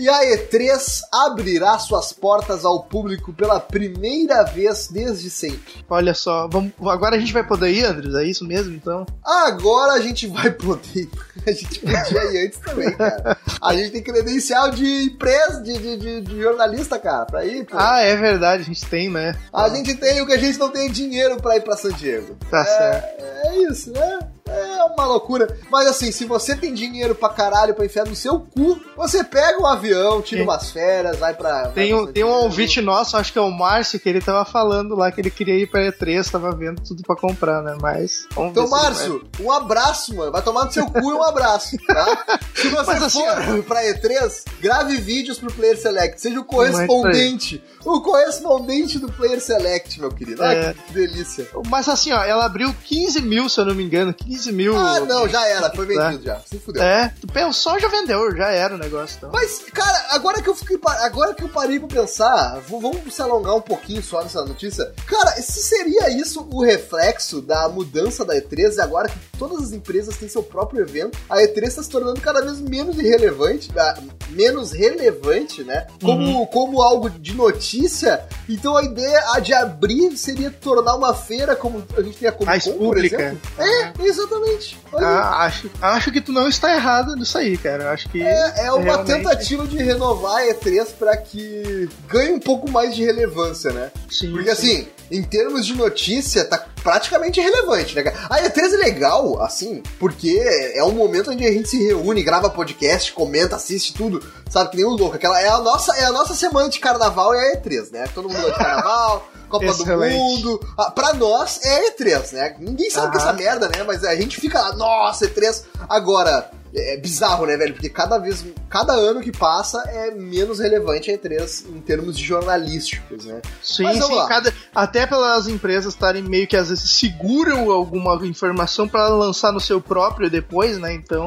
E 0.00 0.08
a 0.08 0.20
E3 0.24 1.00
abrirá 1.12 1.78
suas 1.78 2.10
portas 2.10 2.64
ao 2.64 2.84
público 2.84 3.34
pela 3.34 3.60
primeira 3.60 4.42
vez 4.44 4.88
desde 4.88 5.28
sempre. 5.28 5.84
Olha 5.90 6.14
só, 6.14 6.48
vamos, 6.48 6.72
agora 6.86 7.16
a 7.16 7.18
gente 7.18 7.34
vai 7.34 7.46
poder 7.46 7.68
ir, 7.70 7.84
Andres? 7.84 8.14
É 8.14 8.24
isso 8.24 8.46
mesmo, 8.46 8.74
então? 8.74 9.04
Agora 9.22 9.92
a 9.92 10.00
gente 10.00 10.26
vai 10.26 10.50
poder. 10.50 11.08
A 11.46 11.52
gente 11.52 11.80
podia 11.80 12.24
ir 12.24 12.46
antes 12.46 12.58
também, 12.58 12.92
cara. 12.94 13.34
A 13.62 13.74
gente 13.74 13.92
tem 13.92 14.02
credencial 14.02 14.70
de 14.72 15.04
empresa, 15.04 15.62
de, 15.62 15.72
de, 15.78 15.96
de- 15.96 16.20
de 16.20 16.38
jornalista, 16.42 16.98
cara, 16.98 17.24
pra 17.24 17.46
ir. 17.46 17.64
pô. 17.64 17.78
Ah, 17.78 18.00
é 18.02 18.14
verdade, 18.14 18.62
a 18.62 18.66
gente 18.66 18.84
tem, 18.84 19.08
né? 19.08 19.34
A 19.50 19.66
gente 19.70 19.94
tem 19.94 20.20
o 20.20 20.26
que 20.26 20.34
a 20.34 20.38
gente 20.38 20.58
não 20.58 20.68
tem 20.68 20.90
dinheiro 20.90 21.38
pra 21.38 21.56
ir 21.56 21.62
pra 21.62 21.78
San 21.78 21.92
Diego. 21.92 22.36
Tá 22.50 22.62
certo. 22.62 23.22
É, 23.22 23.46
é 23.48 23.62
isso, 23.70 23.90
né? 23.90 24.18
É 24.50 24.84
uma 24.84 25.06
loucura. 25.06 25.56
Mas 25.70 25.86
assim, 25.86 26.10
se 26.12 26.24
você 26.24 26.54
tem 26.56 26.74
dinheiro 26.74 27.14
pra 27.14 27.28
caralho 27.28 27.74
pra 27.74 27.84
enfiar 27.84 28.06
no 28.06 28.14
seu 28.16 28.40
cu, 28.40 28.80
você 28.96 29.22
pega 29.24 29.60
um 29.60 29.66
avião, 29.66 30.20
tira 30.20 30.42
Sim. 30.42 30.46
umas 30.48 30.70
férias, 30.70 31.18
vai 31.18 31.34
pra. 31.34 31.68
Tem 31.68 31.94
um, 31.94 32.06
tem 32.06 32.24
um 32.24 32.30
ouvinte 32.30 32.80
nosso, 32.80 33.16
acho 33.16 33.32
que 33.32 33.38
é 33.38 33.42
o 33.42 33.50
Márcio, 33.50 34.00
que 34.00 34.08
ele 34.08 34.20
tava 34.20 34.44
falando 34.44 34.94
lá 34.94 35.10
que 35.12 35.20
ele 35.20 35.30
queria 35.30 35.54
ir 35.56 35.70
pra 35.70 35.80
E3, 35.82 36.30
tava 36.30 36.50
vendo 36.52 36.80
tudo 36.82 37.02
pra 37.02 37.16
comprar, 37.16 37.62
né? 37.62 37.76
Mas. 37.80 38.26
Então, 38.36 38.68
Márcio, 38.68 39.24
um 39.40 39.50
abraço, 39.52 40.14
mano. 40.16 40.32
Vai 40.32 40.42
tomar 40.42 40.64
no 40.64 40.72
seu 40.72 40.86
cu 40.86 41.10
e 41.10 41.14
um 41.14 41.22
abraço, 41.22 41.76
tá? 41.86 42.40
Se 42.54 42.68
você 42.68 42.92
Mas 42.92 43.02
assim, 43.02 43.22
for 43.46 43.62
pra 43.64 43.82
E3, 43.84 44.44
grave 44.60 44.96
vídeos 44.96 45.38
pro 45.38 45.52
Player 45.52 45.78
Select. 45.80 46.20
Seja 46.20 46.40
o 46.40 46.44
correspondente. 46.44 47.62
O 47.84 48.00
correspondente 48.00 48.98
do 48.98 49.10
Player 49.10 49.40
Select, 49.40 50.00
meu 50.00 50.10
querido. 50.10 50.42
Olha 50.42 50.50
É. 50.52 50.74
que 50.74 50.92
delícia. 50.92 51.48
Mas 51.68 51.88
assim, 51.88 52.12
ó, 52.12 52.22
ela 52.22 52.44
abriu 52.44 52.74
15 52.84 53.22
mil, 53.22 53.48
se 53.48 53.58
eu 53.60 53.64
não 53.64 53.74
me 53.74 53.82
engano. 53.82 54.12
15 54.12 54.39
mil. 54.46 54.76
Ah, 54.76 55.00
não, 55.00 55.28
já 55.28 55.46
era. 55.46 55.70
Foi 55.70 55.86
vendido 55.86 56.24
já. 56.24 56.40
Se 56.40 56.58
fudeu. 56.58 56.82
É, 56.82 57.12
o 57.48 57.52
só 57.52 57.78
já 57.78 57.88
vendeu, 57.88 58.34
já 58.36 58.50
era 58.50 58.74
o 58.74 58.78
negócio. 58.78 59.16
Então. 59.18 59.30
Mas, 59.32 59.60
cara, 59.72 60.06
agora 60.10 60.40
que 60.40 60.48
eu 60.48 60.54
fiquei. 60.54 60.78
Agora 61.00 61.34
que 61.34 61.42
eu 61.42 61.48
parei 61.48 61.78
pra 61.78 61.88
pensar, 61.88 62.60
vamos 62.68 63.14
se 63.14 63.22
alongar 63.22 63.54
um 63.54 63.60
pouquinho 63.60 64.02
só 64.02 64.22
nessa 64.22 64.44
notícia. 64.44 64.92
Cara, 65.06 65.32
se 65.42 65.60
seria 65.60 66.10
isso 66.10 66.46
o 66.50 66.62
reflexo 66.62 67.40
da 67.40 67.68
mudança 67.68 68.24
da 68.24 68.34
E3 68.34 68.76
e 68.76 68.80
agora 68.80 69.08
que 69.08 69.18
todas 69.38 69.62
as 69.62 69.72
empresas 69.72 70.16
têm 70.16 70.28
seu 70.28 70.42
próprio 70.42 70.82
evento, 70.82 71.18
a 71.28 71.38
E3 71.38 71.64
está 71.64 71.82
se 71.82 71.90
tornando 71.90 72.20
cada 72.20 72.40
vez 72.42 72.60
menos 72.60 72.98
irrelevante, 72.98 73.70
ah, 73.76 73.98
menos 74.30 74.72
relevante, 74.72 75.64
né? 75.64 75.86
Como, 76.02 76.46
como 76.48 76.82
algo 76.82 77.10
de 77.10 77.34
notícia. 77.34 78.24
Então 78.48 78.76
a 78.76 78.82
ideia 78.82 79.22
a 79.32 79.40
de 79.40 79.52
abrir 79.52 80.16
seria 80.16 80.50
tornar 80.50 80.94
uma 80.94 81.14
feira 81.14 81.56
como 81.56 81.82
a 81.96 82.02
gente 82.02 82.18
tem 82.18 82.28
a 82.28 82.32
Comic 82.32 82.46
Mais 82.46 82.64
Con, 82.64 82.78
por 82.78 82.98
exemplo. 82.98 83.40
É, 83.58 83.92
exatamente. 84.02 84.29
Exatamente. 84.36 84.78
Ah, 84.94 85.44
acho, 85.44 85.70
acho 85.80 86.12
que 86.12 86.20
tu 86.20 86.32
não 86.32 86.48
está 86.48 86.74
errado 86.74 87.14
nisso 87.16 87.36
aí, 87.38 87.56
cara. 87.56 87.90
Acho 87.92 88.08
que. 88.08 88.22
É, 88.22 88.66
é 88.66 88.72
uma 88.72 88.82
realmente- 88.82 89.06
tentativa 89.16 89.66
de 89.66 89.76
renovar 89.78 90.36
a 90.38 90.46
E3 90.46 90.86
pra 90.98 91.16
que 91.16 91.88
ganhe 92.08 92.32
um 92.32 92.40
pouco 92.40 92.70
mais 92.70 92.94
de 92.94 93.04
relevância, 93.04 93.72
né? 93.72 93.90
Sim, 94.10 94.32
Porque 94.32 94.54
sim. 94.54 94.72
assim, 94.80 94.88
em 95.10 95.22
termos 95.22 95.66
de 95.66 95.74
notícia, 95.74 96.44
tá 96.44 96.64
praticamente 96.82 97.40
irrelevante, 97.40 97.94
né, 97.94 98.02
cara? 98.02 98.16
A 98.30 98.42
E3 98.42 98.72
é 98.74 98.76
legal, 98.76 99.40
assim, 99.42 99.82
porque 99.98 100.40
é 100.74 100.82
um 100.84 100.92
momento 100.92 101.30
onde 101.30 101.44
a 101.44 101.52
gente 101.52 101.68
se 101.68 101.84
reúne, 101.84 102.22
grava 102.22 102.48
podcast, 102.48 103.12
comenta, 103.12 103.56
assiste 103.56 103.92
tudo, 103.94 104.24
sabe? 104.48 104.70
Que 104.70 104.76
nem 104.78 104.86
um 104.86 104.90
louco. 104.96 105.16
Aquela 105.16 105.40
é 105.40 105.48
a 105.48 105.58
nossa, 105.58 105.94
é 105.96 106.04
a 106.04 106.12
nossa 106.12 106.34
semana 106.34 106.68
de 106.68 106.78
carnaval 106.78 107.34
é 107.34 107.52
a 107.52 107.56
E3, 107.60 107.92
né? 107.92 108.04
Todo 108.14 108.28
mundo 108.28 108.40
gosta 108.40 108.52
de 108.52 108.58
carnaval. 108.64 109.28
Copa 109.50 109.66
do 109.66 109.72
Excelente. 109.82 110.14
Mundo. 110.16 110.60
Ah, 110.78 110.90
pra 110.90 111.12
nós 111.12 111.60
é 111.64 111.88
a 111.88 111.90
E3, 111.92 112.32
né? 112.32 112.56
Ninguém 112.58 112.88
sabe 112.90 113.10
que 113.12 113.18
Aham. 113.18 113.26
essa 113.28 113.32
merda, 113.34 113.68
né? 113.68 113.82
Mas 113.86 114.04
a 114.04 114.14
gente 114.16 114.40
fica 114.40 114.60
lá, 114.60 114.72
nossa, 114.74 115.26
E3. 115.26 115.64
Agora, 115.88 116.50
é 116.72 116.96
bizarro, 116.98 117.46
né, 117.46 117.56
velho? 117.56 117.74
Porque 117.74 117.88
cada 117.88 118.16
vez, 118.18 118.44
cada 118.68 118.92
ano 118.92 119.20
que 119.20 119.32
passa 119.32 119.82
é 119.88 120.12
menos 120.12 120.60
relevante 120.60 121.10
a 121.10 121.18
E3 121.18 121.64
em 121.68 121.80
termos 121.80 122.16
de 122.16 122.22
jornalísticos, 122.24 123.24
né? 123.24 123.40
Sim, 123.60 123.82
Mas 123.82 124.04
sim, 124.04 124.26
cada, 124.28 124.54
até 124.72 125.04
pelas 125.04 125.48
empresas 125.48 125.92
estarem 125.94 126.22
meio 126.22 126.46
que 126.46 126.56
às 126.56 126.68
vezes 126.68 126.88
seguram 126.88 127.68
alguma 127.72 128.14
informação 128.24 128.86
pra 128.88 129.08
lançar 129.08 129.50
no 129.52 129.58
seu 129.58 129.80
próprio 129.80 130.30
depois, 130.30 130.78
né? 130.78 130.92
Então 130.94 131.26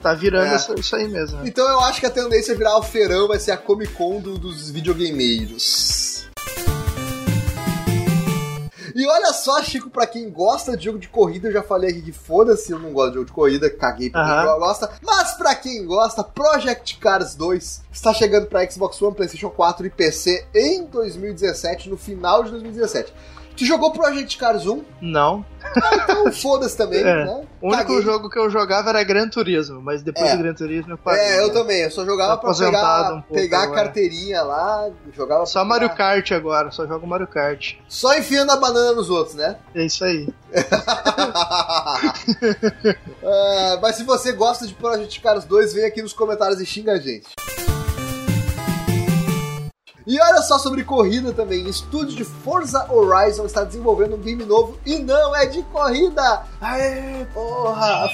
tá 0.00 0.14
virando 0.14 0.52
É. 0.54 0.56
isso, 0.56 0.74
isso 0.80 0.96
aí 0.96 1.06
mesmo. 1.06 1.36
né? 1.40 1.42
Então 1.46 1.68
eu 1.68 1.80
acho 1.80 2.00
que 2.00 2.06
a 2.06 2.10
tendência 2.10 2.52
é 2.52 2.54
virar 2.54 2.78
o 2.78 2.82
feirão, 2.82 3.28
vai 3.28 3.38
ser 3.38 3.50
a 3.50 3.58
Comic 3.58 3.92
Con 3.92 4.18
do- 4.18 4.38
dos 4.38 4.70
videogameiros. 4.70 6.09
E 9.00 9.06
olha 9.06 9.32
só, 9.32 9.62
Chico, 9.62 9.88
pra 9.88 10.06
quem 10.06 10.28
gosta 10.28 10.76
de 10.76 10.84
jogo 10.84 10.98
de 10.98 11.08
corrida, 11.08 11.48
eu 11.48 11.52
já 11.54 11.62
falei 11.62 11.88
aqui 11.90 12.02
que 12.02 12.12
foda-se, 12.12 12.70
eu 12.70 12.78
não 12.78 12.92
gosto 12.92 13.08
de 13.12 13.14
jogo 13.14 13.26
de 13.28 13.32
corrida, 13.32 13.70
caguei 13.70 14.10
pra 14.10 14.20
Aham. 14.20 14.50
quem 14.52 14.58
gosta. 14.60 14.90
Mas 15.02 15.32
pra 15.38 15.54
quem 15.54 15.86
gosta, 15.86 16.22
Project 16.22 16.98
Cars 16.98 17.34
2 17.34 17.80
está 17.90 18.12
chegando 18.12 18.46
pra 18.46 18.70
Xbox 18.70 19.00
One, 19.00 19.14
PlayStation 19.14 19.48
4 19.48 19.86
e 19.86 19.90
PC 19.90 20.44
em 20.54 20.84
2017, 20.84 21.88
no 21.88 21.96
final 21.96 22.44
de 22.44 22.50
2017. 22.50 23.10
Tu 23.56 23.64
jogou 23.66 23.92
Project 23.92 24.38
Cars 24.38 24.66
1? 24.66 24.82
Não. 25.02 25.44
Então 26.02 26.32
foda-se 26.32 26.76
também, 26.76 27.00
É. 27.00 27.24
né? 27.26 27.42
O 27.60 27.68
único 27.68 27.82
Caguei. 27.88 28.02
jogo 28.02 28.30
que 28.30 28.38
eu 28.38 28.48
jogava 28.48 28.88
era 28.88 29.02
Gran 29.02 29.28
Turismo, 29.28 29.82
mas 29.82 30.02
depois 30.02 30.30
É. 30.30 30.36
do 30.36 30.42
Gran 30.42 30.54
Turismo 30.54 30.92
eu 30.94 30.98
parei. 30.98 31.20
É, 31.20 31.40
eu 31.40 31.48
né? 31.48 31.52
também. 31.52 31.80
Eu 31.82 31.90
só 31.90 32.04
jogava 32.06 32.38
pra 32.38 32.54
pegar, 32.54 33.12
um 33.12 33.20
pegar 33.22 33.58
a 33.58 33.62
agora. 33.64 33.82
carteirinha 33.84 34.42
lá, 34.42 34.88
jogava 35.14 35.44
Só 35.44 35.62
Mario 35.64 35.90
pegar- 35.90 36.14
Kart 36.14 36.32
agora, 36.32 36.70
só 36.70 36.86
jogo 36.86 37.06
Mario 37.06 37.26
Kart. 37.26 37.74
Só 37.86 38.16
enfiando 38.16 38.50
a 38.52 38.56
banana 38.56 38.92
nos 38.92 39.10
outros, 39.10 39.34
né? 39.36 39.56
É 39.74 39.84
isso 39.84 40.02
aí. 40.04 40.26
Ah, 43.22 43.78
mas 43.82 43.96
se 43.96 44.02
você 44.04 44.32
gosta 44.32 44.66
de 44.66 44.74
Project 44.74 45.20
Cars 45.20 45.44
2, 45.44 45.72
vem 45.74 45.84
aqui 45.84 46.00
nos 46.02 46.12
comentários 46.12 46.60
e 46.60 46.66
xinga 46.66 46.92
a 46.92 46.98
gente. 46.98 47.26
E 50.06 50.18
olha 50.20 50.42
só 50.42 50.58
sobre 50.58 50.82
corrida 50.84 51.32
também. 51.32 51.68
Estúdio 51.68 52.16
de 52.16 52.24
Forza 52.24 52.86
Horizon 52.92 53.44
está 53.46 53.64
desenvolvendo 53.64 54.16
um 54.16 54.20
game 54.20 54.44
novo 54.44 54.78
e 54.84 54.98
não 54.98 55.34
é 55.36 55.46
de 55.46 55.62
corrida. 55.64 56.42
Aê, 56.60 57.24
porra! 57.34 58.08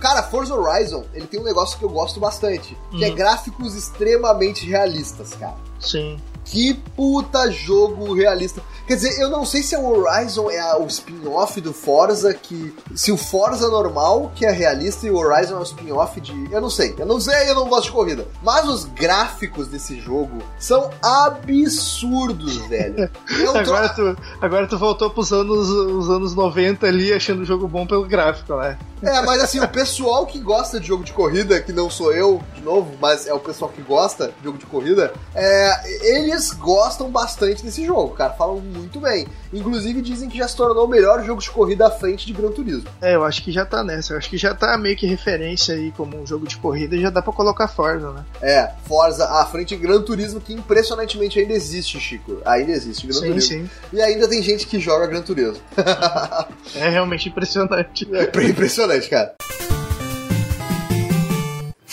Cara, 0.00 0.22
Forza 0.24 0.54
Horizon, 0.54 1.04
ele 1.14 1.26
tem 1.26 1.38
um 1.40 1.44
negócio 1.44 1.78
que 1.78 1.84
eu 1.84 1.88
gosto 1.88 2.18
bastante, 2.18 2.76
que 2.90 3.04
é 3.04 3.10
Hum. 3.10 3.14
gráficos 3.14 3.74
extremamente 3.74 4.66
realistas, 4.66 5.32
cara. 5.34 5.54
Sim. 5.80 6.20
Que 6.44 6.74
puta 6.74 7.50
jogo 7.50 8.12
realista. 8.14 8.60
Quer 8.86 8.96
dizer, 8.96 9.20
eu 9.20 9.30
não 9.30 9.44
sei 9.46 9.62
se 9.62 9.76
o 9.76 9.86
Horizon 9.86 10.50
é 10.50 10.58
a- 10.58 10.76
o 10.76 10.86
spin-off 10.86 11.60
do 11.60 11.72
Forza, 11.72 12.34
que. 12.34 12.74
Se 12.94 13.12
o 13.12 13.16
Forza 13.16 13.68
normal, 13.68 14.32
que 14.34 14.44
é 14.44 14.50
realista, 14.50 15.06
e 15.06 15.10
o 15.10 15.16
Horizon 15.16 15.54
é 15.56 15.60
o 15.60 15.62
spin-off 15.62 16.20
de. 16.20 16.32
Eu 16.52 16.60
não 16.60 16.68
sei. 16.68 16.94
Eu 16.98 17.06
não 17.06 17.20
sei, 17.20 17.48
eu 17.48 17.54
não 17.54 17.68
gosto 17.68 17.84
de 17.84 17.92
corrida. 17.92 18.26
Mas 18.42 18.66
os 18.68 18.84
gráficos 18.86 19.68
desse 19.68 19.98
jogo 20.00 20.38
são 20.58 20.90
absurdos, 21.02 22.56
velho. 22.68 23.08
Eu 23.38 23.52
tô- 23.52 23.58
Agora 23.58 23.88
tu, 23.90 24.16
agora 24.40 24.66
tu 24.66 24.78
voltou 24.78 25.10
pros 25.10 25.32
anos, 25.32 25.68
os 25.70 26.10
anos 26.10 26.34
90 26.34 26.86
ali, 26.86 27.12
achando 27.12 27.42
o 27.42 27.44
jogo 27.44 27.66
bom 27.68 27.86
pelo 27.86 28.04
gráfico, 28.04 28.54
né? 28.56 28.78
É, 29.02 29.20
mas 29.22 29.42
assim, 29.42 29.58
o 29.60 29.68
pessoal 29.68 30.26
que 30.26 30.38
gosta 30.38 30.78
de 30.78 30.86
jogo 30.86 31.02
de 31.02 31.12
corrida, 31.12 31.60
que 31.60 31.72
não 31.72 31.90
sou 31.90 32.12
eu, 32.12 32.40
de 32.54 32.60
novo, 32.62 32.92
mas 33.00 33.26
é 33.26 33.34
o 33.34 33.38
pessoal 33.40 33.70
que 33.70 33.82
gosta 33.82 34.28
de 34.38 34.44
jogo 34.44 34.58
de 34.58 34.66
corrida, 34.66 35.12
é, 35.34 36.20
eles 36.32 36.50
gostam 36.52 37.10
bastante 37.10 37.62
desse 37.62 37.84
jogo, 37.84 38.14
cara. 38.14 38.32
Falam 38.32 38.60
muito 38.60 39.00
bem. 39.00 39.26
Inclusive 39.52 40.00
dizem 40.00 40.28
que 40.28 40.38
já 40.38 40.48
se 40.48 40.56
tornou 40.56 40.86
o 40.86 40.88
melhor 40.88 41.22
jogo 41.24 41.40
de 41.40 41.50
corrida 41.50 41.86
à 41.86 41.90
frente 41.90 42.26
de 42.26 42.32
Gran 42.32 42.50
Turismo. 42.50 42.88
É, 43.00 43.14
eu 43.14 43.24
acho 43.24 43.42
que 43.42 43.52
já 43.52 43.64
tá 43.64 43.84
nessa. 43.84 44.12
Eu 44.12 44.18
acho 44.18 44.28
que 44.30 44.36
já 44.36 44.54
tá 44.54 44.76
meio 44.78 44.96
que 44.96 45.06
referência 45.06 45.74
aí 45.74 45.92
como 45.92 46.20
um 46.20 46.26
jogo 46.26 46.46
de 46.46 46.56
corrida 46.56 46.96
e 46.96 47.00
já 47.00 47.10
dá 47.10 47.22
pra 47.22 47.32
colocar 47.32 47.68
Forza, 47.68 48.10
né? 48.12 48.24
É, 48.40 48.70
Forza 48.86 49.28
à 49.28 49.44
frente 49.46 49.76
de 49.76 49.82
Gran 49.82 50.02
Turismo, 50.02 50.40
que 50.40 50.52
impressionantemente 50.52 51.38
ainda 51.38 51.52
existe, 51.52 52.00
Chico. 52.00 52.38
Ainda 52.44 52.72
existe 52.72 53.06
Gran 53.06 53.20
sim, 53.20 53.26
Turismo. 53.26 53.50
sim. 53.50 53.70
E 53.92 54.00
ainda 54.00 54.28
tem 54.28 54.42
gente 54.42 54.66
que 54.66 54.80
joga 54.80 55.06
Gran 55.06 55.22
Turismo. 55.22 55.62
É 56.74 56.88
realmente 56.88 57.28
impressionante. 57.28 58.08
É 58.12 58.44
impressionante, 58.44 59.08
cara. 59.08 59.34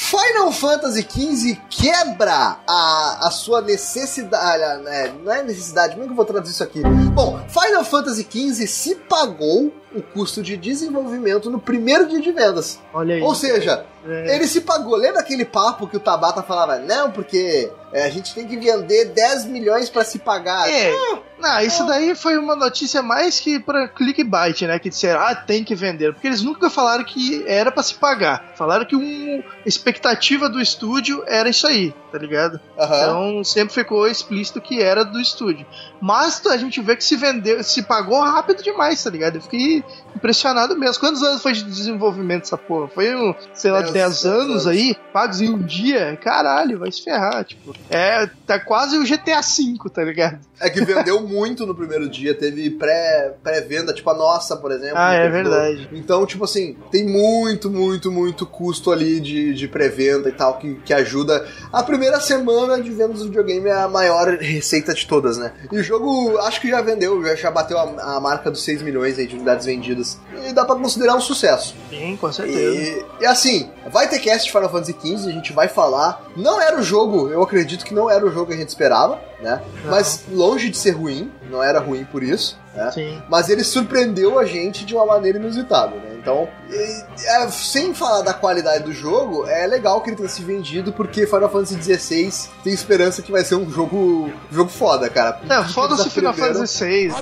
Final 0.10 0.52
Fantasy 0.52 1.04
XV 1.04 1.62
quebra 1.70 2.58
a, 2.68 3.28
a 3.28 3.32
sua 3.32 3.62
necessidade. 3.62 4.84
né, 4.84 5.14
não 5.24 5.32
é 5.32 5.44
necessidade, 5.44 5.92
como 5.94 6.04
é 6.04 6.06
que 6.08 6.12
eu 6.12 6.16
vou 6.16 6.26
traduzir 6.26 6.54
isso 6.54 6.64
aqui? 6.64 6.82
Bom, 7.14 7.40
Final 7.48 7.84
Fantasy 7.84 8.28
XV 8.28 8.66
se 8.66 8.96
pagou 8.96 9.72
o 9.94 10.02
custo 10.02 10.42
de 10.42 10.58
desenvolvimento 10.58 11.52
no 11.52 11.60
primeiro 11.60 12.08
dia 12.08 12.20
de 12.22 12.32
vendas. 12.32 12.80
Olha 12.92 13.16
aí. 13.16 13.22
Ou 13.22 13.36
seja, 13.36 13.86
É. 14.06 14.36
ele 14.36 14.48
se 14.48 14.62
pagou. 14.62 14.96
Lembra 14.96 15.22
aquele 15.22 15.46
papo 15.46 15.88
que 15.88 15.98
o 15.98 16.00
Tabata 16.00 16.42
falava? 16.42 16.78
Não, 16.80 17.12
porque 17.12 17.72
é, 17.92 18.04
a 18.04 18.10
gente 18.10 18.34
tem 18.34 18.48
que 18.48 18.58
vender 18.58 19.06
10 19.06 19.46
milhões 19.46 19.90
pra 19.90 20.04
se 20.04 20.20
pagar. 20.20 20.70
É, 20.70 20.94
não, 21.40 21.60
isso 21.62 21.86
daí 21.86 22.16
foi 22.16 22.38
uma 22.38 22.56
notícia 22.56 23.02
mais 23.02 23.40
que 23.40 23.60
pra 23.60 23.88
clickbait, 23.88 24.62
né? 24.64 24.78
Que 24.78 24.90
disseram, 24.90 25.22
ah, 25.22 25.36
tem 25.36 25.64
que 25.64 25.74
vender. 25.74 26.14
Porque 26.14 26.28
eles 26.28 26.42
nunca 26.42 26.70
falaram 26.70 27.04
que 27.04 27.44
era 27.48 27.72
pra 27.72 27.82
se 27.82 27.96
pagar. 27.96 28.54
Falaram 28.56 28.86
que 28.86 28.96
uma 28.96 29.44
expectativa 29.66 30.50
do 30.50 30.62
estúdio 30.62 31.24
era 31.26 31.50
isso 31.50 31.66
aí, 31.66 31.94
tá 32.12 32.18
ligado? 32.18 32.60
Aham. 32.78 32.96
Então 33.02 33.44
sempre 33.44 33.74
ficou 33.74 34.08
explícito 34.08 34.60
que 34.62 34.82
era 34.82 35.04
do 35.06 35.20
estúdio. 35.20 35.66
Mas 36.02 36.46
a 36.48 36.58
gente 36.58 36.82
vê 36.82 36.96
que 36.96 37.04
se 37.04 37.16
vendeu, 37.16 37.62
se 37.64 37.84
pagou 37.84 38.22
rápido 38.22 38.64
demais, 38.64 39.04
tá 39.04 39.10
ligado? 39.10 39.36
Eu 39.36 39.42
fiquei 39.42 39.84
impressionado 40.16 40.78
mesmo. 40.78 41.00
Quantos 41.00 41.22
anos 41.24 41.42
foi 41.42 41.54
de 41.54 41.64
desenvolvimento 41.64 42.44
essa 42.44 42.58
porra? 42.58 42.88
Foi, 42.88 43.14
um, 43.16 43.34
sei 43.54 43.72
lá, 43.72 43.82
Dez- 43.82 43.94
10 43.94 44.06
dez 44.24 44.26
anos 44.26 44.68
aí, 44.68 44.96
pagos 45.14 45.42
em 45.42 45.50
um 45.50 45.62
dia? 45.62 46.18
Caralho, 46.22 46.80
vai 46.80 46.92
se 46.92 47.04
ferrar, 47.04 47.44
tipo. 47.46 47.74
É, 47.90 48.30
tá 48.46 48.60
quase 48.60 48.98
o 48.98 49.04
GTA 49.06 49.42
V, 49.42 49.90
tá 49.94 50.04
ligado? 50.04 50.40
É 50.60 50.70
que 50.70 50.84
vendeu 50.84 51.22
muito 51.28 51.66
no 51.66 51.76
primeiro 51.76 52.10
dia, 52.10 52.34
teve 52.34 52.70
pré- 52.72 53.34
pré-venda, 53.44 53.94
tipo 53.94 54.10
a 54.10 54.14
nossa, 54.14 54.56
por 54.58 54.72
exemplo. 54.72 54.98
Ah, 54.98 55.14
é 55.14 55.30
verdade. 55.30 55.90
Então, 55.92 56.26
tipo 56.26 56.44
assim, 56.44 56.76
tem 56.92 57.06
muito, 57.06 57.70
muito, 57.70 58.12
muito 58.12 58.46
custo 58.46 58.92
ali 58.92 59.20
de, 59.20 59.54
de 59.54 59.68
pré-venda 59.68 60.30
e 60.30 60.34
tal, 60.34 60.58
que, 60.58 60.76
que 60.76 60.94
ajuda. 60.94 61.46
A 61.72 61.84
primeira 62.00 62.22
semana 62.22 62.82
de 62.82 62.90
vendas 62.92 63.20
do 63.20 63.26
videogame 63.26 63.68
é 63.68 63.74
a 63.74 63.88
maior 63.90 64.30
receita 64.38 64.94
de 64.94 65.06
todas, 65.06 65.38
né? 65.38 65.52
E 65.70 65.78
o 65.78 65.84
jogo, 65.84 66.38
acho 66.38 66.62
que 66.62 66.70
já 66.70 66.80
vendeu, 66.80 67.22
já, 67.36 67.52
bateu 67.52 67.78
a, 67.78 68.16
a 68.16 68.20
marca 68.22 68.50
dos 68.50 68.64
6 68.64 68.82
milhões 68.82 69.18
de 69.18 69.36
unidades 69.36 69.66
vendidas. 69.66 70.18
E 70.48 70.54
dá 70.54 70.64
pra 70.64 70.76
considerar 70.76 71.16
um 71.16 71.20
sucesso. 71.20 71.76
Sim, 71.90 72.16
com 72.16 72.32
certeza. 72.32 72.58
E, 72.58 73.06
e 73.20 73.26
assim, 73.26 73.70
vai 73.92 74.08
ter 74.08 74.20
cast 74.20 74.46
de 74.46 74.52
Final 74.54 74.70
Fantasy 74.70 74.94
XV, 74.94 75.30
a 75.30 75.34
gente 75.34 75.52
vai 75.52 75.68
falar. 75.68 76.24
Não 76.38 76.62
era 76.62 76.80
o 76.80 76.82
jogo, 76.82 77.28
eu 77.28 77.44
acredito 77.44 77.84
que 77.84 77.94
não 77.94 78.10
era 78.10 78.26
o 78.26 78.32
jogo 78.32 78.48
que 78.48 78.54
a 78.54 78.58
gente 78.58 78.70
esperava, 78.70 79.20
né? 79.42 79.62
Não. 79.84 79.92
Mas 79.92 80.24
longe 80.32 80.70
de 80.70 80.78
ser 80.78 80.92
ruim, 80.92 81.30
não 81.52 81.62
era 81.62 81.80
ruim 81.80 82.06
por 82.06 82.24
isso, 82.24 82.58
né? 82.74 82.92
Sim. 82.92 83.22
Mas 83.28 83.50
ele 83.50 83.64
surpreendeu 83.66 84.40
a 84.40 84.46
gente 84.46 84.86
de 84.86 84.96
uma 84.96 85.06
maneira 85.06 85.38
inusitada, 85.38 85.98
né? 85.98 86.19
Então, 86.22 86.48
e- 86.70 87.04
é, 87.26 87.48
sem 87.50 87.94
falar 87.94 88.22
da 88.22 88.34
qualidade 88.34 88.84
do 88.84 88.92
jogo, 88.94 89.46
é 89.48 89.66
legal 89.66 90.02
que 90.02 90.10
ele 90.10 90.18
tenha 90.18 90.30
se 90.30 90.44
vendido, 90.44 90.92
porque 90.94 91.26
Final 91.26 91.50
Fantasy 91.50 91.82
XVI 91.82 92.50
tem 92.64 92.74
esperança 92.74 93.22
que 93.22 93.32
vai 93.32 93.44
ser 93.44 93.56
um 93.56 93.70
jogo, 93.70 94.32
jogo 94.52 94.70
foda, 94.70 95.10
cara. 95.10 95.40
É, 95.50 95.64
foda-se 95.70 96.10
Final 96.10 96.34
Fantasy 96.34 96.86
VI. 96.86 97.14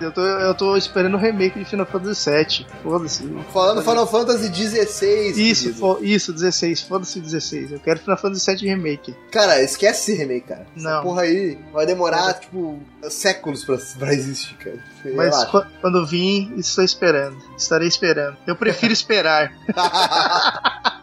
Eu 0.00 0.10
tô, 0.10 0.20
eu 0.20 0.54
tô 0.54 0.76
esperando 0.76 1.14
o 1.14 1.18
remake 1.18 1.58
de 1.60 1.64
Final 1.64 1.86
Fantasy 1.86 2.28
VII. 2.30 2.66
Foda-se. 2.82 3.22
Falando 3.52 3.82
Final 3.82 4.06
Fantasy 4.06 4.52
XVI. 4.52 5.50
Isso, 5.50 5.74
fo- 5.74 5.98
isso, 6.02 6.32
16. 6.32 6.80
Foda-se 6.82 7.20
16. 7.20 7.70
Eu 7.72 7.78
quero 7.78 8.00
Final 8.00 8.16
Fantasy 8.18 8.52
VII 8.56 8.68
Remake. 8.68 9.14
Cara, 9.30 9.62
esquece 9.62 10.10
esse 10.12 10.20
remake, 10.20 10.48
cara. 10.48 10.66
Essa 10.76 10.90
Não. 10.96 11.02
porra 11.04 11.22
aí 11.22 11.56
vai 11.72 11.86
demorar, 11.86 12.34
tipo, 12.34 12.80
séculos 13.08 13.64
pra, 13.64 13.78
pra 13.98 14.12
existir, 14.12 14.54
cara. 14.56 14.78
Mas 15.14 15.36
quando 15.80 16.04
vir, 16.06 16.52
estou 16.58 16.82
esperando. 16.84 17.36
Estarei 17.72 17.88
esperando. 17.88 18.36
Eu 18.46 18.54
prefiro 18.54 18.92
esperar. 18.92 19.50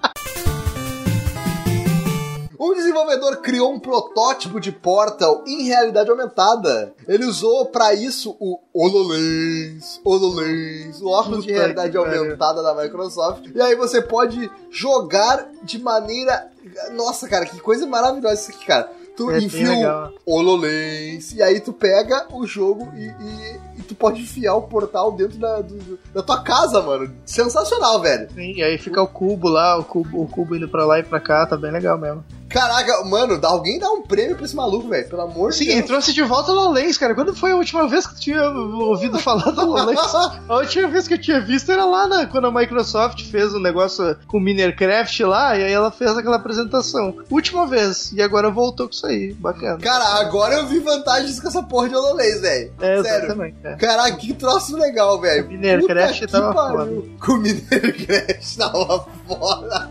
Um 2.61 2.73
desenvolvedor 2.73 3.37
criou 3.37 3.73
um 3.73 3.79
protótipo 3.79 4.59
de 4.59 4.69
Portal 4.69 5.45
em 5.47 5.63
realidade 5.63 6.09
aumentada. 6.09 6.93
Ele 7.07 7.23
usou 7.23 7.67
pra 7.67 7.93
isso 7.93 8.35
o 8.37 8.59
HoloLens, 8.73 10.01
HoloLens, 10.03 11.01
o 11.01 11.07
óculos 11.07 11.45
de 11.45 11.53
realidade 11.53 11.95
aumentada 11.95 12.61
da 12.61 12.75
Microsoft. 12.75 13.45
E 13.55 13.61
aí 13.61 13.75
você 13.75 14.01
pode 14.01 14.51
jogar 14.69 15.47
de 15.63 15.79
maneira... 15.79 16.51
Nossa, 16.91 17.29
cara, 17.29 17.45
que 17.45 17.61
coisa 17.61 17.87
maravilhosa 17.87 18.41
isso 18.41 18.51
aqui, 18.51 18.65
cara. 18.65 18.91
Tu 19.19 19.31
É 19.31 19.39
enfia 19.39 20.11
o 20.25 20.39
HoloLens, 20.39 21.33
e 21.33 21.43
aí 21.43 21.59
tu 21.59 21.73
pega 21.73 22.25
o 22.31 22.47
jogo 22.47 22.87
e, 22.95 23.07
e- 23.07 23.59
e 23.79 23.81
tu 23.81 23.93
pode 23.93 24.21
enfiar 24.21 24.55
o 24.55 24.61
portal 24.61 25.11
dentro 25.11 25.37
da, 25.37 25.59
do- 25.61 25.99
da 26.13 26.23
tua 26.23 26.41
casa, 26.41 26.81
mano. 26.81 27.13
Sensacional, 27.25 27.99
velho. 28.01 28.29
Sim, 28.33 28.53
e 28.55 28.63
aí 28.63 28.77
fica 28.77 29.01
o 29.01 29.07
cubo 29.07 29.49
lá, 29.49 29.77
o 29.77 29.83
cubo, 29.83 30.21
o 30.23 30.27
cubo 30.27 30.55
indo 30.55 30.69
pra 30.69 30.85
lá 30.85 30.99
e 30.99 31.03
pra 31.03 31.19
cá, 31.19 31.45
tá 31.45 31.57
bem 31.57 31.69
legal 31.69 31.97
mesmo. 31.97 32.23
Caraca, 32.49 33.03
mano, 33.05 33.39
alguém 33.43 33.77
dá 33.79 33.89
um 33.91 34.01
prêmio 34.01 34.35
pra 34.35 34.45
esse 34.45 34.55
maluco, 34.55 34.87
velho. 34.89 35.07
Pelo 35.07 35.21
amor 35.21 35.53
Sim, 35.53 35.65
de 35.65 35.71
Deus. 35.71 35.79
e 35.79 35.83
trouxe 35.83 36.13
de 36.13 36.23
volta 36.23 36.51
o 36.51 36.55
HoloLens, 36.55 36.97
cara. 36.97 37.13
Quando 37.13 37.35
foi 37.35 37.51
a 37.51 37.55
última 37.55 37.87
vez 37.87 38.07
que 38.07 38.15
tu 38.15 38.21
tinha 38.21 38.43
ouvido 38.49 39.17
falar 39.19 39.51
do 39.51 39.61
HoloLens? 39.61 39.99
A 40.47 40.55
última 40.57 40.87
vez 40.87 41.07
que 41.07 41.13
eu 41.13 41.21
tinha 41.21 41.39
visto 41.39 41.71
era 41.71 41.85
lá 41.85 42.07
na, 42.07 42.25
quando 42.25 42.47
a 42.47 42.51
Microsoft 42.51 43.23
fez 43.29 43.53
um 43.53 43.59
negócio 43.59 44.17
com 44.27 44.39
Minercraft 44.39 45.19
lá, 45.21 45.55
e 45.57 45.63
aí 45.63 45.71
ela 45.71 45.91
fez 45.91 46.17
aquela 46.17 46.37
apresentação. 46.37 47.15
Última 47.29 47.67
vez, 47.67 48.11
e 48.11 48.21
agora 48.21 48.49
voltou 48.49 48.87
com 48.87 48.93
isso 48.93 49.05
aí. 49.05 49.33
Bacana. 49.33 49.77
Cara, 49.77 50.19
agora 50.19 50.55
eu 50.55 50.65
vi 50.65 50.79
vantagens 50.79 51.39
com 51.39 51.47
essa 51.47 51.61
porra 51.61 51.89
de 51.89 51.95
HoloLens, 51.95 52.41
velho. 52.41 52.73
É, 52.81 53.03
Sério. 53.03 53.53
é. 53.63 53.75
Caraca, 53.75 54.17
que 54.17 54.33
troço 54.33 54.75
legal, 54.75 55.19
velho. 55.21 55.45
O 55.45 55.49
Minercraft 55.49 56.25
tava 56.25 56.53
pariu. 56.53 57.09
Com 57.23 57.33
o 57.33 57.37
Minercraft 57.37 58.55
tava 58.57 59.05
foda. 59.27 59.89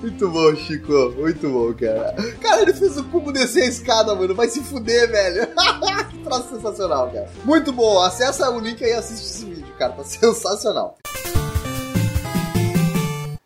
Muito 0.00 0.28
bom, 0.28 0.54
Chico. 0.54 1.10
Muito 1.18 1.48
bom, 1.48 1.72
cara. 1.74 2.14
Cara, 2.40 2.62
ele 2.62 2.74
fez 2.74 2.96
o 2.96 3.04
cubo 3.04 3.32
descer 3.32 3.62
a 3.64 3.66
escada, 3.66 4.14
mano. 4.14 4.34
Vai 4.34 4.48
se 4.48 4.60
fuder, 4.62 5.10
velho. 5.10 5.48
que 6.10 6.18
troço 6.18 6.50
sensacional, 6.50 7.10
cara. 7.10 7.28
Muito 7.44 7.72
bom. 7.72 8.00
Acessa 8.00 8.50
o 8.50 8.58
link 8.58 8.82
aí 8.84 8.90
e 8.90 8.94
assiste 8.94 9.24
esse 9.24 9.44
vídeo, 9.44 9.74
cara. 9.78 9.92
Tá 9.92 10.04
sensacional. 10.04 10.96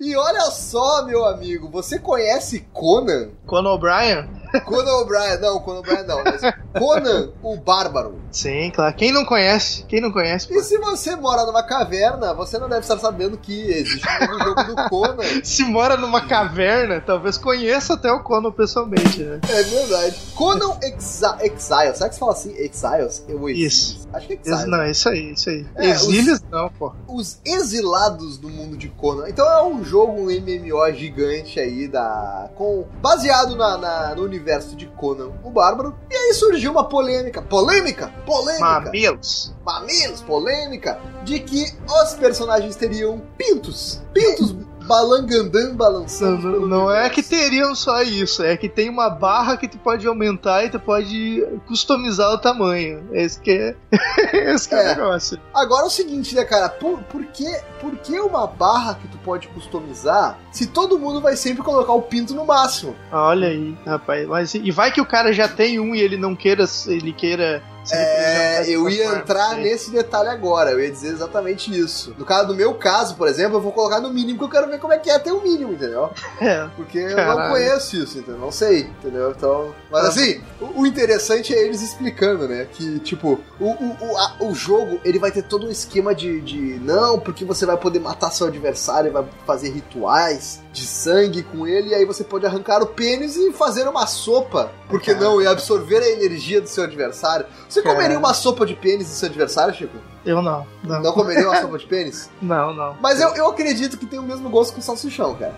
E 0.01 0.17
olha 0.17 0.51
só, 0.53 1.05
meu 1.05 1.25
amigo, 1.27 1.69
você 1.69 1.99
conhece 1.99 2.61
Conan? 2.73 3.31
Conan 3.45 3.73
O'Brien? 3.73 4.38
Conan 4.65 4.93
O'Brien, 4.99 5.39
não, 5.41 5.61
Conan 5.61 5.81
O'Brien 5.81 6.05
não, 6.05 6.23
mas 6.25 6.41
Conan 6.79 7.31
o 7.43 7.57
Bárbaro. 7.57 8.17
Sim, 8.31 8.71
claro. 8.75 8.95
Quem 8.95 9.13
não 9.13 9.25
conhece? 9.25 9.85
Quem 9.85 10.01
não 10.01 10.11
conhece? 10.13 10.49
pô? 10.49 10.55
E 10.55 10.63
se 10.63 10.77
você 10.79 11.17
mora 11.17 11.45
numa 11.47 11.63
caverna, 11.63 12.33
você 12.35 12.59
não 12.59 12.69
deve 12.69 12.83
estar 12.83 12.99
sabendo 12.99 13.37
que 13.39 13.71
existe 13.71 14.07
um 14.31 14.39
jogo 14.45 14.65
do 14.65 14.89
Conan. 14.89 15.23
Se 15.43 15.65
mora 15.65 15.97
numa 15.97 16.21
caverna, 16.27 17.01
talvez 17.01 17.37
conheça 17.39 17.95
até 17.95 18.11
o 18.13 18.23
Conan 18.23 18.51
pessoalmente, 18.53 19.23
né? 19.23 19.41
É 19.49 19.63
verdade. 19.63 20.17
Conan 20.35 20.77
Exi 20.83 21.25
Exile. 21.41 21.95
Será 21.95 22.09
que 22.09 22.15
se 22.15 22.21
fala 22.21 22.33
assim? 22.33 22.53
Exiles? 22.57 23.25
Eu 23.29 23.49
Isso. 23.49 24.07
Acho 24.13 24.27
que 24.27 24.33
é 24.35 24.37
Ex- 24.37 24.47
Exile. 24.49 24.71
não, 24.71 24.87
isso 24.87 25.09
aí, 25.09 25.33
isso 25.33 25.51
aí. 25.51 25.67
É, 25.77 25.91
Exílios 25.91 26.41
não, 26.51 26.69
pô. 26.71 26.93
Os 27.09 27.39
exilados 27.45 28.39
do 28.39 28.49
mundo 28.49 28.77
de 28.77 28.89
Conan. 28.89 29.29
Então 29.29 29.47
é 29.49 29.63
um 29.65 29.83
jogo, 29.85 30.13
um 30.13 30.25
MMO 30.27 30.93
gigante 30.95 31.59
aí, 31.61 31.89
da 31.89 32.49
com 32.57 32.87
baseado 33.01 33.57
na, 33.57 33.77
na- 33.79 34.15
no 34.15 34.23
universo 34.23 34.38
de 34.77 34.87
Conan 34.87 35.31
o 35.43 35.51
Bárbaro. 35.51 35.95
E 36.11 36.15
aí 36.15 36.35
surgiu 36.35 36.73
uma 36.73 36.89
polêmica. 36.89 37.43
Polêmica? 37.43 38.13
Polêmica! 38.25 38.65
Mamilos. 38.65 39.55
mamilos, 39.65 40.23
polêmica, 40.23 41.01
de 41.25 41.41
que 41.41 41.65
os 41.87 42.15
personagens 42.15 42.77
teriam 42.77 43.23
pintos. 43.37 44.01
Pintos 44.13 44.55
balangandã 44.89 45.75
balançando. 45.77 46.61
não, 46.61 46.67
não 46.67 46.91
é 46.93 47.09
que 47.11 47.23
teriam 47.23 47.75
só 47.75 48.03
isso, 48.03 48.43
é 48.43 48.57
que 48.57 48.69
tem 48.69 48.89
uma 48.89 49.09
barra 49.11 49.57
que 49.57 49.69
tu 49.69 49.79
pode 49.79 50.07
aumentar 50.07 50.65
e 50.65 50.71
tu 50.71 50.81
pode 50.81 51.45
customizar 51.67 52.33
o 52.33 52.39
tamanho. 52.39 53.07
Esse 53.13 53.39
que 53.41 53.51
é, 53.51 53.77
esse 54.53 54.69
que 54.69 54.75
é, 54.75 54.79
É. 54.79 54.93
o 54.93 54.97
negócio. 54.97 55.39
Agora 55.55 55.83
é 55.85 55.87
o 55.87 55.91
seguinte, 55.91 56.35
né, 56.35 56.45
cara? 56.45 56.69
Por, 56.69 56.99
por, 57.05 57.25
que, 57.27 57.45
por 57.81 57.95
que 57.99 58.19
uma 58.19 58.47
barra 58.47 58.95
que 58.95 59.07
tu 59.09 59.19
pode 59.19 59.47
customizar 59.49 60.39
se 60.51 60.67
todo 60.67 60.99
mundo 60.99 61.21
vai 61.21 61.37
sempre 61.37 61.63
colocar 61.63 61.93
o 61.93 62.03
pinto 62.03 62.35
no 62.35 62.45
máximo? 62.47 62.97
Olha 63.13 63.49
aí, 63.49 63.77
rapaz. 63.87 64.27
Mas, 64.27 64.55
e 64.55 64.71
vai 64.71 64.91
que 64.91 65.01
o 65.01 65.07
cara 65.07 65.33
já 65.33 65.47
tem 65.47 65.79
um 65.79 65.95
e 65.95 66.01
ele 66.01 66.17
não 66.17 66.35
queira, 66.35 66.65
ele 66.87 67.13
queira. 67.13 67.63
É, 67.91 68.65
eu 68.69 68.89
ia 68.89 69.07
entrar 69.15 69.55
né? 69.57 69.63
nesse 69.63 69.91
detalhe 69.91 70.29
agora, 70.29 70.71
eu 70.73 70.81
ia 70.81 70.91
dizer 70.91 71.09
exatamente 71.09 71.77
isso. 71.77 72.15
No 72.19 72.25
caso 72.25 72.49
do 72.49 72.55
meu 72.55 72.75
caso, 72.75 73.15
por 73.15 73.27
exemplo, 73.29 73.57
eu 73.57 73.61
vou 73.63 73.73
colocar 73.73 74.01
no 74.01 74.11
mínimo, 74.13 74.39
porque 74.39 74.57
eu 74.57 74.61
quero 74.61 74.71
ver 74.73 74.79
como 74.79 74.93
é 74.93 74.99
que 74.99 75.11
é 75.11 75.19
ter 75.19 75.33
o 75.33 75.41
mínimo, 75.43 75.73
entendeu? 75.73 76.11
É, 76.41 76.69
Porque 76.77 76.99
eu 76.99 77.09
não 77.11 77.17
Caralho. 77.17 77.51
conheço 77.51 77.97
isso, 77.97 78.19
entendeu? 78.19 78.41
Não 78.41 78.53
sei, 78.53 78.81
entendeu? 78.81 79.31
Então. 79.31 79.75
Mas 79.91 80.05
assim, 80.07 80.41
o, 80.61 80.83
o 80.83 80.87
interessante 80.87 81.55
é 81.55 81.63
eles 81.65 81.81
explicando, 81.83 82.47
né? 82.47 82.67
Que, 82.73 82.99
tipo, 83.01 83.41
o, 83.59 83.65
o, 83.67 83.97
o, 84.01 84.17
a- 84.17 84.37
o 84.41 84.55
jogo 84.55 85.01
ele 85.05 85.19
vai 85.19 85.31
ter 85.33 85.43
todo 85.43 85.67
um 85.67 85.71
esquema 85.71 86.15
de, 86.15 86.41
de. 86.41 86.79
Não, 86.81 87.19
porque 87.19 87.45
você 87.45 87.65
vai 87.67 87.77
poder 87.77 87.99
matar 88.01 88.31
seu 88.31 88.47
adversário, 88.47 89.11
vai 89.13 89.25
fazer 89.47 89.71
rituais 89.71 90.61
de 90.79 90.87
sangue 90.87 91.43
com 91.43 91.67
ele, 91.67 91.91
e 91.91 91.95
aí 91.95 92.05
você 92.05 92.25
pode 92.25 92.47
arrancar 92.47 92.83
o 92.83 92.87
pênis 92.87 93.37
e 93.37 93.53
fazer 93.53 93.87
uma 93.89 94.07
sopa. 94.07 94.73
Por 94.89 95.01
que 95.01 95.15
não? 95.15 95.43
E 95.43 95.47
absorver 95.47 95.99
a 95.99 96.09
energia 96.09 96.61
do 96.61 96.69
seu 96.69 96.85
adversário. 96.85 97.47
Você 97.69 97.83
comeria 97.83 98.19
uma 98.19 98.33
sopa 98.33 98.65
de 98.65 98.75
pênis 98.75 99.09
do 99.09 99.13
seu 99.13 99.29
adversário, 99.29 99.75
Chico? 99.75 99.99
Eu 100.31 100.43
não. 100.43 100.67
Não, 100.85 101.01
Não 101.03 101.13
comeria 101.13 101.49
uma 101.49 101.61
sopa 101.61 101.79
de 101.79 101.87
pênis? 101.87 102.31
não. 102.41 102.73
não. 102.75 102.97
Mas 103.01 103.21
eu, 103.21 103.35
eu 103.35 103.49
acredito 103.49 103.97
que 103.97 104.07
tem 104.07 104.19
o 104.19 104.23
mesmo 104.23 104.49
gosto 104.51 104.73
que 104.75 104.81
o 104.81 104.83
salsichão, 104.83 105.35
cara. 105.35 105.55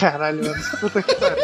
Caralho, 0.00 0.42
mano. 0.44 0.62
Puta 0.80 1.02
que 1.02 1.14
pariu. 1.16 1.36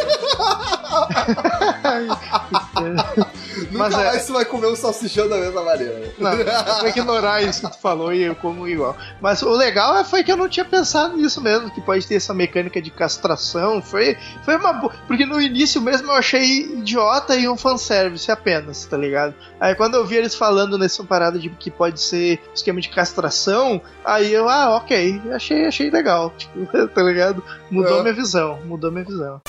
Nunca 2.79 3.69
Mas 3.73 3.95
é- 3.95 3.97
mais 4.05 4.23
você 4.23 4.33
vai 4.33 4.45
comer 4.45 4.69
um 4.69 4.77
salsichão 4.77 5.29
da 5.29 5.37
mesma 5.37 5.63
maneira. 5.63 6.13
Não, 6.19 6.33
eu 6.33 6.75
vou 6.81 6.89
ignorar 6.89 7.43
isso 7.43 7.63
que 7.63 7.77
tu 7.77 7.81
falou 7.81 8.13
e 8.13 8.23
eu 8.23 8.35
como 8.35 8.67
igual. 8.69 8.97
Mas 9.21 9.43
o 9.43 9.51
legal 9.51 9.97
é- 9.99 10.05
foi 10.05 10.23
que 10.23 10.31
eu 10.33 10.37
não 10.37 10.49
tinha 10.49 10.65
pensado 10.65 11.17
nisso 11.17 11.41
mesmo, 11.41 11.71
que 11.71 11.81
pode 11.81 12.07
ter 12.07 12.15
essa 12.17 12.33
mecânica 12.33 12.81
de 12.81 12.91
castração. 12.91 13.83
Foi, 13.83 14.17
foi 14.45 14.57
uma 14.57 14.73
boa. 14.73 14.93
Porque 15.07 15.27
no 15.27 15.41
início 15.41 15.81
mesmo 15.81 16.09
eu 16.11 16.15
achei 16.15 16.61
idiota 16.79 17.37
e 17.37 17.49
um 17.49 17.57
fanservice 17.57 18.31
apenas, 18.31 18.85
tá 18.87 18.97
ligado? 18.97 19.35
Aí 19.61 19.75
quando 19.75 19.95
eu 19.97 20.07
vi 20.07 20.17
eles 20.17 20.35
falando 20.35 20.79
nessa 20.79 21.03
parada 21.05 21.39
de 21.39 21.49
que 21.51 21.71
pode 21.71 22.01
ser 22.01 22.41
esquema 22.69 22.81
de 22.81 22.89
castração, 22.91 23.81
aí 24.05 24.33
eu, 24.33 24.49
ah, 24.49 24.77
ok, 24.77 25.21
achei, 25.33 25.67
achei 25.67 25.91
legal. 25.91 26.33
Tipo, 26.37 26.67
tá 26.89 27.03
ligado? 27.03 27.43
Mudou 27.71 28.01
É. 28.01 28.03
minha 28.03 28.15
visão, 28.15 28.59
mudou 28.67 28.93
minha 28.93 29.05
visão. 29.05 29.41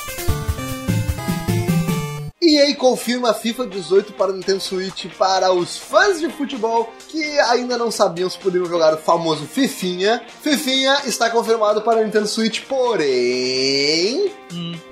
EA 2.56 2.74
confirma 2.74 3.34
FIFA 3.34 3.66
18 3.66 4.12
para 4.14 4.32
Nintendo 4.32 4.60
Switch 4.60 5.06
para 5.16 5.52
os 5.52 5.76
fãs 5.76 6.20
de 6.20 6.28
futebol 6.28 6.92
que 7.08 7.38
ainda 7.40 7.76
não 7.76 7.90
sabiam 7.90 8.28
se 8.28 8.38
poderiam 8.38 8.68
jogar 8.68 8.94
o 8.94 8.98
famoso 8.98 9.46
Fifinha. 9.46 10.22
Fifinha 10.42 11.02
está 11.06 11.30
confirmado 11.30 11.82
para 11.82 12.02
Nintendo 12.02 12.26
Switch, 12.26 12.62
porém 12.62 14.30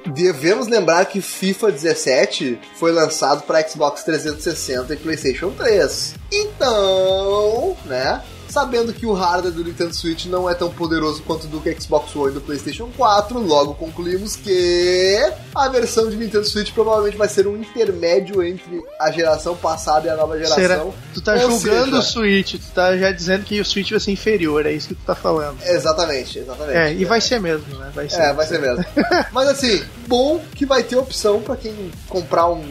devemos 0.07 0.69
lembrar 0.69 1.05
que 1.07 1.21
FIFA 1.21 1.73
17 1.73 2.59
foi 2.77 2.93
lançado 2.93 3.43
para 3.43 3.67
Xbox 3.67 4.03
360 4.05 4.95
e 4.95 4.97
PlayStation 4.97 5.51
3. 5.51 6.15
Então, 6.33 7.77
né? 7.85 8.23
Sabendo 8.59 8.93
que 8.93 9.07
o 9.07 9.13
hardware 9.13 9.53
do 9.55 9.63
Nintendo 9.63 9.95
Switch 9.95 10.25
não 10.27 10.51
é 10.51 10.55
tão 10.55 10.69
poderoso 10.69 11.23
quanto 11.23 11.47
do 11.47 11.63
Xbox 11.81 12.17
One 12.17 12.33
e 12.33 12.35
do 12.35 12.41
PlayStation 12.41 12.91
4, 12.97 13.39
logo 13.39 13.75
concluímos 13.75 14.35
que 14.35 15.17
a 15.55 15.69
versão 15.69 16.11
de 16.11 16.17
Nintendo 16.17 16.45
Switch 16.45 16.73
provavelmente 16.73 17.17
vai 17.17 17.29
ser 17.29 17.47
um 17.47 17.57
intermédio 17.57 18.43
entre 18.43 18.83
a 18.99 19.13
geração 19.13 19.57
passada 19.57 20.09
e 20.09 20.11
a 20.11 20.17
nova 20.17 20.37
geração. 20.37 20.57
Será? 20.57 20.85
Tu 21.15 21.21
tá 21.21 21.35
Ou 21.35 21.51
julgando 21.53 21.85
seja- 21.85 21.99
o 21.99 22.03
Switch, 22.03 22.55
tu 22.55 22.71
tá 22.75 22.97
já 22.97 23.13
dizendo 23.13 23.45
que 23.45 23.61
o 23.61 23.65
Switch 23.65 23.91
vai 23.93 24.01
ser 24.01 24.11
inferior, 24.11 24.67
é 24.67 24.73
isso 24.73 24.89
que 24.89 24.95
tu 24.97 25.05
tá 25.07 25.15
falando. 25.15 25.59
Exatamente, 25.63 26.41
exatamente. 26.41 26.77
É, 26.77 26.93
e 26.93 27.05
vai 27.05 27.21
ser 27.21 27.41
mesmo, 27.41 27.79
né? 27.79 27.93
Vai 27.95 28.09
ser. 28.09 28.21
É, 28.21 28.33
vai 28.33 28.45
ser 28.45 28.61
mesmo. 28.61 28.85
Mas 29.31 29.49
assim, 29.51 29.85
bom 30.09 30.41
que 30.55 30.65
vai 30.65 30.83
ter 30.83 30.97
opção 30.97 31.41
pra 31.43 31.55
quem 31.55 31.93
comprar 32.09 32.49
um, 32.49 32.65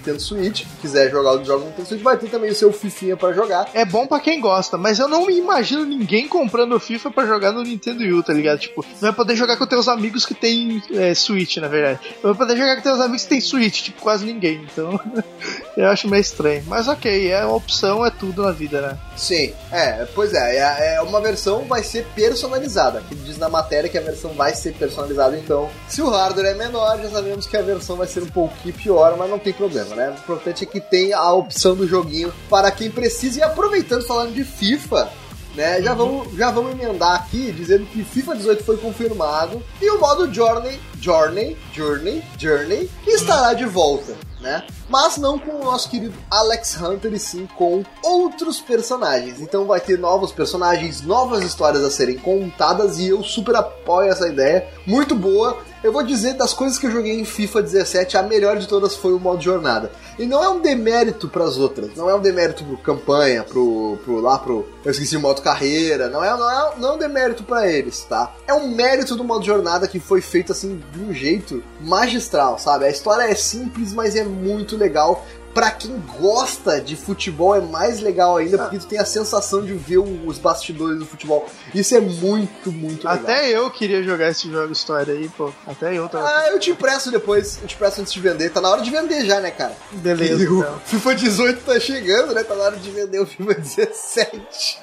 Nintendo 0.00 0.20
Switch, 0.20 0.64
quiser 0.80 1.10
jogar 1.10 1.38
os 1.38 1.46
jogos 1.46 1.62
no 1.62 1.70
Nintendo 1.70 1.88
Switch, 1.88 2.02
vai 2.02 2.16
ter 2.16 2.28
também 2.28 2.50
o 2.50 2.54
seu 2.54 2.72
Fifinha 2.72 3.16
pra 3.16 3.32
jogar. 3.32 3.68
É 3.74 3.84
bom 3.84 4.06
pra 4.06 4.18
quem 4.18 4.40
gosta, 4.40 4.76
mas 4.76 4.98
eu 4.98 5.06
não 5.06 5.26
me 5.26 5.38
imagino 5.38 5.84
ninguém 5.84 6.26
comprando 6.26 6.80
FIFA 6.80 7.10
pra 7.10 7.26
jogar 7.26 7.52
no 7.52 7.62
Nintendo 7.62 8.02
Wii, 8.02 8.22
tá 8.22 8.32
ligado? 8.32 8.58
Tipo, 8.58 8.84
vai 9.00 9.12
poder 9.12 9.36
jogar 9.36 9.56
com 9.56 9.66
teus 9.66 9.86
amigos 9.86 10.26
que 10.26 10.34
tem 10.34 10.82
é, 10.92 11.14
Switch, 11.14 11.58
na 11.58 11.68
verdade. 11.68 12.00
Vai 12.22 12.34
poder 12.34 12.56
jogar 12.56 12.76
com 12.76 12.82
teus 12.82 13.00
amigos 13.00 13.22
que 13.22 13.28
tem 13.28 13.40
Switch, 13.40 13.82
tipo, 13.82 14.00
quase 14.00 14.24
ninguém. 14.24 14.66
Então, 14.72 14.98
eu 15.76 15.88
acho 15.88 16.08
meio 16.08 16.20
estranho. 16.20 16.64
Mas 16.66 16.88
ok, 16.88 17.30
é 17.30 17.44
opção, 17.44 18.04
é 18.04 18.10
tudo 18.10 18.42
na 18.42 18.52
vida, 18.52 18.80
né? 18.80 18.98
Sim, 19.20 19.52
é, 19.70 20.06
pois 20.14 20.32
é, 20.32 20.56
é, 20.56 20.94
é 20.94 21.02
uma 21.02 21.20
versão 21.20 21.66
vai 21.66 21.84
ser 21.84 22.06
personalizada. 22.14 23.02
Que 23.06 23.14
diz 23.14 23.36
na 23.36 23.50
matéria 23.50 23.90
que 23.90 23.98
a 23.98 24.00
versão 24.00 24.32
vai 24.32 24.54
ser 24.54 24.72
personalizada, 24.72 25.36
então, 25.36 25.68
se 25.86 26.00
o 26.00 26.08
hardware 26.08 26.46
é 26.46 26.54
menor, 26.54 26.98
já 27.02 27.10
sabemos 27.10 27.46
que 27.46 27.54
a 27.54 27.60
versão 27.60 27.96
vai 27.96 28.06
ser 28.06 28.22
um 28.22 28.28
pouquinho 28.28 28.74
pior, 28.74 29.16
mas 29.18 29.28
não 29.28 29.38
tem 29.38 29.52
problema, 29.52 29.94
né? 29.94 30.08
O 30.08 30.14
importante 30.14 30.64
é 30.64 30.66
que 30.66 30.80
tem 30.80 31.12
a 31.12 31.30
opção 31.34 31.76
do 31.76 31.86
joguinho 31.86 32.32
para 32.48 32.70
quem 32.70 32.90
precisa. 32.90 33.40
E 33.40 33.42
aproveitando, 33.42 34.06
falando 34.06 34.32
de 34.32 34.42
FIFA, 34.42 35.10
né? 35.54 35.76
Uhum. 35.76 35.84
Já 35.84 35.94
vamos, 35.94 36.36
já 36.36 36.50
vamos 36.50 36.72
emendar 36.72 37.16
aqui 37.16 37.52
dizendo 37.52 37.84
que 37.84 38.02
FIFA 38.02 38.36
18 38.36 38.64
foi 38.64 38.78
confirmado 38.78 39.62
e 39.82 39.90
o 39.90 40.00
modo 40.00 40.32
Journey 40.32 40.80
Journey, 41.00 41.56
Journey, 41.72 42.22
Journey, 42.38 42.90
estará 43.06 43.54
de 43.54 43.64
volta, 43.64 44.14
né? 44.40 44.64
Mas 44.90 45.16
não 45.16 45.38
com 45.38 45.52
o 45.52 45.64
nosso 45.64 45.88
querido 45.88 46.14
Alex 46.30 46.76
Hunter, 46.80 47.14
e 47.14 47.18
sim 47.18 47.48
com 47.56 47.84
outros 48.02 48.60
personagens. 48.60 49.40
Então 49.40 49.64
vai 49.64 49.80
ter 49.80 49.98
novos 49.98 50.32
personagens, 50.32 51.00
novas 51.00 51.44
histórias 51.44 51.84
a 51.84 51.90
serem 51.90 52.18
contadas, 52.18 52.98
e 52.98 53.08
eu 53.08 53.22
super 53.22 53.54
apoio 53.54 54.10
essa 54.10 54.28
ideia. 54.28 54.66
Muito 54.84 55.14
boa. 55.14 55.56
Eu 55.82 55.92
vou 55.92 56.02
dizer 56.02 56.34
das 56.34 56.52
coisas 56.52 56.78
que 56.78 56.86
eu 56.86 56.90
joguei 56.90 57.18
em 57.18 57.24
FIFA 57.24 57.62
17, 57.62 58.16
a 58.18 58.22
melhor 58.22 58.58
de 58.58 58.68
todas 58.68 58.94
foi 58.94 59.14
o 59.14 59.18
modo 59.18 59.40
jornada. 59.40 59.90
E 60.18 60.26
não 60.26 60.44
é 60.44 60.48
um 60.50 60.60
demérito 60.60 61.26
para 61.26 61.44
as 61.44 61.56
outras, 61.56 61.94
não 61.96 62.10
é 62.10 62.14
um 62.14 62.20
demérito 62.20 62.62
pro 62.62 62.76
campanha, 62.76 63.42
pro, 63.42 63.98
pro 64.04 64.20
lá 64.20 64.38
pro 64.38 64.68
eu 64.84 64.90
esqueci 64.90 65.16
o 65.16 65.20
modo 65.20 65.40
carreira, 65.40 66.08
não 66.08 66.22
é 66.22 66.30
não 66.36 66.50
é, 66.50 66.78
não 66.78 66.88
é 66.90 66.92
um 66.92 66.98
demérito 66.98 67.44
para 67.44 67.70
eles, 67.70 68.02
tá? 68.04 68.34
É 68.46 68.52
um 68.52 68.68
mérito 68.68 69.16
do 69.16 69.24
modo 69.24 69.44
jornada 69.44 69.88
que 69.88 69.98
foi 69.98 70.20
feito 70.20 70.52
assim 70.52 70.82
de 70.92 71.00
um 71.00 71.14
jeito 71.14 71.62
magistral, 71.80 72.58
sabe? 72.58 72.84
A 72.84 72.90
história 72.90 73.22
é 73.22 73.34
simples, 73.34 73.94
mas 73.94 74.14
é 74.16 74.24
muito 74.24 74.76
legal. 74.80 75.22
Pra 75.54 75.70
quem 75.70 76.00
gosta 76.18 76.80
de 76.80 76.94
futebol 76.96 77.54
é 77.54 77.60
mais 77.60 78.00
legal 78.00 78.36
ainda, 78.36 78.58
porque 78.58 78.78
tu 78.78 78.86
tem 78.86 78.98
a 78.98 79.04
sensação 79.04 79.62
de 79.62 79.74
ver 79.74 79.98
os 79.98 80.38
bastidores 80.38 80.98
do 80.98 81.06
futebol. 81.06 81.48
Isso 81.74 81.94
é 81.96 82.00
muito, 82.00 82.70
muito 82.70 82.98
legal. 82.98 83.14
Até 83.14 83.50
eu 83.50 83.70
queria 83.70 84.02
jogar 84.02 84.28
esse 84.30 84.50
jogo 84.50 84.72
história 84.72 85.12
aí, 85.14 85.28
pô. 85.30 85.52
Até 85.66 85.96
eu 85.96 86.08
tava. 86.08 86.28
Ah, 86.28 86.48
eu 86.48 86.58
te 86.58 86.70
empresto 86.70 87.10
depois, 87.10 87.58
eu 87.60 87.66
te 87.66 87.74
empresto 87.74 88.00
antes 88.00 88.12
de 88.12 88.20
vender. 88.20 88.50
Tá 88.50 88.60
na 88.60 88.70
hora 88.70 88.82
de 88.82 88.90
vender 88.90 89.24
já, 89.24 89.40
né, 89.40 89.50
cara? 89.50 89.74
Beleza, 89.92 90.48
o 90.50 90.60
então. 90.60 90.80
FIFA 90.84 91.14
18 91.14 91.64
tá 91.64 91.80
chegando, 91.80 92.34
né? 92.34 92.44
Tá 92.44 92.54
na 92.54 92.64
hora 92.64 92.76
de 92.76 92.90
vender 92.90 93.20
o 93.20 93.26
FIFA 93.26 93.54
17. 93.54 94.80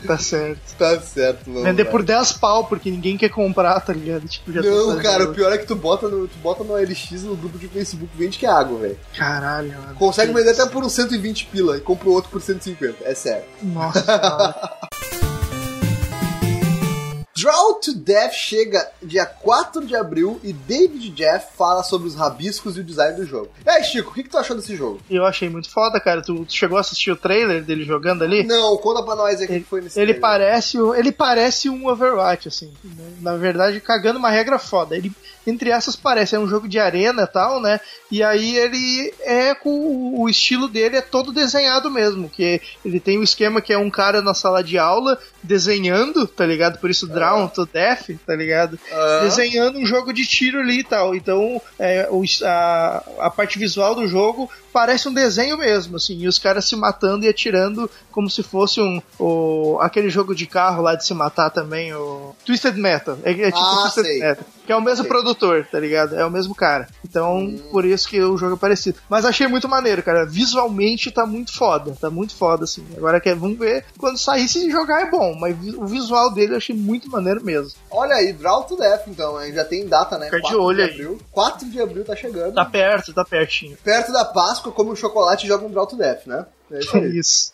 tá 0.06 0.18
certo. 0.18 0.60
Tá 0.78 1.00
certo, 1.00 1.44
vamos 1.46 1.62
Vender 1.64 1.84
lá. 1.84 1.90
por 1.90 2.02
10 2.02 2.32
pau, 2.32 2.66
porque 2.66 2.90
ninguém 2.90 3.16
quer 3.16 3.28
comprar, 3.30 3.80
tá 3.80 3.92
ligado? 3.92 4.26
Tipo, 4.26 4.52
já 4.52 4.62
tá 4.62 4.68
Não, 4.68 4.96
cara, 4.98 5.24
o 5.24 5.34
pior 5.34 5.52
é 5.52 5.58
que 5.58 5.66
tu 5.66 5.74
bota 5.76 6.08
no, 6.08 6.26
tu 6.26 6.36
bota 6.38 6.64
no 6.64 6.74
LX 6.74 7.22
no 7.22 7.36
grupo 7.36 7.58
de 7.58 7.68
Facebook, 7.68 8.10
vende 8.16 8.38
que 8.38 8.46
é 8.46 8.48
água, 8.50 8.78
velho. 8.78 8.98
Caralho, 9.16 9.72
mano. 9.72 9.94
Consegue 10.08 10.32
vender 10.32 10.52
até 10.52 10.64
por 10.64 10.82
uns 10.82 10.92
120 10.92 11.46
pila 11.52 11.76
e 11.76 11.80
compra 11.82 12.08
o 12.08 12.12
outro 12.12 12.30
por 12.30 12.40
150, 12.40 13.04
é 13.04 13.14
sério. 13.14 13.44
Nossa. 13.62 14.88
Draw 17.40 17.74
to 17.74 17.94
Death 17.94 18.32
chega 18.32 18.88
dia 19.02 19.24
4 19.26 19.86
de 19.86 19.94
abril 19.94 20.40
e 20.42 20.52
David 20.52 21.10
Jeff 21.10 21.56
fala 21.56 21.82
sobre 21.82 22.08
os 22.08 22.14
rabiscos 22.14 22.76
e 22.76 22.80
o 22.80 22.84
design 22.84 23.16
do 23.16 23.24
jogo. 23.26 23.48
E 23.64 23.70
aí, 23.70 23.84
Chico, 23.84 24.10
o 24.10 24.14
que, 24.14 24.22
que 24.22 24.28
tu 24.30 24.38
achou 24.38 24.56
desse 24.56 24.74
jogo? 24.74 25.00
Eu 25.10 25.24
achei 25.24 25.48
muito 25.48 25.70
foda, 25.70 26.00
cara. 26.00 26.22
Tu, 26.22 26.44
tu 26.44 26.52
chegou 26.52 26.78
a 26.78 26.80
assistir 26.80 27.10
o 27.10 27.16
trailer 27.16 27.62
dele 27.62 27.84
jogando 27.84 28.24
ali? 28.24 28.42
Não, 28.44 28.76
conta 28.78 29.02
pra 29.02 29.14
nós 29.14 29.38
aí 29.40 29.44
o 29.44 29.48
que 29.48 29.60
foi 29.60 29.80
nesse 29.80 29.98
Ele 30.00 30.14
trailer. 30.14 30.20
parece, 30.20 30.78
ele 30.96 31.12
parece 31.12 31.68
um 31.70 31.86
Overwatch, 31.88 32.48
assim. 32.48 32.72
né? 32.82 33.12
Na 33.20 33.36
verdade, 33.36 33.80
cagando 33.80 34.18
uma 34.18 34.30
regra 34.30 34.58
foda. 34.58 34.96
Ele, 34.96 35.12
entre 35.46 35.70
essas, 35.70 35.94
parece 35.96 36.34
é 36.34 36.38
um 36.38 36.48
jogo 36.48 36.68
de 36.68 36.78
arena 36.78 37.22
e 37.22 37.26
tal, 37.26 37.60
né? 37.60 37.80
E 38.10 38.22
aí 38.22 38.56
ele 38.56 39.14
é 39.20 39.54
com 39.54 40.14
o- 40.20 40.28
estilo 40.28 40.66
dele 40.68 40.96
é 40.96 41.00
todo 41.00 41.32
desenhado 41.32 41.90
mesmo, 41.90 42.28
que 42.28 42.60
ele 42.84 42.98
tem 43.00 43.18
o 43.18 43.22
esquema 43.22 43.60
que 43.60 43.72
é 43.72 43.78
um 43.78 43.90
cara 43.90 44.20
na 44.20 44.34
sala 44.34 44.62
de 44.62 44.76
aula 44.78 45.18
desenhando, 45.42 46.26
tá 46.26 46.44
ligado? 46.44 46.78
Por 46.78 46.90
isso 46.90 47.06
Drown 47.36 47.48
to 47.48 47.66
Death, 47.66 48.10
tá 48.26 48.34
ligado? 48.34 48.78
Ah. 48.92 49.20
Desenhando 49.22 49.78
um 49.78 49.86
jogo 49.86 50.12
de 50.12 50.26
tiro 50.26 50.60
ali 50.60 50.80
e 50.80 50.84
tal. 50.84 51.14
Então, 51.14 51.60
é, 51.78 52.08
o- 52.10 52.22
a, 52.44 53.02
a 53.20 53.30
parte 53.30 53.58
visual 53.58 53.94
do 53.94 54.06
jogo 54.08 54.50
parece 54.72 55.08
um 55.08 55.12
desenho 55.14 55.56
mesmo, 55.58 55.96
assim, 55.96 56.18
e 56.18 56.28
os 56.28 56.38
caras 56.38 56.64
se 56.68 56.76
matando 56.76 57.24
e 57.24 57.28
atirando 57.28 57.90
como 58.12 58.28
se 58.30 58.42
fosse 58.42 58.80
um 58.80 59.00
o, 59.18 59.78
aquele 59.80 60.08
jogo 60.10 60.34
de 60.34 60.46
carro 60.46 60.82
lá 60.82 60.94
de 60.94 61.04
se 61.04 61.12
matar 61.14 61.50
também, 61.50 61.92
o 61.94 62.34
Twisted 62.44 62.76
Metal. 62.76 63.18
É, 63.24 63.30
é 63.32 63.46
tipo 63.50 63.58
Ah, 63.58 63.80
Twisted 63.82 64.04
sei. 64.04 64.18
Metal. 64.20 64.44
Que 64.66 64.72
é 64.72 64.76
o 64.76 64.82
mesmo 64.82 65.04
Sei. 65.04 65.08
produtor, 65.08 65.66
tá 65.72 65.80
ligado? 65.80 66.14
É 66.14 66.24
o 66.26 66.30
mesmo 66.30 66.54
cara. 66.54 66.88
Então, 67.02 67.58
por 67.72 67.86
isso 67.86 68.06
que 68.06 68.20
o 68.20 68.36
jogo 68.36 68.54
é 68.54 68.58
parecido. 68.58 68.98
Mas 69.08 69.24
achei 69.24 69.46
muito 69.48 69.66
maneiro, 69.66 70.02
cara. 70.02 70.26
Visualmente 70.26 71.10
tá 71.10 71.24
muito 71.24 71.54
foda. 71.54 71.96
Tá 71.98 72.10
muito 72.10 72.34
foda, 72.36 72.64
assim. 72.64 72.84
Agora 72.94 73.18
que 73.18 73.34
vamos 73.34 73.58
ver 73.58 73.86
quando 73.96 74.18
sair 74.18 74.46
se 74.46 74.70
jogar 74.70 75.00
é 75.00 75.10
bom. 75.10 75.34
Mas 75.40 75.56
o 75.74 75.86
visual 75.86 76.30
dele 76.34 76.52
eu 76.52 76.58
achei 76.58 76.76
muito 76.76 77.08
maneiro 77.08 77.17
mesmo. 77.42 77.72
Olha 77.90 78.16
aí, 78.16 78.32
Draw 78.32 78.64
to 78.64 78.76
Death, 78.76 79.06
então, 79.08 79.42
hein? 79.42 79.52
já 79.52 79.64
tem 79.64 79.86
data, 79.86 80.18
né? 80.18 80.26
Fica 80.26 80.36
de 80.38 80.42
4 80.42 80.62
olho 80.62 80.84
aí. 80.84 80.90
abril. 80.90 81.18
4 81.32 81.70
de 81.70 81.80
abril 81.80 82.04
tá 82.04 82.16
chegando. 82.16 82.54
Tá 82.54 82.64
perto, 82.64 83.12
tá 83.12 83.24
pertinho. 83.24 83.76
Perto 83.82 84.12
da 84.12 84.24
Páscoa, 84.24 84.72
come 84.72 84.90
um 84.90 84.96
chocolate 84.96 85.44
e 85.44 85.48
joga 85.48 85.66
um 85.66 85.70
Draw 85.70 85.86
to 85.86 85.96
Death, 85.96 86.26
né? 86.26 86.46
É 86.70 86.78
isso 86.78 86.96
aí. 86.96 87.18
Isso. 87.18 87.52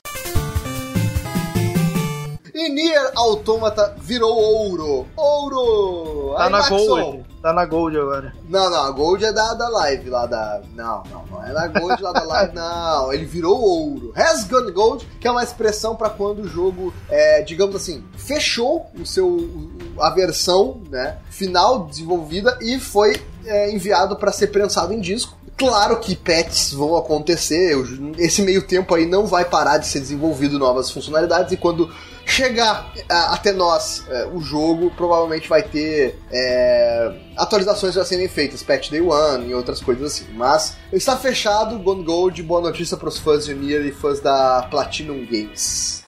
E 2.54 2.68
Nier 2.68 3.10
Automata 3.16 3.96
virou 4.00 4.32
ouro. 4.32 5.08
Ouro! 5.16 6.34
Tá 6.36 6.44
Aí, 6.44 6.50
na 6.52 6.58
Maxon. 6.58 6.86
Gold. 6.86 7.24
Tá 7.42 7.52
na 7.52 7.64
Gold 7.66 7.98
agora. 7.98 8.32
Não, 8.48 8.70
não, 8.70 8.82
a 8.84 8.90
Gold 8.92 9.24
é 9.24 9.32
da, 9.32 9.54
da 9.54 9.68
live 9.68 10.08
lá 10.08 10.24
da. 10.24 10.62
Não, 10.72 11.02
não, 11.10 11.24
não 11.26 11.44
é 11.44 11.52
na 11.52 11.66
Gold 11.66 12.00
lá 12.00 12.12
da 12.12 12.22
live, 12.22 12.54
não. 12.56 13.12
Ele 13.12 13.24
virou 13.24 13.60
ouro. 13.60 14.12
Has 14.14 14.44
Gone 14.44 14.70
Gold, 14.70 15.04
que 15.20 15.26
é 15.26 15.30
uma 15.32 15.42
expressão 15.42 15.96
pra 15.96 16.08
quando 16.08 16.42
o 16.42 16.48
jogo, 16.48 16.94
é, 17.08 17.42
digamos 17.42 17.74
assim, 17.74 18.04
fechou 18.16 18.86
o 18.96 19.04
seu. 19.04 19.50
a 19.98 20.10
versão 20.10 20.80
né, 20.88 21.18
final 21.30 21.86
desenvolvida 21.86 22.56
e 22.60 22.78
foi 22.78 23.20
é, 23.44 23.72
enviado 23.72 24.14
pra 24.14 24.30
ser 24.30 24.46
prensado 24.46 24.92
em 24.92 25.00
disco. 25.00 25.36
Claro 25.56 25.98
que 25.98 26.16
patches 26.16 26.72
vão 26.72 26.96
acontecer, 26.96 27.76
esse 28.18 28.42
meio 28.42 28.62
tempo 28.66 28.92
aí 28.92 29.06
não 29.06 29.24
vai 29.24 29.44
parar 29.44 29.78
de 29.78 29.86
ser 29.86 30.00
desenvolvido 30.00 30.58
novas 30.58 30.90
funcionalidades 30.90 31.52
e 31.52 31.56
quando 31.56 31.88
chegar 32.26 32.92
a- 33.08 33.34
até 33.34 33.52
nós 33.52 34.04
é, 34.08 34.26
o 34.26 34.40
jogo, 34.40 34.90
provavelmente 34.96 35.48
vai 35.48 35.62
ter 35.62 36.18
é, 36.30 37.14
atualizações 37.36 37.96
a 37.96 38.04
serem 38.04 38.28
feitas, 38.28 38.62
patch 38.62 38.90
day 38.90 39.00
one 39.00 39.48
e 39.48 39.54
outras 39.54 39.80
coisas 39.80 40.12
assim. 40.12 40.26
Mas 40.34 40.76
está 40.92 41.16
fechado, 41.16 41.78
Gone 41.78 42.04
Gold, 42.04 42.42
boa 42.42 42.60
notícia 42.60 42.96
para 42.96 43.08
os 43.08 43.18
fãs 43.18 43.44
de 43.46 43.54
Nier 43.54 43.82
e 43.86 43.92
fãs 43.92 44.20
da 44.20 44.66
Platinum 44.70 45.24
Games. 45.26 46.02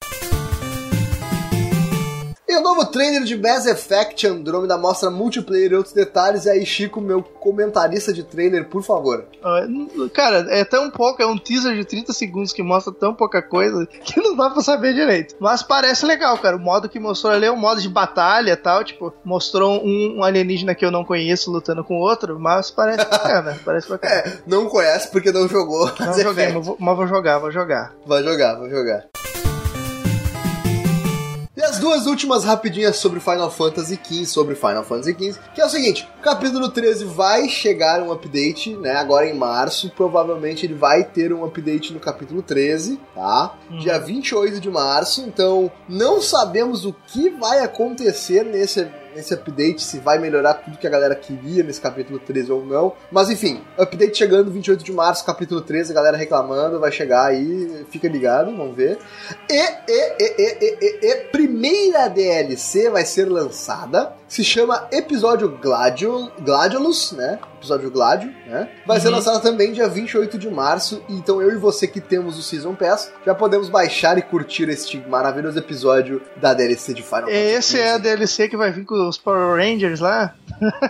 E 2.49 2.57
o 2.57 2.61
novo 2.61 2.87
trailer 2.87 3.25
de 3.25 3.37
Mass 3.37 3.67
Effect 3.67 4.25
Andromeda 4.25 4.79
mostra 4.79 5.11
multiplayer 5.11 5.73
e 5.73 5.75
outros 5.75 5.93
detalhes. 5.93 6.45
E 6.45 6.51
aí, 6.51 6.65
Chico, 6.65 7.01
meu 7.01 7.21
comentarista 7.21 8.13
de 8.13 8.23
trailer, 8.23 8.69
por 8.69 8.85
favor. 8.85 9.25
Ah, 9.43 9.67
Cara, 10.15 10.47
é 10.51 10.65
tão 10.65 10.89
pouco, 10.89 11.21
é 11.21 11.27
um 11.27 11.37
teaser 11.37 11.75
de 11.75 11.85
30 11.85 12.13
segundos 12.13 12.53
que 12.53 12.63
mostra 12.63 12.93
tão 12.93 13.13
pouca 13.13 13.43
coisa 13.43 13.85
que 14.05 14.21
não 14.21 14.37
dá 14.37 14.49
pra 14.51 14.63
saber 14.63 14.95
direito. 14.95 15.35
Mas 15.41 15.63
parece 15.65 16.07
legal, 16.07 16.39
cara. 16.39 16.57
O 16.57 16.61
modo 16.61 16.89
que 16.89 17.01
mostrou 17.01 17.33
ali 17.33 17.47
é 17.47 17.51
um 17.51 17.57
modo 17.57 17.81
de 17.81 17.89
batalha 17.89 18.53
e 18.53 18.57
tal. 18.57 18.85
Tipo, 18.85 19.13
mostrou 19.25 19.85
um, 19.85 20.19
um 20.19 20.23
alienígena 20.23 20.75
que 20.75 20.85
eu 20.85 20.93
não 20.93 21.05
conheço 21.05 21.51
lutando 21.51 21.83
com 21.83 21.99
outro, 21.99 22.39
mas 22.39 22.71
parece 22.71 23.05
bacana. 23.11 23.59
parece 23.65 23.89
bacana. 23.89 24.15
É, 24.15 24.39
não 24.47 24.69
conhece 24.69 25.11
porque 25.11 25.33
não 25.33 25.49
jogou. 25.49 25.91
Não 25.99 26.21
joguei, 26.21 26.53
mas 26.53 26.65
vou, 26.65 26.77
mas 26.79 26.97
vou 26.97 27.09
jogar, 27.09 27.39
vou 27.41 27.51
jogar. 27.51 27.93
Vai 28.07 28.23
jogar, 28.23 28.55
vai 28.55 28.71
jogar. 28.71 29.05
As 31.87 31.93
duas 31.93 32.07
últimas 32.07 32.43
rapidinhas 32.43 32.97
sobre 32.97 33.21
Final 33.21 33.49
Fantasy 33.49 33.97
XV, 34.03 34.27
sobre 34.27 34.57
Final 34.57 34.83
Fantasy 34.83 35.13
XV, 35.13 35.39
que 35.55 35.61
é 35.61 35.65
o 35.65 35.69
seguinte, 35.69 36.07
capítulo 36.21 36.69
13 36.69 37.05
vai 37.05 37.49
chegar 37.49 38.03
um 38.03 38.11
update, 38.11 38.77
né, 38.77 38.97
agora 38.97 39.25
em 39.25 39.35
março, 39.35 39.89
provavelmente 39.91 40.67
ele 40.67 40.75
vai 40.75 41.05
ter 41.05 41.33
um 41.33 41.45
update 41.45 41.93
no 41.93 42.01
capítulo 42.01 42.43
13, 42.43 42.99
tá? 43.15 43.55
Uhum. 43.71 43.79
Dia 43.79 44.01
28 44.01 44.59
de 44.59 44.69
março, 44.69 45.21
então 45.21 45.71
não 45.89 46.21
sabemos 46.21 46.85
o 46.85 46.93
que 46.93 47.31
vai 47.31 47.61
acontecer 47.61 48.45
nesse 48.45 48.85
nesse 49.17 49.35
update, 49.35 49.83
se 49.83 49.99
vai 49.99 50.19
melhorar 50.19 50.55
tudo 50.55 50.77
que 50.77 50.87
a 50.87 50.91
galera 50.91 51.15
queria 51.15 51.65
nesse 51.65 51.81
capítulo 51.81 52.19
13 52.19 52.53
ou 52.53 52.65
não. 52.65 52.93
Mas 53.11 53.31
enfim, 53.31 53.63
update 53.79 54.19
chegando 54.19 54.51
28 54.51 54.85
de 54.85 54.93
março, 54.93 55.25
capítulo 55.25 55.63
13, 55.63 55.91
a 55.91 55.95
galera 55.95 56.17
reclamando, 56.17 56.79
vai 56.79 56.93
chegar 56.93 57.27
aí, 57.27 57.87
fica 57.91 58.07
ligado, 58.07 58.55
vamos 58.55 58.77
ver. 58.77 58.99
E, 59.51 59.55
e, 59.55 60.15
e, 60.21 60.35
e, 60.39 60.59
e, 60.61 60.79
e, 60.81 61.11
e 61.11 61.15
primeira 61.33 62.09
DLC 62.09 62.91
vai 62.91 63.05
ser 63.05 63.25
lançada, 63.25 64.15
se 64.29 64.43
chama 64.43 64.89
Episódio 64.91 65.49
Gladio, 65.61 66.31
Gladiolus, 66.41 67.13
né? 67.13 67.39
Episódio 67.59 67.91
Gladio, 67.91 68.33
né? 68.47 68.69
Vai 68.87 69.01
ser 69.01 69.09
Uhum. 69.09 69.15
lançada 69.15 69.41
também 69.41 69.73
dia 69.73 69.89
28 69.89 70.39
de 70.39 70.49
março, 70.51 71.03
então 71.09 71.41
eu 71.41 71.53
e 71.53 71.57
você 71.57 71.87
que 71.87 72.01
temos 72.01 72.37
o 72.39 72.43
Season 72.43 72.75
Pass, 72.75 73.13
já 73.25 73.35
podemos 73.35 73.69
baixar 73.69 74.19
e 74.19 74.23
curtir 74.23 74.69
este 74.69 74.99
maravilhoso 75.09 75.59
episódio 75.59 76.21
da 76.37 76.53
DLC 76.55 76.93
de 76.95 77.03
Final 77.03 77.23
Fantasy 77.23 77.37
Esse 77.39 77.79
é 77.81 77.93
a. 77.93 77.99
DLC 77.99 78.49
que 78.49 78.57
vai 78.57 78.71
vir 78.71 78.85
com 78.85 79.09
os 79.09 79.17
Power 79.19 79.57
Rangers 79.57 80.01
lá? 80.01 80.35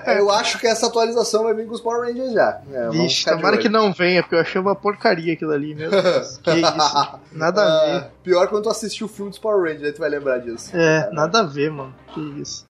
Eu 0.07 0.30
acho 0.30 0.59
que 0.59 0.66
essa 0.66 0.87
atualização 0.87 1.45
vai 1.45 1.55
vir 1.55 1.66
com 1.66 1.74
os 1.74 1.80
Power 1.80 2.09
Rangers 2.09 2.32
já. 2.32 2.61
É, 2.72 2.89
de 2.89 3.24
tomara 3.24 3.59
que 3.59 3.68
não 3.68 3.93
venha, 3.93 4.22
porque 4.22 4.34
eu 4.34 4.41
achei 4.41 4.61
uma 4.61 4.74
porcaria 4.74 5.32
aquilo 5.34 5.53
ali, 5.53 5.74
meu 5.74 5.91
Deus. 5.91 6.39
que 6.43 6.51
isso? 6.51 7.18
Nada 7.32 7.62
a 7.62 7.84
ver. 7.87 7.97
Ah, 7.97 8.09
pior 8.22 8.49
quando 8.49 8.64
tu 8.64 8.70
assistir 8.70 9.05
o 9.05 9.09
filme 9.09 9.30
dos 9.30 9.39
Power 9.39 9.62
Rangers, 9.62 9.84
aí 9.84 9.93
tu 9.93 9.99
vai 10.01 10.11
lembrar 10.11 10.39
disso. 10.39 10.70
É, 10.74 11.09
nada 11.12 11.41
a 11.41 11.43
ver, 11.43 11.70
mano. 11.70 11.95
Que 12.12 12.20
isso. 12.41 12.64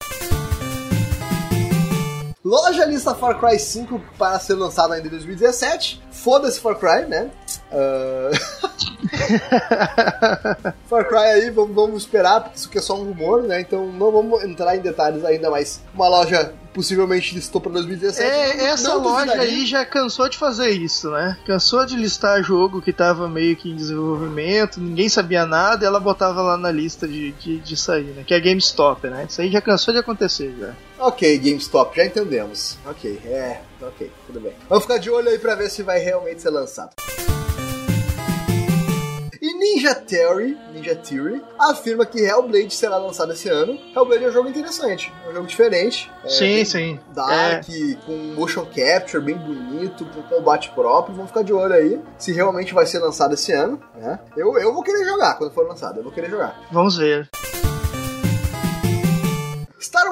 Loja 2.47 2.85
lista 2.85 3.13
Far 3.13 3.41
Cry 3.41 3.59
5 3.59 4.01
para 4.17 4.39
ser 4.39 4.55
lançado 4.55 4.93
ainda 4.93 5.09
em 5.09 5.11
2017. 5.11 6.01
Foda-se 6.13 6.61
Far 6.61 6.77
Cry, 6.77 7.05
né? 7.09 7.29
Ah, 7.73 8.31
Far 10.89 11.09
Cry 11.09 11.19
aí, 11.19 11.51
vamos, 11.51 11.75
vamos 11.75 12.03
esperar, 12.05 12.43
porque 12.43 12.57
isso 12.57 12.69
aqui 12.69 12.79
é 12.79 12.81
só 12.81 12.95
um 12.95 13.03
rumor, 13.03 13.43
né? 13.43 13.63
Então 13.63 13.91
não 13.91 14.13
vamos 14.13 14.45
entrar 14.45 14.77
em 14.77 14.81
detalhes 14.81 15.25
ainda, 15.25 15.51
mas 15.51 15.83
uma 15.93 16.07
loja 16.07 16.55
possivelmente 16.73 17.35
listou 17.35 17.61
para 17.61 17.73
2017. 17.73 18.31
É, 18.31 18.67
essa 18.67 18.95
loja 18.95 19.33
aí 19.33 19.67
já 19.67 19.85
cansou 19.85 20.29
de 20.29 20.39
fazer 20.39 20.71
isso, 20.71 21.11
né? 21.11 21.37
Cansou 21.45 21.85
de 21.85 21.97
listar 21.97 22.45
jogo 22.45 22.81
que 22.81 22.93
tava 22.93 23.29
meio 23.29 23.57
que 23.57 23.69
em 23.69 23.75
desenvolvimento, 23.75 24.81
ninguém 24.81 25.09
sabia 25.09 25.45
nada 25.45 25.85
e 25.85 25.89
ela 25.89 25.99
botava 25.99 26.43
lá 26.43 26.57
na 26.57 26.71
lista 26.71 27.09
de, 27.09 27.33
de, 27.33 27.59
de 27.59 27.77
sair, 27.77 28.15
né? 28.15 28.23
Que 28.25 28.35
é 28.35 28.39
GameStop, 28.39 29.09
né? 29.09 29.27
Isso 29.29 29.41
aí 29.41 29.51
já 29.51 29.61
cansou 29.61 29.93
de 29.93 29.99
acontecer 29.99 30.55
já. 30.61 30.73
Ok, 30.99 31.39
GameStop, 31.39 31.95
já 31.97 32.07
entendemos. 32.07 32.79
Ok, 32.87 33.21
é, 33.27 33.61
ok, 33.83 34.11
tudo 34.27 34.41
bem. 34.41 34.55
Vamos 34.69 34.85
ficar 34.85 34.99
de 34.99 35.11
olho 35.11 35.29
aí 35.29 35.39
pra 35.39 35.55
ver 35.55 35.71
se 35.71 35.83
vai 35.83 35.99
realmente 35.99 36.41
ser 36.41 36.51
lançado. 36.51 36.95
E 39.41 39.53
Ninja 39.53 39.95
Theory, 39.95 40.59
Ninja 40.73 40.97
Theory 40.97 41.41
afirma 41.59 42.07
que 42.07 42.19
Hellblade 42.19 42.75
será 42.75 42.97
lançado 42.97 43.33
esse 43.33 43.49
ano. 43.49 43.79
Hellblade 43.95 44.25
é 44.25 44.29
um 44.29 44.33
jogo 44.33 44.49
interessante, 44.49 45.13
é 45.25 45.31
um 45.31 45.35
jogo 45.35 45.47
diferente. 45.47 46.11
É 46.25 46.29
sim, 46.29 46.65
sim. 46.65 46.99
Dark, 47.15 47.67
com 48.05 48.17
motion 48.35 48.65
capture 48.65 49.23
bem 49.23 49.37
bonito, 49.37 50.05
com 50.07 50.23
combate 50.23 50.71
próprio. 50.71 51.15
Vamos 51.15 51.31
ficar 51.31 51.43
de 51.43 51.53
olho 51.53 51.75
aí 51.75 52.01
se 52.19 52.33
realmente 52.33 52.73
vai 52.73 52.87
ser 52.87 52.99
lançado 52.99 53.35
esse 53.35 53.53
ano. 53.53 53.81
Né? 53.95 54.19
Eu, 54.37 54.59
eu 54.59 54.73
vou 54.73 54.83
querer 54.83 55.05
jogar 55.05 55.35
quando 55.35 55.53
for 55.53 55.69
lançado, 55.69 55.99
eu 55.99 56.03
vou 56.03 56.13
querer 56.13 56.31
jogar. 56.31 56.59
Vamos 56.73 56.97
ver. 56.97 57.29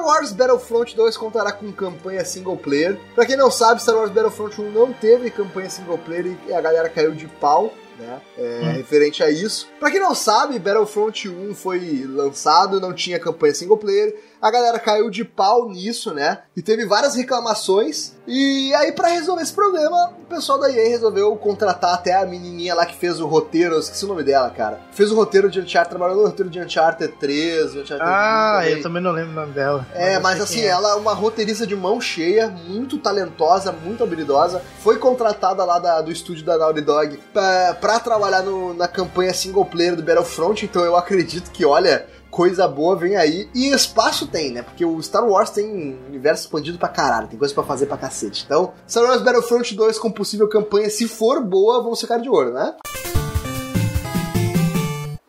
Star 0.05 0.17
Wars 0.19 0.31
Battlefront 0.31 0.95
2 0.95 1.17
contará 1.17 1.51
com 1.51 1.71
campanha 1.71 2.23
single 2.23 2.55
player. 2.55 2.99
Pra 3.15 3.25
quem 3.25 3.35
não 3.35 3.49
sabe, 3.49 3.81
Star 3.81 3.95
Wars 3.95 4.11
Battlefront 4.11 4.61
1 4.61 4.71
não 4.71 4.93
teve 4.93 5.31
campanha 5.31 5.67
single 5.67 5.97
player 5.97 6.37
e 6.47 6.53
a 6.53 6.61
galera 6.61 6.87
caiu 6.87 7.11
de 7.11 7.27
pau. 7.27 7.73
Né? 7.97 8.21
É, 8.37 8.59
Referente 8.75 9.23
a 9.23 9.31
isso. 9.31 9.67
Pra 9.79 9.89
quem 9.89 9.99
não 9.99 10.13
sabe, 10.13 10.59
Battlefront 10.59 11.27
1 11.27 11.55
foi 11.55 12.05
lançado, 12.07 12.79
não 12.79 12.93
tinha 12.93 13.19
campanha 13.19 13.55
single 13.55 13.77
player. 13.77 14.15
A 14.41 14.51
galera 14.51 14.77
caiu 14.79 15.09
de 15.09 15.23
pau 15.25 15.69
nisso, 15.69 16.13
né? 16.13 16.39
E 16.55 16.61
teve 16.61 16.85
várias 16.85 17.15
reclamações. 17.15 18.13
E 18.27 18.73
aí, 18.75 18.91
pra 18.91 19.07
resolver 19.09 19.41
esse 19.43 19.53
problema, 19.53 20.11
o 20.19 20.25
pessoal 20.25 20.59
da 20.59 20.69
EA 20.71 20.89
resolveu 20.89 21.35
contratar 21.35 21.93
até 21.93 22.13
a 22.15 22.25
menininha 22.25 22.73
lá 22.73 22.85
que 22.85 22.95
fez 22.95 23.19
o 23.19 23.27
roteiro. 23.27 23.75
Eu 23.75 23.79
esqueci 23.79 24.03
o 24.03 24.07
nome 24.07 24.23
dela, 24.23 24.49
cara. 24.49 24.79
Fez 24.91 25.11
o 25.11 25.15
roteiro 25.15 25.49
de 25.49 25.59
Uncharted, 25.59 25.89
trabalhou 25.89 26.17
no 26.17 26.25
roteiro 26.27 26.49
de 26.49 26.59
Uncharted 26.59 27.13
3, 27.19 27.75
Uncharted 27.75 28.01
1 28.01 28.03
Ah, 28.03 28.57
também. 28.61 28.73
eu 28.77 28.81
também 28.83 29.01
não 29.01 29.11
lembro 29.11 29.31
o 29.31 29.35
nome 29.35 29.53
dela. 29.53 29.85
É, 29.93 30.17
mas 30.19 30.35
sei 30.37 30.43
assim, 30.43 30.61
é. 30.61 30.67
ela 30.67 30.91
é 30.91 30.95
uma 30.95 31.13
roteirista 31.13 31.65
de 31.67 31.75
mão 31.75 32.01
cheia, 32.01 32.47
muito 32.47 32.97
talentosa, 32.97 33.71
muito 33.71 34.03
habilidosa. 34.03 34.61
Foi 34.79 34.97
contratada 34.97 35.63
lá 35.63 35.77
da- 35.79 36.01
do 36.01 36.11
estúdio 36.11 36.43
da 36.45 36.57
Naughty 36.57 36.81
Dog 36.81 37.17
pra, 37.31 37.77
pra 37.79 37.99
trabalhar 37.99 38.41
no- 38.41 38.73
na 38.73 38.87
campanha 38.87 39.33
single 39.33 39.65
player 39.65 39.95
do 39.95 40.03
Battlefront, 40.03 40.65
então 40.65 40.83
eu 40.83 40.95
acredito 40.95 41.51
que, 41.51 41.63
olha, 41.65 42.07
coisa 42.35 42.67
boa 42.67 42.97
vem 42.97 43.15
aí. 43.15 43.49
E 43.55 43.69
espaço 43.69 44.27
tem, 44.27 44.51
né? 44.51 44.61
Porque 44.61 44.83
o 44.83 45.01
Star 45.01 45.25
Wars 45.25 45.51
tem 45.51 45.97
universo 46.09 46.43
expandido 46.43 46.77
pra 46.77 46.89
caralho, 46.89 47.29
tem 47.29 47.39
coisa 47.39 47.53
pra 47.53 47.63
fazer 47.63 47.85
pra 47.85 47.97
cacete. 47.97 48.43
Então, 48.45 48.73
Star 48.87 49.05
Wars 49.05 49.21
Battlefront 49.21 49.73
2 49.73 49.97
com 49.97 50.11
possível 50.11 50.49
campanha, 50.49 50.89
se 50.89 51.07
for 51.07 51.41
boa, 51.41 51.81
vão 51.81 51.95
ficar 51.95 52.17
de 52.17 52.29
olho, 52.29 52.51
né? 52.53 52.75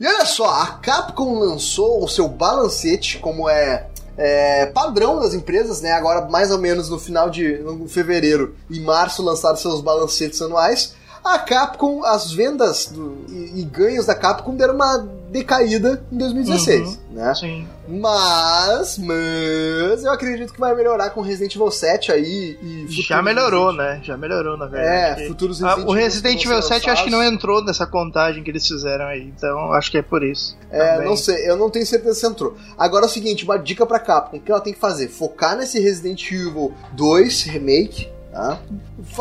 E 0.00 0.06
olha 0.06 0.26
só, 0.26 0.46
a 0.48 0.66
Capcom 0.82 1.38
lançou 1.38 2.02
o 2.02 2.08
seu 2.08 2.28
balancete, 2.28 3.18
como 3.18 3.48
é, 3.48 3.86
é, 4.18 4.66
padrão 4.66 5.20
das 5.20 5.32
empresas, 5.32 5.80
né? 5.80 5.92
Agora, 5.92 6.28
mais 6.28 6.50
ou 6.50 6.58
menos 6.58 6.90
no 6.90 6.98
final 6.98 7.30
de 7.30 7.56
no 7.58 7.88
fevereiro 7.88 8.56
e 8.68 8.80
março, 8.80 9.22
lançaram 9.22 9.56
seus 9.56 9.80
balancetes 9.80 10.42
anuais. 10.42 10.94
A 11.26 11.38
Capcom, 11.38 12.04
as 12.04 12.30
vendas 12.32 12.86
do- 12.86 13.24
e, 13.28 13.60
e 13.60 13.64
ganhos 13.64 14.06
da 14.06 14.14
Capcom 14.14 14.54
deram 14.56 14.74
uma 14.74 14.98
decaída 15.30 16.02
em 16.10 16.16
2016, 16.16 16.98
né? 17.10 17.34
Sim. 17.34 17.66
Mas, 17.88 18.96
mas, 18.98 20.04
eu 20.04 20.10
acredito 20.12 20.52
que 20.52 20.60
vai 20.60 20.74
melhorar 20.74 21.10
com 21.10 21.20
Resident 21.20 21.54
Evil 21.54 21.70
7 21.70 22.12
aí 22.12 22.58
e 22.62 22.86
Já 22.88 23.20
melhorou, 23.22 23.70
Resident- 23.70 23.96
né? 23.98 24.00
Já 24.04 24.16
melhorou, 24.16 24.56
na 24.56 24.66
verdade. 24.66 25.22
É, 25.22 25.26
futuros 25.28 25.62
Ah, 25.62 25.68
Resident 25.70 25.88
o 25.88 25.92
Evil 25.92 26.04
Resident 26.04 26.44
Evil 26.44 26.62
ser 26.62 26.68
7 26.68 26.86
eu 26.86 26.92
acho 26.92 27.04
que 27.04 27.10
não 27.10 27.22
entrou 27.22 27.62
nessa 27.64 27.86
contagem 27.86 28.42
que 28.42 28.50
eles 28.50 28.66
fizeram 28.66 29.06
aí, 29.06 29.22
então 29.36 29.72
acho 29.72 29.90
que 29.90 29.98
é 29.98 30.02
por 30.02 30.22
isso. 30.22 30.56
É, 30.70 30.92
também. 30.94 31.08
não 31.08 31.16
sei, 31.16 31.48
eu 31.50 31.56
não 31.56 31.68
tenho 31.70 31.86
certeza 31.86 32.14
se 32.18 32.26
entrou. 32.26 32.56
Agora 32.78 33.04
é 33.04 33.08
o 33.08 33.10
seguinte, 33.10 33.44
uma 33.44 33.58
dica 33.58 33.84
pra 33.84 33.98
Capcom, 33.98 34.36
o 34.36 34.40
que 34.40 34.50
ela 34.50 34.60
tem 34.60 34.72
que 34.72 34.78
fazer? 34.80 35.08
Focar 35.08 35.56
nesse 35.56 35.78
Resident 35.80 36.22
Evil 36.30 36.72
2 36.92 37.42
Remake, 37.42 38.08
tá? 38.36 38.60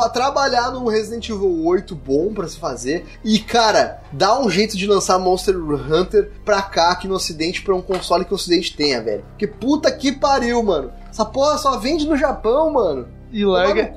Trabalhar 0.09 0.71
num 0.71 0.87
Resident 0.87 1.29
Evil 1.29 1.63
8 1.65 1.95
bom 1.95 2.33
pra 2.33 2.47
se 2.47 2.57
fazer. 2.57 3.05
E, 3.23 3.39
cara, 3.39 4.01
dá 4.11 4.37
um 4.39 4.49
jeito 4.49 4.75
de 4.75 4.85
lançar 4.85 5.17
Monster 5.17 5.55
Hunter 5.55 6.31
pra 6.43 6.61
cá, 6.61 6.91
aqui 6.91 7.07
no 7.07 7.15
ocidente, 7.15 7.61
pra 7.61 7.73
um 7.75 7.81
console 7.81 8.25
que 8.25 8.33
o 8.33 8.35
ocidente 8.35 8.75
tenha, 8.75 9.01
velho. 9.01 9.23
Porque 9.29 9.47
puta 9.47 9.91
que 9.91 10.11
pariu, 10.11 10.61
mano. 10.61 10.91
Essa 11.09 11.23
porra 11.23 11.57
só 11.57 11.77
vende 11.77 12.05
no 12.05 12.17
Japão, 12.17 12.71
mano. 12.71 13.07
E 13.35 13.43
larga, 13.43 13.93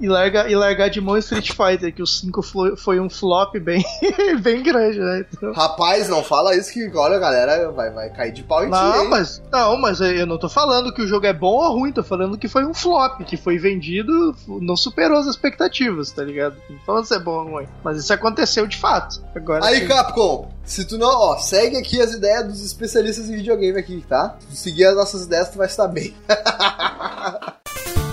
e, 0.00 0.08
larga, 0.08 0.50
e 0.50 0.56
largar 0.56 0.88
de 0.88 0.98
mão 0.98 1.18
Street 1.18 1.50
Fighter, 1.50 1.92
que 1.94 2.00
o 2.02 2.06
5 2.06 2.42
foi, 2.74 2.98
um 2.98 3.10
flop 3.10 3.54
bem, 3.60 3.84
bem 4.40 4.62
grande, 4.62 4.98
né? 4.98 5.26
Então- 5.30 5.52
Rapaz, 5.52 6.08
não 6.08 6.24
fala 6.24 6.56
isso 6.56 6.72
que, 6.72 6.90
olha, 6.96 7.16
a 7.16 7.18
galera 7.18 7.70
vai, 7.70 7.90
vai 7.90 8.08
cair 8.08 8.32
de 8.32 8.42
pau 8.42 8.62
em 8.62 8.66
ti, 8.66 8.70
Não, 8.70 9.02
hein? 9.02 9.08
mas, 9.10 9.42
não, 9.52 9.76
mas 9.78 10.00
eu 10.00 10.24
não 10.24 10.38
tô 10.38 10.48
falando 10.48 10.90
que 10.90 11.02
o 11.02 11.06
jogo 11.06 11.26
é 11.26 11.34
bom 11.34 11.52
ou 11.62 11.80
ruim, 11.80 11.92
tô 11.92 12.02
falando 12.02 12.38
que 12.38 12.48
foi 12.48 12.64
um 12.64 12.72
flop, 12.72 13.20
que 13.26 13.36
foi 13.36 13.58
vendido, 13.58 14.34
não 14.46 14.74
superou 14.74 15.18
as 15.18 15.26
expectativas, 15.26 16.10
tá 16.10 16.24
ligado? 16.24 16.56
Não 16.70 16.78
falando 16.86 17.04
se 17.04 17.14
é 17.14 17.18
bom 17.18 17.44
ou 17.44 17.50
ruim. 17.50 17.68
Mas 17.84 17.98
isso 17.98 18.12
aconteceu 18.14 18.66
de 18.66 18.78
fato. 18.78 19.20
Agora 19.36 19.66
Aí, 19.66 19.80
sim. 19.80 19.86
Capcom, 19.88 20.48
se 20.64 20.86
tu 20.86 20.96
não, 20.96 21.10
ó, 21.10 21.36
segue 21.36 21.76
aqui 21.76 22.00
as 22.00 22.14
ideias 22.14 22.46
dos 22.46 22.64
especialistas 22.64 23.28
em 23.28 23.36
videogame 23.36 23.78
aqui, 23.78 24.02
tá? 24.08 24.36
Se 24.40 24.46
tu 24.46 24.54
seguir 24.56 24.86
as 24.86 24.96
nossas 24.96 25.24
ideias, 25.26 25.50
tu 25.50 25.58
vai 25.58 25.66
estar 25.66 25.88
bem. 25.88 26.14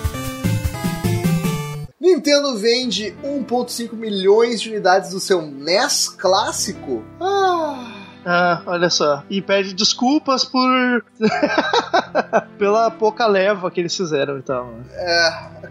Nintendo 2.06 2.56
vende 2.56 3.14
1.5 3.22 3.92
milhões 3.94 4.60
de 4.60 4.70
unidades 4.70 5.10
do 5.10 5.20
seu 5.20 5.42
NES 5.42 6.08
clássico. 6.08 7.04
Ah, 7.20 7.92
Ah, 8.28 8.60
olha 8.66 8.90
só. 8.90 9.22
E 9.30 9.40
pede 9.40 9.72
desculpas 9.72 10.44
por. 10.44 10.68
pela 12.58 12.90
pouca 12.90 13.26
leva 13.26 13.70
que 13.70 13.80
eles 13.80 13.96
fizeram 13.96 14.38
então. 14.38 14.74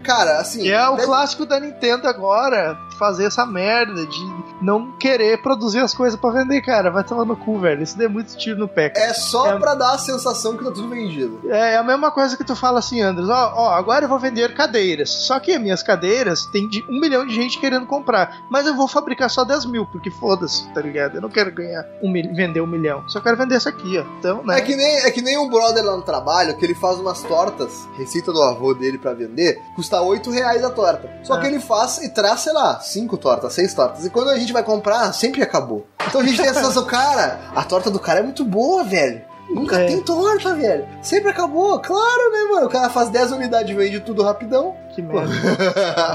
cara, 0.02 0.38
assim. 0.40 0.62
Que 0.62 0.72
é 0.72 0.88
o 0.88 0.94
deve- 0.96 1.06
clássico 1.06 1.44
da 1.44 1.60
Nintendo 1.60 2.08
agora, 2.08 2.78
fazer 2.98 3.26
essa 3.26 3.44
merda 3.44 4.06
de 4.06 4.18
não 4.60 4.90
querer 4.92 5.40
produzir 5.42 5.80
as 5.80 5.94
coisas 5.94 6.18
pra 6.18 6.30
vender, 6.30 6.60
cara. 6.62 6.90
Vai 6.90 7.04
tomar 7.04 7.24
no 7.24 7.36
cu, 7.36 7.58
velho. 7.58 7.82
Isso 7.82 7.96
deu 7.98 8.08
muito 8.10 8.36
tiro 8.36 8.58
no 8.58 8.68
pé, 8.68 8.90
cara. 8.90 9.06
É 9.06 9.12
só 9.14 9.52
É- 9.54 9.58
pra 9.58 9.74
dar 9.74 9.92
a 9.94 9.98
sensação 9.98 10.56
que 10.56 10.64
tá 10.64 10.70
tudo 10.70 10.88
vendido. 10.88 11.40
É, 11.48 11.74
é 11.74 11.76
a 11.76 11.82
mesma 11.82 12.10
coisa 12.10 12.36
que 12.36 12.44
tu 12.44 12.56
fala 12.56 12.78
assim, 12.78 13.00
Andres. 13.02 13.28
Ó, 13.28 13.52
ó, 13.54 13.70
agora 13.74 14.04
eu 14.04 14.08
vou 14.08 14.18
vender 14.18 14.54
cadeiras. 14.54 15.10
Só 15.10 15.38
que 15.38 15.58
minhas 15.58 15.82
cadeiras 15.82 16.46
tem 16.46 16.68
de 16.68 16.84
um 16.88 17.00
milhão 17.00 17.26
de 17.26 17.34
gente 17.34 17.58
querendo 17.58 17.86
comprar. 17.86 18.38
Mas 18.50 18.66
eu 18.66 18.74
vou 18.74 18.88
fabricar 18.88 19.28
só 19.30 19.44
10 19.44 19.66
mil, 19.66 19.86
porque 19.86 20.10
foda-se, 20.10 20.66
tá 20.72 20.80
ligado? 20.80 21.16
Eu 21.16 21.20
não 21.20 21.28
quero 21.28 21.52
ganhar 21.52 21.84
um 22.02 22.10
mil, 22.10 22.34
vender 22.34 22.60
um 22.60 22.66
milhão. 22.66 23.06
Só 23.08 23.20
quero 23.20 23.36
vender 23.36 23.56
essa 23.56 23.68
aqui, 23.68 23.98
ó. 23.98 24.04
Então, 24.18 24.42
né? 24.44 24.58
É 24.58 24.60
que, 24.60 24.74
nem, 24.76 24.96
é 25.04 25.10
que 25.10 25.20
nem 25.22 25.36
um 25.38 25.48
brother 25.48 25.84
lá 25.84 25.96
no 25.96 26.02
trabalho 26.02 26.56
que 26.56 26.64
ele 26.64 26.74
faz 26.74 26.98
umas 26.98 27.22
tortas, 27.22 27.88
receita 27.96 28.32
do 28.32 28.42
avô 28.42 28.74
dele 28.74 28.98
pra 28.98 29.12
vender, 29.12 29.60
custa 29.74 30.00
8 30.00 30.30
reais 30.30 30.64
a 30.64 30.70
torta. 30.70 31.10
Só 31.24 31.34
Ah. 31.34 31.40
que 31.40 31.46
ele 31.46 31.60
faz 31.60 31.98
e 31.98 32.08
traz, 32.08 32.40
sei 32.40 32.52
lá, 32.52 32.80
5 32.80 33.16
tortas, 33.16 33.52
6 33.52 33.74
tortas. 33.74 34.04
E 34.04 34.10
quando 34.10 34.30
a 34.30 34.38
gente 34.38 34.45
vai 34.52 34.62
comprar, 34.62 35.12
sempre 35.12 35.42
acabou. 35.42 35.86
Então 36.06 36.20
a 36.20 36.24
gente 36.24 36.40
tem 36.40 36.48
a 36.50 36.54
sensação, 36.54 36.84
cara, 36.84 37.40
a 37.54 37.62
torta 37.64 37.90
do 37.90 37.98
cara 37.98 38.20
é 38.20 38.22
muito 38.22 38.44
boa, 38.44 38.82
velho. 38.84 39.22
Nunca 39.48 39.78
É. 39.80 39.86
tem 39.86 40.00
torta, 40.02 40.54
velho. 40.56 40.84
Sempre 41.00 41.30
acabou. 41.30 41.78
Claro, 41.80 42.32
né, 42.32 42.52
mano? 42.52 42.66
O 42.66 42.70
cara 42.70 42.90
faz 42.90 43.08
10 43.10 43.30
unidades 43.32 43.70
e 43.70 43.74
vende 43.74 44.00
tudo 44.00 44.22
rapidão. 44.24 44.74
Que 44.94 45.00
merda. 45.00 45.32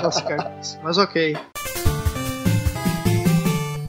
Nossa, 0.04 0.22
cara. 0.22 0.52
Mas 0.84 0.98
ok. 0.98 1.38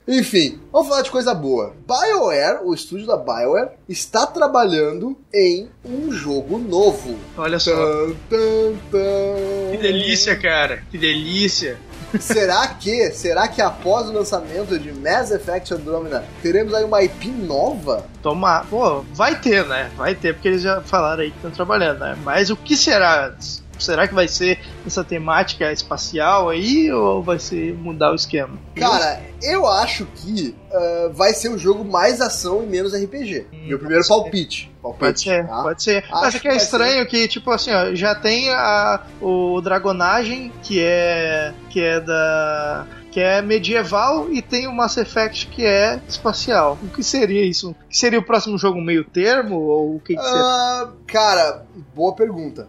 Enfim, 0.07 0.61
vamos 0.71 0.89
falar 0.89 1.03
de 1.03 1.11
coisa 1.11 1.33
boa. 1.33 1.73
BioWare, 1.87 2.61
o 2.65 2.75
estúdio 2.75 3.07
da 3.07 3.17
BioWare, 3.17 3.71
está 3.89 4.27
trabalhando 4.27 5.17
em 5.33 5.69
um 5.85 6.11
jogo 6.13 6.59
novo. 6.59 7.17
Olha 7.39 7.59
só. 7.59 7.71
Tan, 7.75 8.11
tan, 8.29 8.73
tan. 8.91 9.71
Que 9.71 9.79
delícia, 9.79 10.37
cara. 10.37 10.83
Que 10.91 10.99
delícia. 10.99 11.79
Será 12.21 12.67
que, 12.69 13.11
será 13.11 13.49
que 13.49 13.61
após 13.61 14.09
o 14.09 14.13
lançamento 14.13 14.79
de 14.79 14.93
Mass 14.93 15.31
Effect 15.31 15.75
Andromeda, 15.75 16.25
teremos 16.43 16.75
aí 16.75 16.85
uma 16.85 17.03
IP 17.03 17.29
nova? 17.29 18.05
Tomar. 18.23 18.67
Pô, 18.67 19.05
vai 19.13 19.39
ter, 19.39 19.67
né? 19.67 19.91
Vai 19.97 20.15
ter, 20.15 20.35
porque 20.35 20.49
eles 20.49 20.63
já 20.63 20.81
falaram 20.81 21.23
aí 21.23 21.31
que 21.31 21.37
estão 21.37 21.51
trabalhando, 21.51 22.01
né? 22.01 22.17
Mas 22.23 22.51
o 22.51 22.57
que 22.57 22.77
será? 22.77 23.35
Será 23.83 24.07
que 24.07 24.15
vai 24.15 24.29
ser 24.29 24.59
essa 24.87 25.03
temática 25.05 25.73
espacial 25.73 26.49
aí 26.49 26.91
ou 26.93 27.23
vai 27.23 27.39
ser 27.39 27.75
mudar 27.75 28.13
o 28.13 28.15
esquema? 28.15 28.59
Cara, 28.75 29.21
eu 29.43 29.67
acho 29.67 30.07
que 30.07 30.55
ah, 30.73 31.11
vai 31.13 31.35
ser 31.35 31.51
um 31.51 31.59
jogo 31.59 31.85
mais 31.85 32.21
ação 32.21 32.63
e 32.63 32.67
menos 32.67 32.95
RPG. 32.95 33.47
Meu 33.67 33.79
primeiro 33.79 34.07
palpite. 34.07 34.71
palpite. 34.83 35.05
Pode 35.05 35.21
ser, 35.21 35.47
tá? 35.47 35.63
pode 35.63 35.83
ser. 35.83 36.05
Acho 36.05 36.11
Mas 36.11 36.35
é 36.35 36.39
que 36.39 36.49
é 36.49 36.57
estranho 36.57 37.07
que, 37.07 37.29
tipo 37.29 37.51
assim, 37.51 37.71
ó, 37.73 37.95
já 37.95 38.15
tem 38.15 38.51
a, 38.51 39.03
o 39.21 39.61
Dragonagem, 39.61 40.53
que 40.63 40.83
é. 40.83 41.53
que 41.71 41.81
é 41.81 42.01
da. 42.01 42.87
Que 43.13 43.21
é 43.21 43.43
medieval, 43.43 44.33
e 44.33 44.41
tem 44.41 44.67
o 44.67 44.73
Mass 44.73 44.97
Effect 44.97 45.47
que 45.49 45.65
é 45.65 46.01
espacial. 46.09 46.79
O 46.83 46.89
que 46.89 47.03
seria 47.05 47.45
isso? 47.45 47.71
O 47.71 47.75
que 47.89 47.97
seria 47.97 48.19
o 48.19 48.25
próximo 48.25 48.57
jogo 48.57 48.81
meio 48.81 49.05
termo? 49.05 49.57
Ou 49.61 49.97
o 49.97 50.01
que, 50.01 50.17
que 50.17 50.23
seria? 50.23 50.41
Ah, 50.43 50.89
cara, 51.07 51.67
boa 51.95 52.15
pergunta. 52.15 52.67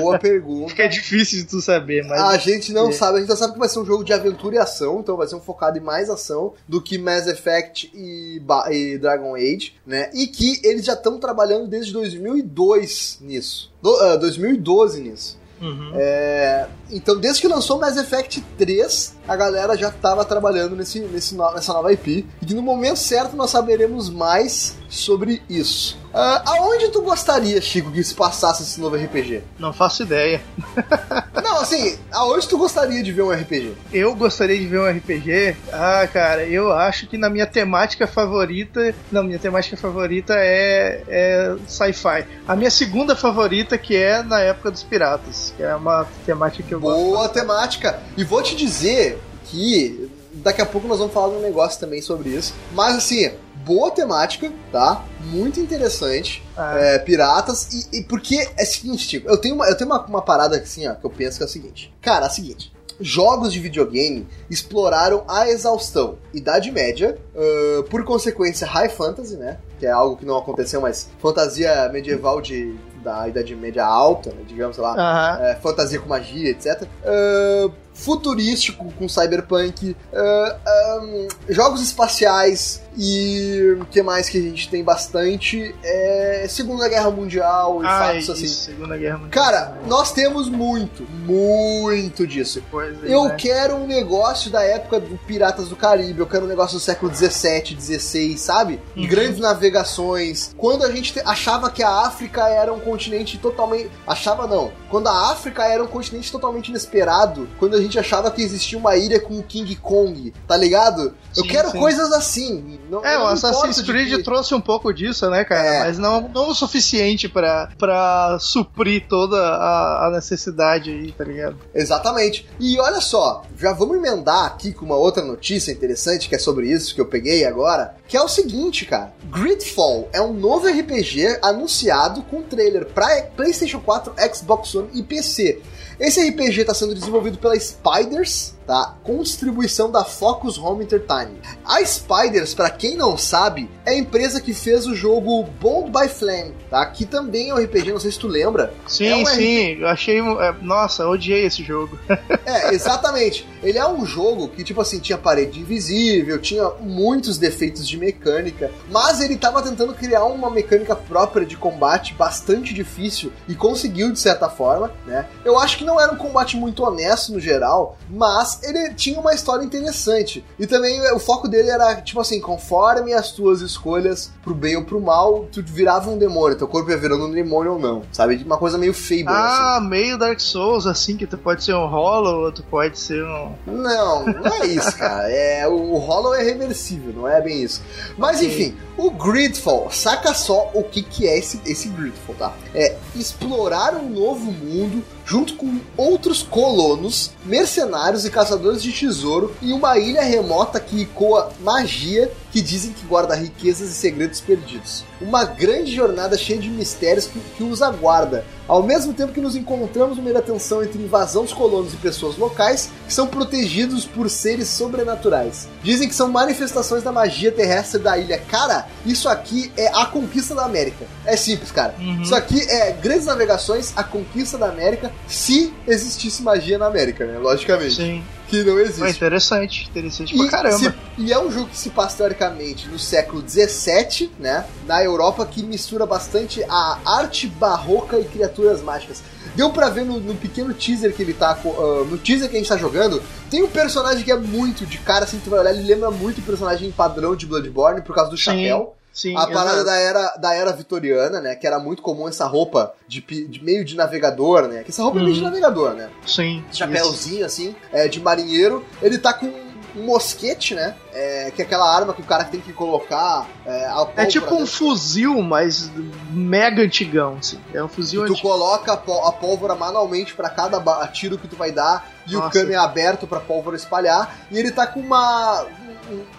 Boa 0.00 0.16
pergunta. 0.20 0.68
Fica 0.70 0.88
difícil 0.88 1.38
de 1.40 1.44
tu 1.46 1.60
saber, 1.60 2.04
mas. 2.06 2.20
A 2.20 2.38
gente 2.38 2.72
não 2.72 2.88
É. 2.90 2.92
sabe, 2.92 3.16
a 3.16 3.20
gente 3.20 3.28
só 3.30 3.36
sabe 3.36 3.54
que 3.54 3.58
vai 3.58 3.68
ser 3.68 3.80
um 3.80 3.84
jogo 3.84 4.04
de 4.04 4.12
aventura 4.12 4.54
e 4.54 4.58
ação, 4.58 5.00
então 5.00 5.16
vai 5.16 5.26
ser 5.26 5.34
um 5.34 5.40
focado 5.40 5.76
em 5.76 5.80
mais 5.82 6.08
ação 6.08 6.54
do 6.68 6.80
que 6.80 6.96
Mass 6.96 7.26
Effect 7.26 7.90
e, 7.92 8.40
Ba- 8.40 8.72
e 8.72 8.96
Dragon 8.98 9.34
Age, 9.34 9.74
né? 9.84 10.10
E 10.14 10.28
que 10.28 10.60
eles 10.64 10.84
já 10.84 10.92
estão 10.94 11.18
trabalhando 11.18 11.66
desde 11.66 11.92
2002 11.92 13.18
nisso. 13.20 13.72
Do, 13.82 13.94
ah, 13.96 14.16
2012 14.16 15.00
nisso. 15.00 15.42
Uhum. 15.60 15.92
É, 15.94 16.66
então, 16.90 17.16
desde 17.16 17.40
que 17.40 17.46
lançou 17.46 17.78
Mass 17.78 17.96
Effect 17.96 18.40
3, 18.58 19.14
a 19.26 19.36
galera 19.36 19.76
já 19.76 19.88
estava 19.88 20.24
trabalhando 20.24 20.74
nesse, 20.76 21.00
nesse 21.00 21.34
no- 21.34 21.52
nessa 21.52 21.72
nova 21.72 21.92
IP. 21.92 22.26
E 22.40 22.46
que 22.46 22.54
no 22.54 22.62
momento 22.62 22.96
certo 22.98 23.36
nós 23.36 23.50
saberemos 23.50 24.10
mais 24.10 24.76
sobre 24.88 25.40
isso. 25.48 25.98
Ah, 26.14 26.42
aonde 26.44 26.88
tu 26.88 27.00
gostaria, 27.00 27.58
Chico, 27.62 27.90
que 27.90 28.04
se 28.04 28.14
passasse 28.14 28.62
esse 28.62 28.78
novo 28.78 28.96
RPG? 28.96 29.42
Não 29.58 29.72
faço 29.72 30.02
ideia. 30.02 30.42
Não, 31.42 31.60
assim, 31.60 31.98
aonde 32.10 32.46
tu 32.46 32.58
gostaria 32.58 33.02
de 33.02 33.10
ver 33.12 33.22
um 33.22 33.30
RPG? 33.30 33.72
Eu 33.92 34.14
gostaria 34.14 34.58
de 34.58 34.66
ver 34.66 34.78
um 34.80 34.86
RPG. 34.98 35.56
Ah, 35.72 36.06
cara, 36.12 36.44
eu 36.44 36.70
acho 36.70 37.06
que 37.06 37.16
na 37.16 37.30
minha 37.30 37.46
temática 37.46 38.06
favorita. 38.06 38.94
Não, 39.10 39.22
minha 39.22 39.38
temática 39.38 39.76
favorita 39.76 40.34
é, 40.36 41.02
é 41.08 41.56
sci-fi. 41.66 42.26
A 42.46 42.54
minha 42.54 42.70
segunda 42.70 43.16
favorita, 43.16 43.78
que 43.78 43.96
é 43.96 44.22
na 44.22 44.40
época 44.40 44.70
dos 44.70 44.82
piratas, 44.82 45.54
que 45.56 45.62
é 45.62 45.74
uma 45.74 46.06
temática 46.26 46.62
que 46.62 46.74
eu 46.74 46.80
gosto. 46.80 46.98
Boa 47.00 47.28
temática. 47.30 47.98
E 48.18 48.24
vou 48.24 48.42
te 48.42 48.54
dizer 48.54 49.18
que 49.52 50.10
daqui 50.32 50.62
a 50.62 50.66
pouco 50.66 50.88
nós 50.88 50.98
vamos 50.98 51.12
falar 51.12 51.28
de 51.28 51.36
um 51.36 51.42
negócio 51.42 51.78
também 51.78 52.00
sobre 52.00 52.30
isso. 52.30 52.54
Mas 52.72 52.96
assim, 52.96 53.30
boa 53.64 53.90
temática, 53.90 54.50
tá? 54.72 55.04
Muito 55.26 55.60
interessante. 55.60 56.42
Ah. 56.56 56.78
É, 56.78 56.98
piratas. 56.98 57.68
E, 57.92 57.98
e 57.98 58.02
porque 58.02 58.48
é 58.56 58.62
o 58.62 58.66
seguinte, 58.66 59.06
tipo, 59.06 59.28
eu 59.28 59.36
tenho, 59.36 59.54
uma, 59.54 59.66
eu 59.68 59.76
tenho 59.76 59.90
uma, 59.90 60.04
uma 60.06 60.22
parada 60.22 60.56
assim, 60.56 60.88
ó, 60.88 60.94
que 60.94 61.04
eu 61.04 61.10
penso 61.10 61.36
que 61.36 61.42
é 61.42 61.46
o 61.46 61.48
seguinte. 61.48 61.94
Cara, 62.00 62.26
é 62.26 62.28
o 62.28 62.32
seguinte. 62.32 62.72
Jogos 63.00 63.52
de 63.52 63.58
videogame 63.58 64.26
exploraram 64.48 65.24
a 65.26 65.48
exaustão 65.48 66.18
Idade 66.32 66.70
Média, 66.70 67.18
ah, 67.36 67.84
por 67.90 68.02
consequência 68.04 68.66
High 68.66 68.88
Fantasy, 68.88 69.36
né? 69.36 69.58
Que 69.78 69.86
é 69.86 69.90
algo 69.90 70.16
que 70.16 70.24
não 70.24 70.38
aconteceu, 70.38 70.80
mas 70.80 71.10
fantasia 71.18 71.88
medieval 71.92 72.40
de, 72.40 72.74
da 73.02 73.28
Idade 73.28 73.54
Média 73.56 73.84
alta, 73.84 74.30
né, 74.30 74.42
digamos, 74.46 74.76
sei 74.76 74.84
lá 74.84 74.94
Aham. 74.94 75.44
é, 75.44 75.54
fantasia 75.56 75.98
com 76.00 76.08
magia, 76.08 76.50
etc. 76.50 76.84
Ah, 77.04 77.70
futurístico 77.94 78.92
com 78.98 79.08
cyberpunk, 79.08 79.96
ah, 80.14 80.56
ahn, 80.66 81.28
jogos 81.48 81.80
espaciais 81.82 82.82
e 82.96 83.76
o 83.80 83.84
que 83.86 84.02
mais 84.02 84.28
que 84.28 84.36
a 84.38 84.40
gente 84.42 84.68
tem 84.68 84.84
bastante 84.84 85.74
é 85.82 86.46
Segunda 86.48 86.88
Guerra 86.88 87.10
Mundial 87.10 87.82
e 87.82 87.86
Ah, 87.86 87.98
fatos 88.00 88.22
isso, 88.22 88.32
assim. 88.32 88.46
Segunda 88.48 88.96
Guerra 88.98 89.18
Mundial. 89.18 89.30
Cara, 89.44 89.78
nós 89.86 90.12
temos 90.12 90.48
muito, 90.48 91.04
muito 91.24 92.26
disso. 92.26 92.62
Coisa 92.70 92.98
aí, 93.04 93.10
Eu 93.12 93.24
né? 93.26 93.34
quero 93.38 93.76
um 93.76 93.86
negócio 93.86 94.50
da 94.50 94.62
época 94.62 95.00
do 95.00 95.16
Piratas 95.26 95.68
do 95.68 95.76
Caribe, 95.76 96.20
eu 96.20 96.26
quero 96.26 96.44
um 96.44 96.48
negócio 96.48 96.76
do 96.76 96.80
século 96.82 97.10
17, 97.10 97.74
16, 97.74 98.40
sabe? 98.40 98.78
Uhum. 98.96 99.06
Grandes 99.06 99.38
navegações. 99.38 100.54
Quando 100.56 100.84
a 100.84 100.90
gente 100.90 101.12
te- 101.14 101.20
achava 101.24 101.70
que 101.70 101.82
a 101.82 101.90
África 102.06 102.46
era 102.48 102.72
um 102.72 102.80
continente 102.80 103.38
totalmente. 103.38 103.90
Achava 104.06 104.46
não. 104.46 104.70
Quando 104.90 105.08
a 105.08 105.30
África 105.32 105.64
era 105.64 105.82
um 105.82 105.86
continente 105.86 106.30
totalmente 106.30 106.68
inesperado. 106.68 107.48
Quando 107.58 107.76
a 107.76 107.80
gente 107.82 107.98
achava 107.98 108.30
que 108.30 108.42
existia 108.42 108.78
uma 108.78 108.96
ilha 108.96 109.20
com 109.20 109.38
o 109.38 109.42
King 109.42 109.74
Kong, 109.76 110.32
tá 110.46 110.56
ligado? 110.56 111.14
eu 111.36 111.42
Sim, 111.44 111.48
quero 111.48 111.70
sim. 111.70 111.78
coisas 111.78 112.12
assim. 112.12 112.78
Não, 112.90 113.04
É, 113.04 113.16
eu 113.16 113.20
o 113.20 113.26
Assassin's 113.26 113.80
Creed 113.80 114.16
que- 114.16 114.22
trouxe 114.22 114.54
um 114.54 114.60
pouco 114.60 114.92
disso, 114.92 115.28
né, 115.30 115.44
cara? 115.44 115.64
É. 115.66 115.78
Mas 115.80 115.98
não, 115.98 116.28
não 116.28 116.50
o 116.50 116.54
suficiente 116.54 117.28
pra, 117.28 117.70
pra 117.78 118.36
suprir 118.38 119.06
toda 119.08 119.36
a, 119.38 120.06
a 120.06 120.10
necessidade 120.10 120.90
aí, 120.90 121.12
tá 121.12 121.24
ligado? 121.24 121.56
Exatamente. 121.74 122.46
E 122.60 122.78
olha 122.78 123.00
só, 123.00 123.42
já 123.58 123.72
vamos 123.72 123.96
emendar 123.96 124.44
aqui 124.44 124.72
com 124.72 124.84
uma 124.84 124.96
outra 124.96 125.22
notícia 125.24 125.72
interessante 125.72 126.28
que 126.28 126.34
é 126.34 126.38
sobre 126.38 126.70
isso 126.70 126.94
que 126.94 127.00
eu 127.00 127.06
peguei 127.06 127.44
agora, 127.46 127.94
que 128.06 128.16
é 128.16 128.20
o 128.22 128.28
seguinte, 128.28 128.84
cara. 128.84 129.12
Gridfall 129.30 130.08
é 130.12 130.20
um 130.20 130.32
novo 130.34 130.66
RPG 130.68 131.38
anunciado 131.42 132.22
com 132.22 132.42
trailer 132.42 132.86
para 132.86 133.22
PlayStation 133.36 133.80
4, 133.80 134.12
Xbox 134.34 134.74
One 134.74 134.88
e 134.92 135.02
PC. 135.02 135.60
Esse 135.98 136.28
RPG 136.28 136.60
está 136.62 136.74
sendo 136.74 136.94
desenvolvido 136.94 137.38
pela 137.38 137.58
Spiders, 137.58 138.54
tá? 138.66 138.94
Com 139.02 139.22
distribuição 139.22 139.90
da 139.90 140.04
Focus 140.04 140.58
Home 140.58 140.84
Entertainment. 140.84 141.40
A 141.64 141.80
Spiders, 141.84 142.54
para 142.54 142.70
quem 142.70 142.96
não 142.96 143.16
sabe, 143.18 143.70
é 143.84 143.90
a 143.92 143.98
empresa 143.98 144.40
que 144.40 144.54
fez 144.54 144.86
o 144.86 144.94
jogo 144.94 145.44
Bold 145.60 145.90
by 145.90 146.08
Flame, 146.08 146.54
tá? 146.70 146.84
Que 146.86 147.04
também 147.04 147.50
é 147.50 147.54
um 147.54 147.58
RPG, 147.58 147.92
não 147.92 148.00
sei 148.00 148.12
se 148.12 148.18
tu 148.18 148.28
lembra. 148.28 148.72
Sim, 148.86 149.22
É 149.22 149.24
sim, 149.26 149.76
eu 149.80 149.88
achei. 149.88 150.18
é, 150.20 150.54
nossa, 150.62 151.02
eu 151.04 151.10
odiei 151.10 151.44
esse 151.46 151.62
jogo. 151.62 151.98
É, 152.44 152.74
exatamente. 152.74 153.48
Ele 153.62 153.78
é 153.78 153.86
um 153.86 154.04
jogo 154.04 154.48
que, 154.48 154.64
tipo 154.64 154.80
assim, 154.80 154.98
tinha 154.98 155.16
parede 155.16 155.60
invisível, 155.60 156.40
tinha 156.40 156.68
muitos 156.80 157.38
defeitos 157.38 157.86
de 157.88 157.96
mecânica, 157.96 158.70
mas 158.90 159.20
ele 159.20 159.36
tava 159.36 159.62
tentando 159.62 159.94
criar 159.94 160.24
uma 160.24 160.50
mecânica 160.50 160.94
própria 160.96 161.46
de 161.46 161.56
combate 161.56 162.14
bastante 162.14 162.74
difícil 162.74 163.32
e 163.48 163.54
conseguiu 163.54 164.12
de 164.12 164.18
certa 164.18 164.48
forma, 164.48 164.90
né? 165.06 165.26
Eu 165.44 165.58
acho 165.58 165.78
que 165.78 165.84
não 165.84 166.00
era 166.00 166.12
um 166.12 166.16
combate 166.16 166.56
muito 166.56 166.82
honesto 166.82 167.32
no 167.32 167.40
geral, 167.40 167.96
mas 168.10 168.51
ele 168.62 168.94
tinha 168.94 169.18
uma 169.18 169.34
história 169.34 169.64
interessante. 169.64 170.44
E 170.58 170.66
também 170.66 171.00
o 171.12 171.18
foco 171.18 171.48
dele 171.48 171.70
era, 171.70 171.96
tipo 171.96 172.20
assim, 172.20 172.40
conforme 172.40 173.12
as 173.12 173.30
tuas 173.32 173.60
escolhas 173.60 174.32
pro 174.42 174.54
bem 174.54 174.76
ou 174.76 174.84
pro 174.84 175.00
mal, 175.00 175.46
tu 175.52 175.62
virava 175.62 176.10
um 176.10 176.18
demônio, 176.18 176.56
teu 176.58 176.68
corpo 176.68 176.90
ia 176.90 176.96
virando 176.96 177.26
um 177.26 177.30
demônio 177.30 177.74
ou 177.74 177.78
não, 177.78 178.02
sabe? 178.12 178.42
Uma 178.44 178.58
coisa 178.58 178.76
meio 178.76 178.92
Fable, 178.92 179.28
assim. 179.28 179.28
Ah, 179.28 179.80
meio 179.80 180.18
Dark 180.18 180.40
Souls, 180.40 180.86
assim, 180.86 181.16
que 181.16 181.26
tu 181.26 181.38
pode 181.38 181.64
ser 181.64 181.74
um 181.74 181.86
Hollow, 181.86 182.44
ou 182.44 182.52
tu 182.52 182.62
pode 182.64 182.98
ser 182.98 183.22
um. 183.24 183.54
Não, 183.66 184.26
não 184.26 184.62
é 184.62 184.66
isso, 184.66 184.94
cara. 184.98 185.30
É, 185.30 185.66
o, 185.68 185.96
Hollow 185.96 186.34
é 186.34 186.42
reversível, 186.42 187.12
não 187.12 187.28
é 187.28 187.40
bem 187.40 187.62
isso. 187.62 187.82
Mas 188.18 188.38
Ok. 188.38 188.48
enfim, 188.48 188.76
o 188.96 189.10
Gridfall, 189.10 189.90
saca 189.90 190.34
só 190.34 190.70
o 190.74 190.82
que, 190.82 191.02
que 191.02 191.28
é 191.28 191.38
esse, 191.38 191.60
esse 191.64 191.88
Gridfall, 191.88 192.34
tá? 192.36 192.52
É 192.74 192.96
explorar 193.14 193.94
um 193.94 194.08
novo 194.08 194.50
mundo 194.50 195.04
junto 195.24 195.54
com 195.54 195.78
outros 195.96 196.42
colonos, 196.42 197.32
mercenários 197.44 198.24
e 198.24 198.30
caçadores 198.30 198.82
de 198.82 198.92
tesouro 198.92 199.54
em 199.62 199.72
uma 199.72 199.98
ilha 199.98 200.22
remota 200.22 200.80
que 200.80 201.02
ecoa 201.02 201.52
magia 201.60 202.30
que 202.52 202.60
dizem 202.60 202.92
que 202.92 203.06
guarda 203.06 203.34
riquezas 203.34 203.88
e 203.88 203.94
segredos 203.94 204.40
perdidos. 204.40 205.04
Uma 205.20 205.44
grande 205.44 205.94
jornada 205.94 206.36
cheia 206.36 206.58
de 206.58 206.68
mistérios 206.68 207.26
que, 207.26 207.40
que 207.56 207.64
os 207.64 207.80
aguarda, 207.80 208.44
ao 208.68 208.82
mesmo 208.82 209.14
tempo 209.14 209.32
que 209.32 209.40
nos 209.40 209.56
encontramos 209.56 210.18
da 210.32 210.42
tensão 210.42 210.82
entre 210.82 211.02
invasão 211.02 211.44
dos 211.44 211.52
colonos 211.52 211.94
e 211.94 211.96
pessoas 211.96 212.36
locais 212.36 212.90
que 213.06 213.12
são 213.12 213.26
protegidos 213.26 214.04
por 214.04 214.28
seres 214.28 214.68
sobrenaturais. 214.68 215.66
Dizem 215.82 216.08
que 216.08 216.14
são 216.14 216.30
manifestações 216.30 217.02
da 217.02 217.10
magia 217.10 217.50
terrestre 217.50 218.00
da 218.00 218.18
ilha. 218.18 218.38
Cara, 218.38 218.86
isso 219.04 219.28
aqui 219.28 219.72
é 219.76 219.88
a 219.88 220.06
conquista 220.06 220.54
da 220.54 220.64
América. 220.64 221.06
É 221.24 221.36
simples, 221.36 221.70
cara. 221.70 221.94
Uhum. 221.98 222.22
Isso 222.22 222.34
aqui 222.34 222.60
é 222.70 222.92
grandes 222.92 223.26
navegações, 223.26 223.92
a 223.96 224.04
conquista 224.04 224.58
da 224.58 224.68
América, 224.68 225.10
se 225.26 225.72
existisse 225.86 226.42
magia 226.42 226.78
na 226.78 226.86
América, 226.86 227.24
né? 227.24 227.38
Logicamente. 227.38 227.96
Sim. 227.96 228.22
Que 228.52 228.62
não 228.64 228.78
existe. 228.78 229.16
interessante, 229.16 229.88
interessante 229.90 230.36
pra 230.36 230.44
E, 230.44 230.50
caramba. 230.50 230.78
se- 230.78 230.92
e 231.16 231.32
é 231.32 231.38
um 231.38 231.50
jogo 231.50 231.68
que 231.70 231.78
se 231.78 231.88
passa 231.88 232.18
teoricamente 232.18 232.86
no 232.86 232.98
século 232.98 233.42
XVII, 233.48 234.30
né? 234.38 234.66
Na 234.86 235.02
Europa, 235.02 235.46
que 235.46 235.62
mistura 235.62 236.04
bastante 236.04 236.62
a 236.68 236.98
arte 237.06 237.46
barroca 237.46 238.18
e 238.18 238.24
criaturas 238.24 238.82
mágicas. 238.82 239.22
Deu 239.56 239.70
pra 239.70 239.88
ver 239.88 240.04
no, 240.04 240.20
no 240.20 240.34
pequeno 240.34 240.72
teaser 240.74 241.14
que 241.14 241.22
ele 241.22 241.32
tá. 241.32 241.58
ah, 241.64 242.04
no 242.08 242.18
teaser 242.18 242.50
que 242.50 242.56
a 242.56 242.58
gente 242.58 242.68
tá 242.68 242.76
jogando, 242.76 243.22
tem 243.50 243.62
um 243.62 243.68
personagem 243.68 244.22
que 244.22 244.30
é 244.30 244.36
muito 244.36 244.84
de 244.84 244.98
cara, 244.98 245.24
assim, 245.24 245.40
tu 245.42 245.48
vai 245.48 245.60
olhar, 245.60 245.70
ele 245.74 245.82
lembra 245.84 246.10
muito 246.10 246.38
o 246.38 246.42
personagem 246.42 246.90
padrão 246.90 247.34
de 247.34 247.46
Bloodborne 247.46 248.02
por 248.02 248.14
causa 248.14 248.30
do 248.30 248.36
Sim, 248.36 248.42
chapéu. 248.44 248.94
Sim, 249.12 249.36
A 249.36 249.46
parada 249.46 249.72
exato. 249.82 249.84
da 249.86 249.96
era, 249.96 250.36
da 250.36 250.54
era 250.54 250.72
vitoriana, 250.72 251.40
né? 251.40 251.54
Que 251.54 251.66
era 251.66 251.78
muito 251.78 252.00
comum 252.02 252.28
essa 252.28 252.46
roupa 252.46 252.94
de, 253.06 253.20
de 253.20 253.62
meio 253.62 253.84
de 253.84 253.94
navegador, 253.94 254.68
né? 254.68 254.82
Que 254.82 254.90
essa 254.90 255.02
roupa 255.02 255.18
é 255.18 255.22
meio 255.22 255.34
de 255.34 255.40
Uhum. 255.40 255.46
navegador, 255.46 255.92
né? 255.94 256.08
Sim. 256.26 256.64
Chapéuzinho 256.72 257.44
assim, 257.44 257.76
é, 257.92 258.08
de 258.08 258.20
marinheiro. 258.20 258.84
Ele 259.02 259.18
tá 259.18 259.34
com 259.34 259.46
um 259.94 260.04
mosquete, 260.06 260.74
né? 260.74 260.94
É, 261.12 261.52
que 261.54 261.60
é 261.60 261.64
aquela 261.66 261.94
arma 261.94 262.14
que 262.14 262.22
o 262.22 262.24
cara 262.24 262.44
tem 262.44 262.58
que 262.58 262.72
colocar 262.72 263.46
é, 263.66 263.90
É 264.16 264.24
tipo 264.24 264.46
um 264.54 264.58
dentro. 264.60 264.66
fuzil, 264.66 265.42
mas 265.42 265.90
mega 266.30 266.82
antigão, 266.82 267.36
assim. 267.38 267.60
É 267.74 267.84
um 267.84 267.88
fuzil 267.88 268.22
E 268.24 268.26
tu 268.28 268.32
antigo. 268.32 268.48
coloca 268.48 268.94
a 268.94 268.96
pó- 268.96 269.26
a 269.26 269.32
pólvora 269.32 269.74
manualmente 269.74 270.34
pra 270.34 270.48
cada 270.48 270.80
tiro 271.08 271.36
que 271.36 271.46
tu 271.46 271.56
vai 271.56 271.70
dar. 271.70 272.10
e 272.24 272.36
o 272.36 272.38
Nossa. 272.38 272.52
cano 272.52 272.72
é 272.72 272.76
aberto 272.76 273.26
pra 273.26 273.40
pólvora 273.40 273.74
espalhar, 273.76 274.36
e 274.48 274.56
ele 274.56 274.70
tá 274.70 274.86
com 274.86 275.00
uma 275.00 275.66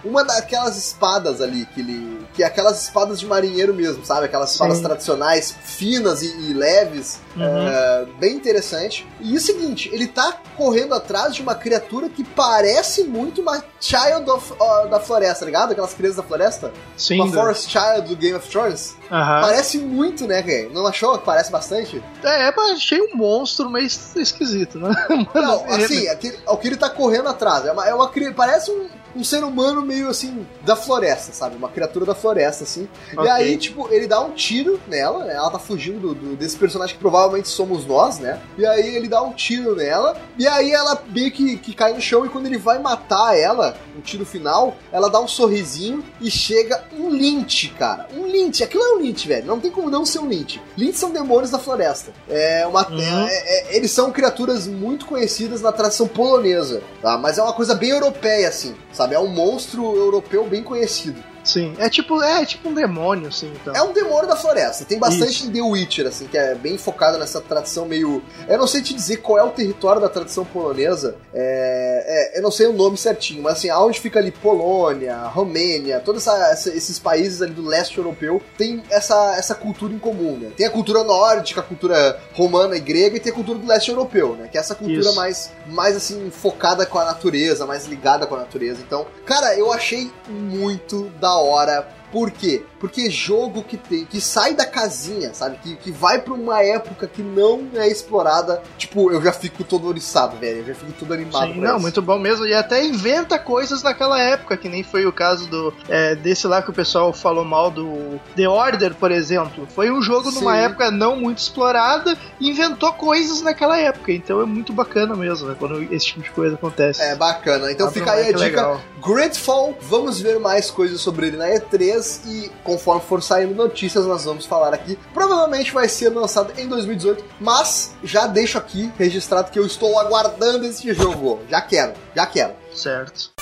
uma 0.04 0.24
daquelas 0.24 0.76
espadas 0.76 1.40
ali 1.40 1.66
que 1.66 1.80
ele 1.80 2.14
que 2.34 2.42
é 2.42 2.46
aquelas 2.46 2.82
espadas 2.82 3.20
de 3.20 3.26
marinheiro 3.26 3.72
mesmo, 3.72 4.04
sabe? 4.04 4.26
Aquelas 4.26 4.52
espadas 4.52 4.78
Sim. 4.78 4.82
tradicionais, 4.82 5.54
finas 5.64 6.22
e, 6.22 6.26
e 6.50 6.52
leves, 6.52 7.20
Uhum. 7.36 7.42
é, 7.68 8.06
bem 8.18 8.34
interessante. 8.36 9.04
E 9.20 9.36
o 9.36 9.40
seguinte, 9.40 9.90
ele 9.92 10.06
tá 10.06 10.36
correndo 10.56 10.94
atrás 10.94 11.34
de 11.34 11.42
uma 11.42 11.54
criatura 11.54 12.08
que 12.08 12.22
parece 12.22 13.02
muito 13.04 13.40
uma 13.40 13.62
Child 13.80 14.30
of, 14.30 14.52
ó, 14.58 14.86
da 14.86 15.00
Floresta, 15.00 15.40
tá 15.40 15.46
ligado? 15.46 15.72
Aquelas 15.72 15.92
crianças 15.94 16.16
da 16.18 16.22
floresta? 16.22 16.72
Sim. 16.96 17.16
uma 17.20 17.26
né? 17.26 17.32
Forest 17.32 17.70
Child 17.70 18.08
do 18.08 18.16
Game 18.16 18.34
of 18.36 18.48
Thrones. 18.48 18.96
Aham. 19.10 19.40
Parece 19.42 19.78
muito, 19.78 20.26
né, 20.26 20.42
cara? 20.42 20.68
Não 20.72 20.86
achou 20.86 21.18
que 21.18 21.24
parece 21.24 21.50
bastante? 21.50 22.02
É, 22.22 22.52
mas 22.56 22.76
achei 22.76 23.00
um 23.00 23.16
monstro 23.16 23.68
meio 23.68 23.86
es- 23.86 24.14
esquisito, 24.16 24.78
né? 24.78 24.90
Não, 25.34 25.64
assim, 25.72 26.06
aquele, 26.08 26.38
o 26.46 26.56
que 26.56 26.68
ele 26.68 26.76
tá 26.76 26.88
correndo 26.88 27.28
atrás. 27.28 27.66
É 27.66 27.72
uma, 27.72 27.86
é 27.88 27.94
uma 27.94 28.10
parece 28.34 28.70
um, 28.70 28.88
um 29.16 29.24
ser 29.24 29.42
humano 29.44 29.53
meio 29.54 30.08
assim, 30.08 30.46
da 30.62 30.74
floresta, 30.76 31.32
sabe? 31.32 31.56
Uma 31.56 31.68
criatura 31.68 32.04
da 32.06 32.14
floresta, 32.14 32.64
assim. 32.64 32.88
E 33.12 33.18
Ok. 33.18 33.30
aí, 33.30 33.56
tipo, 33.56 33.88
ele 33.92 34.06
dá 34.06 34.20
um 34.20 34.30
tiro 34.32 34.80
nela, 34.88 35.24
né? 35.24 35.34
Ela 35.34 35.50
tá 35.50 35.58
fugindo 35.58 36.00
do, 36.00 36.14
do- 36.14 36.36
desse 36.36 36.56
personagem 36.56 36.94
que 36.94 37.00
provavelmente 37.00 37.48
somos 37.48 37.86
nós, 37.86 38.18
né? 38.18 38.40
E 38.58 38.66
aí 38.66 38.96
ele 38.96 39.08
dá 39.08 39.22
um 39.22 39.32
tiro 39.32 39.74
nela, 39.76 40.16
e 40.38 40.46
aí 40.46 40.72
ela 40.72 41.02
meio 41.08 41.30
que, 41.30 41.56
que 41.58 41.74
cai 41.74 41.92
no 41.92 42.00
chão, 42.00 42.24
e 42.26 42.28
quando 42.28 42.46
ele 42.46 42.58
vai 42.58 42.78
matar 42.78 43.36
ela, 43.38 43.76
no 43.94 44.02
tiro 44.02 44.24
final, 44.26 44.76
ela 44.92 45.08
dá 45.08 45.20
um 45.20 45.28
sorrisinho 45.28 46.04
e 46.20 46.30
chega 46.30 46.82
um 46.98 47.10
Lynch, 47.10 47.68
cara. 47.78 48.08
Um 48.16 48.26
Lynch. 48.26 48.62
Aquilo 48.64 48.82
é 48.82 48.94
um 48.94 48.98
Lynch, 49.00 49.26
velho. 49.28 49.46
Não 49.46 49.60
tem 49.60 49.70
como 49.70 49.88
não 49.90 50.04
ser 50.04 50.18
um 50.18 50.26
Lynch. 50.28 50.60
Lynch 50.76 50.98
são 50.98 51.10
demônios 51.10 51.50
da 51.50 51.58
floresta. 51.58 52.12
É 52.28 52.66
uma. 52.66 52.88
Uhum. 52.88 53.00
é- 53.28 53.70
é- 53.72 53.76
eles 53.76 53.90
são 53.90 54.10
criaturas 54.10 54.66
muito 54.66 55.06
conhecidas 55.06 55.60
na 55.62 55.72
tradição 55.72 56.06
polonesa, 56.08 56.82
tá? 57.02 57.16
Mas 57.18 57.38
é 57.38 57.42
uma 57.42 57.52
coisa 57.52 57.74
bem 57.74 57.90
europeia, 57.90 58.48
assim, 58.48 58.74
sabe? 58.92 59.14
É 59.14 59.18
um 59.18 59.28
monstro 59.44 59.94
europeu 59.94 60.46
bem 60.46 60.62
conhecido. 60.62 61.22
Sim, 61.44 61.74
é 61.78 61.88
tipo, 61.90 62.22
é 62.22 62.44
tipo 62.46 62.70
um 62.70 62.74
demônio, 62.74 63.28
assim, 63.28 63.52
então. 63.54 63.74
É 63.74 63.82
um 63.82 63.92
demônio 63.92 64.26
da 64.26 64.34
floresta. 64.34 64.84
Tem 64.84 64.98
bastante 64.98 65.30
Isso. 65.30 65.46
em 65.46 65.52
The 65.52 65.60
Witcher, 65.60 66.06
assim, 66.06 66.26
que 66.26 66.38
é 66.38 66.54
bem 66.54 66.78
focado 66.78 67.18
nessa 67.18 67.40
tradição 67.40 67.84
meio. 67.84 68.22
Eu 68.48 68.58
não 68.58 68.66
sei 68.66 68.80
te 68.82 68.94
dizer 68.94 69.18
qual 69.18 69.38
é 69.38 69.42
o 69.42 69.50
território 69.50 70.00
da 70.00 70.08
tradição 70.08 70.44
polonesa. 70.44 71.16
É... 71.34 72.32
é, 72.34 72.38
eu 72.38 72.42
não 72.42 72.50
sei 72.50 72.66
o 72.66 72.72
nome 72.72 72.96
certinho, 72.96 73.42
mas 73.42 73.54
assim, 73.54 73.68
aonde 73.68 74.00
fica 74.00 74.18
ali 74.18 74.30
Polônia, 74.30 75.18
Romênia, 75.26 76.00
todos 76.00 76.26
esses 76.66 76.98
países 76.98 77.42
ali 77.42 77.52
do 77.52 77.64
leste 77.64 77.98
europeu 77.98 78.40
tem 78.56 78.82
essa, 78.90 79.36
essa 79.36 79.54
cultura 79.54 79.92
em 79.92 79.98
comum, 79.98 80.38
né? 80.38 80.50
Tem 80.56 80.66
a 80.66 80.70
cultura 80.70 81.04
nórdica, 81.04 81.60
a 81.60 81.64
cultura 81.64 82.18
romana 82.32 82.76
e 82.76 82.80
grega, 82.80 83.16
e 83.16 83.20
tem 83.20 83.32
a 83.32 83.34
cultura 83.34 83.58
do 83.58 83.66
leste 83.66 83.90
europeu, 83.90 84.34
né? 84.34 84.48
Que 84.48 84.56
é 84.56 84.60
essa 84.60 84.74
cultura 84.74 85.00
Isso. 85.00 85.14
mais, 85.14 85.52
mais 85.66 85.96
assim, 85.96 86.30
focada 86.30 86.86
com 86.86 86.98
a 86.98 87.04
natureza, 87.04 87.66
mais 87.66 87.86
ligada 87.86 88.26
com 88.26 88.34
a 88.34 88.38
natureza. 88.38 88.80
Então, 88.80 89.06
cara, 89.26 89.54
eu 89.58 89.72
achei 89.72 90.10
muito 90.28 91.10
da 91.20 91.33
hora. 91.36 91.88
Por 92.12 92.30
quê? 92.30 92.64
Porque 92.84 93.10
jogo 93.10 93.62
que 93.62 93.78
tem, 93.78 94.04
que 94.04 94.20
sai 94.20 94.52
da 94.52 94.66
casinha, 94.66 95.32
sabe? 95.32 95.56
Que, 95.62 95.74
que 95.74 95.90
vai 95.90 96.20
pra 96.20 96.34
uma 96.34 96.62
época 96.62 97.06
que 97.06 97.22
não 97.22 97.66
é 97.76 97.88
explorada, 97.88 98.62
tipo, 98.76 99.10
eu 99.10 99.22
já 99.22 99.32
fico 99.32 99.64
todo 99.64 99.88
oriçado, 99.88 100.36
velho. 100.36 100.58
Eu 100.58 100.66
já 100.66 100.74
fico 100.74 100.92
todo 100.92 101.14
animado. 101.14 101.54
Sim, 101.54 101.60
não, 101.62 101.76
isso. 101.76 101.80
muito 101.80 102.02
bom 102.02 102.18
mesmo. 102.18 102.44
E 102.44 102.52
até 102.52 102.84
inventa 102.84 103.38
coisas 103.38 103.82
naquela 103.82 104.20
época, 104.20 104.58
que 104.58 104.68
nem 104.68 104.82
foi 104.82 105.06
o 105.06 105.12
caso 105.12 105.46
do 105.46 105.72
é, 105.88 106.14
desse 106.14 106.46
lá 106.46 106.60
que 106.60 106.68
o 106.68 106.74
pessoal 106.74 107.10
falou 107.14 107.42
mal 107.42 107.70
do 107.70 108.20
The 108.36 108.46
Order, 108.46 108.94
por 108.96 109.10
exemplo. 109.10 109.66
Foi 109.74 109.90
um 109.90 110.02
jogo 110.02 110.30
numa 110.30 110.52
Sim. 110.52 110.64
época 110.64 110.90
não 110.90 111.16
muito 111.16 111.38
explorada 111.38 112.14
e 112.38 112.50
inventou 112.50 112.92
coisas 112.92 113.40
naquela 113.40 113.78
época. 113.78 114.12
Então 114.12 114.42
é 114.42 114.44
muito 114.44 114.74
bacana 114.74 115.16
mesmo, 115.16 115.48
né, 115.48 115.56
quando 115.58 115.82
esse 115.90 116.04
tipo 116.04 116.20
de 116.20 116.30
coisa 116.32 116.56
acontece. 116.56 117.00
É 117.00 117.16
bacana. 117.16 117.72
Então 117.72 117.86
Abre 117.86 118.00
fica 118.00 118.12
aí 118.12 118.24
a 118.24 118.26
leque 118.26 118.34
dica. 118.34 118.44
legal. 118.44 118.80
Gridfall, 119.02 119.74
vamos 119.80 120.20
ver 120.20 120.38
mais 120.38 120.70
coisas 120.70 121.00
sobre 121.00 121.28
ele 121.28 121.36
na 121.38 121.48
E3 121.48 122.20
e 122.26 122.50
conforme 122.74 123.02
for 123.02 123.22
saindo 123.22 123.54
notícias 123.54 124.04
nós 124.04 124.24
vamos 124.24 124.46
falar 124.46 124.74
aqui. 124.74 124.98
Provavelmente 125.12 125.72
vai 125.72 125.88
ser 125.88 126.08
lançado 126.08 126.52
em 126.58 126.66
2018, 126.66 127.24
mas 127.40 127.92
já 128.02 128.26
deixo 128.26 128.58
aqui 128.58 128.92
registrado 128.98 129.50
que 129.50 129.58
eu 129.58 129.66
estou 129.66 129.98
aguardando 129.98 130.66
esse 130.66 130.92
jogo. 130.92 131.40
Já 131.48 131.60
quero, 131.60 131.92
já 132.14 132.26
quero. 132.26 132.54
Certo. 132.74 133.32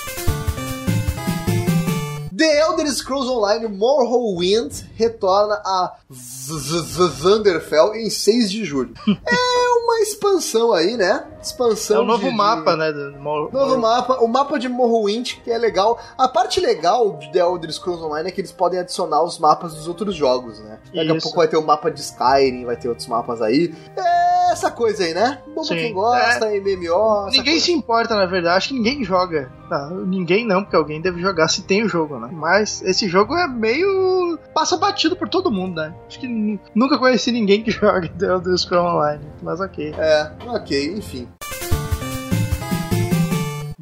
The 2.35 2.61
Elder 2.61 2.91
Scrolls 2.91 3.29
Online 3.29 3.67
Morrowind 3.67 4.71
retorna 4.95 5.55
a 5.63 5.95
Vanderfell 6.09 7.95
em 7.95 8.09
6 8.09 8.51
de 8.51 8.65
julho. 8.65 8.93
é 9.07 9.83
uma 9.83 9.99
expansão 10.01 10.73
aí, 10.73 10.97
né? 10.97 11.25
Expansão 11.45 11.97
É 11.97 11.99
um 12.01 12.05
novo 12.05 12.23
de- 12.23 12.29
de- 12.29 12.35
mapa, 12.35 12.75
né? 12.75 12.91
do- 12.91 13.19
Mor- 13.19 13.51
Novo 13.51 13.71
Mor- 13.71 13.79
mapa, 13.79 14.17
o 14.21 14.27
mapa 14.27 14.57
de 14.59 14.67
Morrowind, 14.69 15.33
que 15.43 15.51
é 15.51 15.57
legal. 15.57 15.99
A 16.17 16.27
parte 16.27 16.59
legal 16.59 17.17
de 17.17 17.31
The 17.31 17.39
Elder 17.39 17.71
Scrolls 17.71 18.03
Online 18.03 18.29
é 18.29 18.31
que 18.31 18.41
eles 18.41 18.51
podem 18.51 18.79
adicionar 18.79 19.21
os 19.23 19.37
mapas 19.39 19.73
dos 19.73 19.87
outros 19.87 20.15
jogos, 20.15 20.59
né? 20.59 20.79
Daqui 20.93 20.99
a 21.11 21.15
Isso. 21.15 21.21
pouco 21.23 21.37
vai 21.37 21.47
ter 21.47 21.57
o 21.57 21.61
mapa 21.65 21.89
de 21.91 21.99
Skyrim, 22.01 22.65
vai 22.65 22.75
ter 22.75 22.87
outros 22.89 23.07
mapas 23.07 23.41
aí. 23.41 23.73
É 23.97 24.51
essa 24.51 24.69
coisa 24.69 25.03
aí, 25.03 25.13
né? 25.13 25.39
Bom 25.55 25.63
Sim. 25.63 25.75
quem 25.75 25.93
gosta, 25.93 26.47
MMO. 26.51 27.27
essa 27.27 27.37
Ninguém 27.37 27.53
coisa. 27.53 27.65
se 27.65 27.71
importa, 27.71 28.15
na 28.15 28.25
verdade. 28.25 28.57
Acho 28.57 28.67
que 28.69 28.73
ninguém 28.75 29.03
joga. 29.03 29.51
Ah, 29.71 29.89
ninguém 30.05 30.45
não, 30.45 30.61
porque 30.61 30.75
alguém 30.75 31.01
deve 31.01 31.19
jogar 31.19 31.47
se 31.47 31.63
tem 31.63 31.83
o 31.83 31.89
jogo, 31.89 32.19
né? 32.19 32.29
Mas 32.31 32.81
esse 32.83 33.07
jogo 33.07 33.35
é 33.35 33.47
meio. 33.47 34.37
passa 34.53 34.77
batido 34.77 35.15
por 35.15 35.27
todo 35.27 35.49
mundo, 35.51 35.75
né? 35.81 35.93
Acho 36.07 36.19
que 36.19 36.27
nunca 36.75 36.97
conheci 36.99 37.31
ninguém 37.31 37.63
que 37.63 37.71
joga 37.71 38.07
The 38.07 38.25
Elder 38.27 38.55
Scrolls 38.57 38.95
Online. 38.95 39.23
Mas 39.41 39.59
ok. 39.59 39.93
É, 39.97 40.31
ok, 40.47 40.93
enfim. 40.97 41.27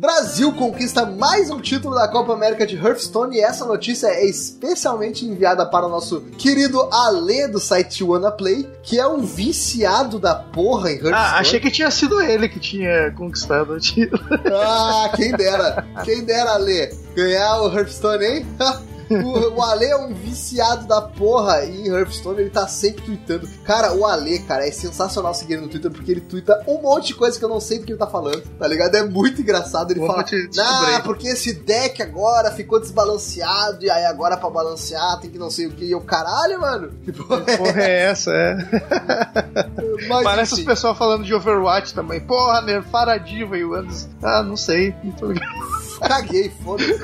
Brasil 0.02 0.52
conquista 0.54 1.06
mais 1.06 1.52
um 1.52 1.62
título 1.62 1.94
da 1.94 2.08
Copa 2.08 2.34
América 2.34 2.66
de 2.66 2.76
Hearthstone 2.76 3.38
e 3.38 3.40
essa 3.40 3.66
notícia 3.66 4.08
é 4.08 4.26
especialmente 4.26 5.28
enviada 5.28 5.64
para 5.64 5.86
o 5.86 5.90
nosso 5.90 6.22
querido 6.40 6.90
Ale 6.92 7.48
do 7.48 7.60
site 7.60 8.04
WannaPlay, 8.04 8.68
que 8.82 9.00
é 9.00 9.06
um 9.06 9.22
viciado 9.22 10.18
da 10.18 10.34
porra 10.34 10.90
em 10.90 10.96
Hearthstone. 10.96 11.14
Ah, 11.14 11.38
achei 11.38 11.60
que 11.60 11.70
tinha 11.70 11.92
sido 11.92 12.20
ele 12.20 12.50
que 12.50 12.60
tinha 12.60 13.12
conquistado 13.12 13.74
o 13.74 13.80
título. 13.80 14.24
Ah, 14.52 15.12
quem 15.16 15.34
dera. 15.34 15.86
Quem 16.04 16.24
dera, 16.24 16.54
Ale. 16.54 16.90
Ganhar 17.14 17.62
o 17.62 17.72
Hearthstone, 17.72 18.26
hein? 18.26 18.46
O, 19.16 19.56
o 19.58 19.64
Ale 19.64 19.86
é 19.86 19.98
um 19.98 20.14
viciado 20.14 20.88
da 20.88 21.02
porra 21.02 21.64
e 21.66 21.88
em 21.88 21.88
Hearthstone 21.88 22.42
ele 22.42 22.50
tá 22.50 22.68
sempre 22.68 23.04
tweetando. 23.04 23.48
Cara, 23.64 23.94
o 23.94 24.06
Ale, 24.06 24.40
cara, 24.40 24.68
é 24.68 24.72
sensacional 24.72 25.34
seguir 25.34 25.54
ele 25.54 25.64
no 25.64 25.68
Twitter 25.68 25.92
porque 25.92 26.12
ele 26.12 26.22
twitta 26.22 26.64
um 26.68 26.82
monte 26.82 27.08
de 27.08 27.16
coisa 27.16 27.38
que 27.38 27.44
eu 27.44 27.50
não 27.50 27.60
sei 27.60 27.80
do 27.80 27.86
que 27.86 27.92
ele 27.92 28.00
tá 28.00 28.08
falando, 28.08 28.42
tá 28.58 28.68
ligado? 28.68 28.96
É 28.96 29.04
muito 29.04 29.42
engraçado. 29.42 29.92
Ele 29.92 30.00
Vamos 30.00 30.16
fala, 30.16 30.24
te 30.26 30.36
ah, 30.36 30.48
descobrir." 30.48 31.04
porque 31.04 31.28
esse 31.28 31.54
deck 31.54 32.02
agora 32.02 32.52
ficou 32.52 32.80
desbalanceado 32.80 33.84
e 33.84 33.90
aí 33.90 34.06
agora 34.06 34.38
pra 34.38 34.50
balancear 34.50 35.20
tem 35.20 35.30
que 35.30 35.38
não 35.38 35.50
sei 35.50 35.68
o 35.68 35.72
que. 35.72 35.86
E 35.86 35.92
eu, 35.92 36.02
caralho, 36.02 36.60
mano. 36.60 36.92
Tipo, 37.04 37.24
Porra, 37.26 37.82
é 37.82 38.04
essa, 38.04 38.32
é. 38.32 38.56
mas, 40.08 40.24
Parece 40.24 40.54
os 40.54 40.60
enfim. 40.60 40.68
pessoal 40.68 40.96
falando 40.96 41.24
de 41.24 41.34
Overwatch 41.34 41.94
também. 41.94 42.20
Porra, 42.20 42.62
nerfaram 42.62 43.14
a 43.14 43.18
diva 43.18 43.58
e 43.58 43.66
o 43.66 43.74
Anderson. 43.74 44.10
Ah, 44.22 44.44
não 44.44 44.56
sei. 44.56 44.96
Não 45.04 45.12
tô 45.12 45.28
ligado. 45.28 45.91
Caguei, 46.08 46.50
foda-se. 46.64 47.00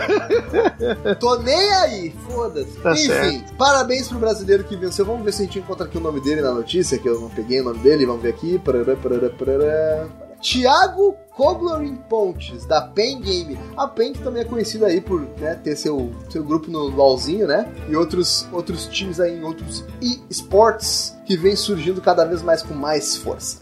Tô 1.20 1.38
nem 1.40 1.72
aí, 1.76 2.16
foda-se. 2.28 2.78
Tá 2.80 2.94
Enfim, 2.94 3.08
certo. 3.08 3.54
parabéns 3.56 4.08
pro 4.08 4.20
brasileiro 4.20 4.64
que 4.64 4.76
venceu. 4.76 5.06
Vamos 5.06 5.24
ver 5.24 5.34
se 5.34 5.44
a 5.44 5.46
gente 5.46 5.60
encontra 5.60 5.86
aqui 5.86 5.98
o 5.98 6.02
nome 6.02 6.20
dele 6.20 6.42
na 6.42 6.52
notícia, 6.52 6.98
que 6.98 7.08
eu 7.08 7.20
não 7.20 7.30
peguei 7.30 7.62
o 7.62 7.64
nome 7.64 7.80
dele. 7.80 8.06
Vamos 8.06 8.22
ver 8.22 8.30
aqui. 8.30 8.58
Parará, 8.60 8.96
parará, 8.96 9.30
parará. 9.30 10.08
Thiago 10.42 11.16
Kogler 11.36 11.92
Pontes, 12.10 12.66
da 12.66 12.82
Pen 12.82 13.22
Game. 13.22 13.58
A 13.76 13.88
Pen 13.88 14.14
que 14.14 14.20
também 14.22 14.42
é 14.42 14.46
conhecida 14.46 14.88
aí 14.88 15.02
por 15.02 15.22
né, 15.40 15.56
ter 15.56 15.76
seu, 15.76 16.12
seu 16.30 16.44
grupo 16.44 16.70
no 16.70 16.88
LoLzinho, 16.88 17.48
né? 17.48 17.72
E 17.90 17.96
outros, 17.96 18.48
outros 18.52 18.86
times 18.88 19.20
aí 19.20 19.38
em 19.38 19.44
outros 19.44 19.84
e-sports 20.02 21.16
que 21.26 21.36
vem 21.36 21.56
surgindo 21.56 22.02
cada 22.02 22.26
vez 22.26 22.42
mais 22.42 22.62
com 22.62 22.74
mais 22.74 23.16
força. 23.16 23.60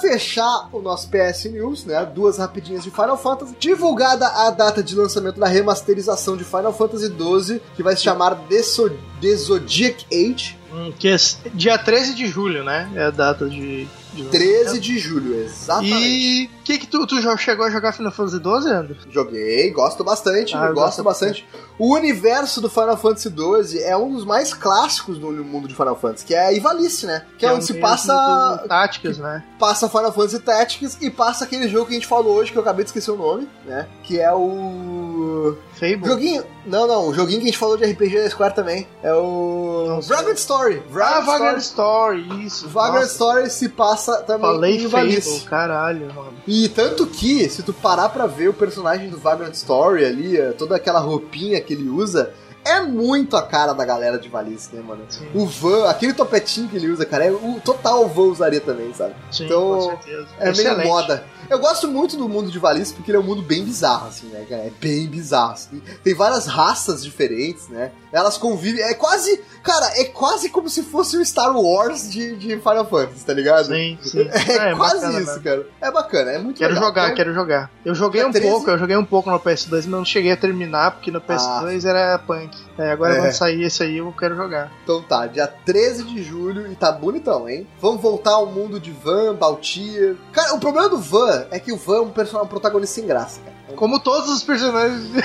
Fechar 0.00 0.68
o 0.72 0.80
nosso 0.80 1.08
PS 1.08 1.44
News, 1.46 1.84
né, 1.84 2.04
duas 2.06 2.38
rapidinhas 2.38 2.82
de 2.84 2.90
Final 2.90 3.16
Fantasy, 3.16 3.54
divulgada 3.58 4.26
a 4.26 4.50
data 4.50 4.82
de 4.82 4.94
lançamento 4.94 5.38
da 5.38 5.46
remasterização 5.46 6.36
de 6.36 6.44
Final 6.44 6.72
Fantasy 6.72 7.06
XII, 7.06 7.60
que 7.76 7.82
vai 7.82 7.96
se 7.96 8.02
chamar 8.02 8.34
The, 8.48 8.62
so 8.62 8.90
The 9.20 9.34
Zodiac 9.36 10.06
Age, 10.12 10.58
Hum, 10.70 10.92
que 10.98 11.08
é 11.08 11.16
dia 11.54 11.78
13 11.78 12.14
de 12.14 12.26
julho, 12.26 12.62
né? 12.62 12.90
É 12.94 13.04
a 13.04 13.10
data 13.10 13.48
de. 13.48 13.88
De 14.12 14.24
13 14.24 14.80
de 14.80 14.98
julho, 14.98 15.34
exatamente. 15.34 15.94
E 15.96 16.50
que 16.64 16.78
que 16.78 16.86
tu, 16.86 17.06
tu 17.06 17.20
já 17.20 17.36
chegou 17.36 17.66
a 17.66 17.70
jogar 17.70 17.92
Final 17.92 18.12
Fantasy 18.12 18.36
XII, 18.36 18.72
André? 18.72 18.96
Joguei, 19.10 19.70
gosto 19.70 20.04
bastante, 20.04 20.54
Ah, 20.54 20.66
gosto 20.66 20.74
gosto 20.74 21.02
bastante. 21.02 21.48
O 21.78 21.94
universo 21.94 22.60
do 22.60 22.68
Final 22.68 22.96
Fantasy 22.96 23.28
XII 23.28 23.82
é 23.82 23.96
um 23.96 24.12
dos 24.12 24.24
mais 24.24 24.52
clássicos 24.52 25.18
no 25.18 25.32
mundo 25.44 25.68
de 25.68 25.74
Final 25.74 25.96
Fantasy, 25.96 26.24
que 26.24 26.34
é 26.34 26.46
a 26.46 26.52
Ivalice, 26.52 27.06
né? 27.06 27.24
Que, 27.38 27.46
é 27.46 27.52
onde 27.52 27.64
se 27.64 27.74
passa 27.74 28.64
táticas, 28.68 29.18
né? 29.18 29.44
passa 29.58 29.88
Final 29.88 30.12
Fantasy 30.12 30.38
Tactics 30.40 30.98
e 31.00 31.10
passa 31.10 31.44
aquele 31.44 31.68
jogo 31.68 31.86
que 31.86 31.92
a 31.92 31.94
gente 31.94 32.06
falou 32.06 32.36
hoje, 32.36 32.50
que 32.50 32.58
eu 32.58 32.62
acabei 32.62 32.84
de 32.84 32.90
esquecer 32.90 33.10
o 33.10 33.16
nome, 33.16 33.48
né? 33.64 33.86
Que 34.02 34.18
é 34.20 34.32
o. 34.32 35.56
Fable. 35.74 36.06
Joguinho. 36.06 36.44
Não, 36.66 36.86
não, 36.86 37.08
o 37.08 37.14
joguinho 37.14 37.38
que 37.38 37.44
a 37.44 37.50
gente 37.50 37.58
falou 37.58 37.76
de 37.76 37.84
RPG 37.84 38.22
da 38.22 38.30
Square 38.30 38.54
também. 38.54 38.86
É 39.02 39.12
o. 39.14 40.00
Vagrant 40.02 40.36
Story. 40.36 40.82
Ah, 40.86 40.90
Vagrant 40.90 41.24
Vagrant 41.26 41.58
Story. 41.58 42.20
Story, 42.22 42.46
isso. 42.46 42.68
Vagrant 42.68 43.02
Nossa. 43.02 43.12
Story 43.12 43.50
se 43.50 43.68
passa 43.68 43.97
passa 43.98 44.22
também 44.22 44.40
Falei 44.40 44.86
Valice. 44.86 45.40
caralho, 45.46 46.12
mano. 46.14 46.34
E 46.46 46.68
tanto 46.68 47.06
que, 47.06 47.48
se 47.48 47.62
tu 47.62 47.72
parar 47.72 48.08
pra 48.08 48.26
ver 48.26 48.48
o 48.48 48.54
personagem 48.54 49.08
do 49.08 49.18
Vagrant 49.18 49.54
Story 49.54 50.04
ali, 50.04 50.36
eh, 50.38 50.52
toda 50.52 50.76
aquela 50.76 51.00
roupinha 51.00 51.60
que 51.60 51.72
ele 51.72 51.88
usa, 51.88 52.32
é 52.64 52.80
muito 52.80 53.36
a 53.36 53.42
cara 53.42 53.72
da 53.72 53.84
galera 53.84 54.18
de 54.18 54.28
Valice, 54.28 54.74
né, 54.74 54.82
mano? 54.86 55.02
Sim. 55.08 55.26
O 55.34 55.46
Van, 55.46 55.88
aquele 55.88 56.12
topetinho 56.12 56.68
que 56.68 56.76
ele 56.76 56.88
usa, 56.90 57.04
cara, 57.06 57.24
é 57.24 57.30
o 57.32 57.60
total 57.64 58.06
Van 58.08 58.22
usaria 58.24 58.60
também, 58.60 58.92
sabe? 58.94 59.14
Sim, 59.30 59.44
Então, 59.46 59.62
com 59.74 59.80
certeza. 59.90 60.26
É 60.38 60.50
Excelente. 60.50 60.76
meio 60.76 60.88
moda. 60.88 61.24
Eu 61.50 61.58
gosto 61.58 61.88
muito 61.88 62.16
do 62.16 62.28
mundo 62.28 62.50
de 62.50 62.58
Valice 62.58 62.92
porque 62.92 63.10
ele 63.10 63.18
é 63.18 63.20
um 63.20 63.24
mundo 63.24 63.42
bem 63.42 63.64
bizarro, 63.64 64.08
assim, 64.08 64.26
né, 64.28 64.44
cara? 64.48 64.62
É 64.62 64.70
bem 64.80 65.06
bizarro. 65.06 65.52
assim. 65.52 65.80
Tem 66.04 66.14
várias 66.14 66.46
raças 66.46 67.02
diferentes, 67.02 67.68
né? 67.68 67.90
Elas 68.12 68.36
convivem. 68.38 68.82
É 68.82 68.94
quase. 68.94 69.40
Cara, 69.62 69.86
é 70.00 70.04
quase 70.04 70.48
como 70.48 70.68
se 70.68 70.82
fosse 70.82 71.16
o 71.16 71.24
Star 71.24 71.54
Wars 71.54 72.10
de, 72.10 72.36
de 72.36 72.56
Final 72.58 72.86
Fantasy, 72.86 73.24
tá 73.24 73.32
ligado? 73.34 73.66
Sim, 73.66 73.98
sim. 74.02 74.28
É, 74.58 74.74
quase 74.74 74.94
bacana 74.96 75.20
isso, 75.20 75.30
mesmo. 75.30 75.42
cara. 75.42 75.66
É 75.80 75.90
bacana, 75.90 76.30
é 76.32 76.38
muito 76.38 76.56
Quero 76.58 76.74
legal. 76.74 76.88
jogar, 76.88 77.04
Então, 77.04 77.16
quero 77.16 77.34
jogar. 77.34 77.70
Eu 77.84 77.94
joguei 77.94 78.20
É 78.22 78.26
um 78.26 78.32
13? 78.32 78.50
pouco, 78.50 78.70
eu 78.70 78.78
joguei 78.78 78.96
um 78.96 79.04
pouco 79.04 79.30
no 79.30 79.38
PS2, 79.38 79.68
mas 79.70 79.86
não 79.86 80.04
cheguei 80.04 80.32
a 80.32 80.36
terminar, 80.36 80.92
porque 80.92 81.10
no 81.10 81.20
PS2 81.20 81.84
era 81.84 82.18
punk. 82.18 82.56
É, 82.78 82.92
agora 82.92 83.14
É. 83.14 83.20
quando 83.20 83.32
sair 83.32 83.62
esse 83.62 83.82
aí, 83.82 83.98
eu 83.98 84.10
quero 84.12 84.36
jogar. 84.36 84.72
Então 84.84 85.02
tá, 85.02 85.26
dia 85.26 85.46
13 85.46 86.04
de 86.04 86.22
julho 86.22 86.70
e 86.70 86.74
tá 86.74 86.90
bonitão, 86.92 87.48
hein? 87.48 87.66
Vamos 87.80 88.00
voltar 88.00 88.32
ao 88.32 88.46
mundo 88.46 88.80
de 88.80 88.90
Van, 88.90 89.34
Baltier. 89.34 90.16
Cara, 90.32 90.54
o 90.54 90.60
problema 90.60 90.88
do 90.88 90.98
Van 90.98 91.37
é 91.50 91.58
que 91.60 91.72
o 91.72 91.76
Van 91.76 91.96
é 91.96 92.00
um, 92.00 92.10
person- 92.10 92.42
um 92.42 92.46
protagonista 92.46 92.96
sem 92.96 93.06
graça, 93.06 93.40
cara. 93.44 93.56
Como 93.76 94.00
todos 94.00 94.30
os 94.30 94.42
personagens, 94.42 95.10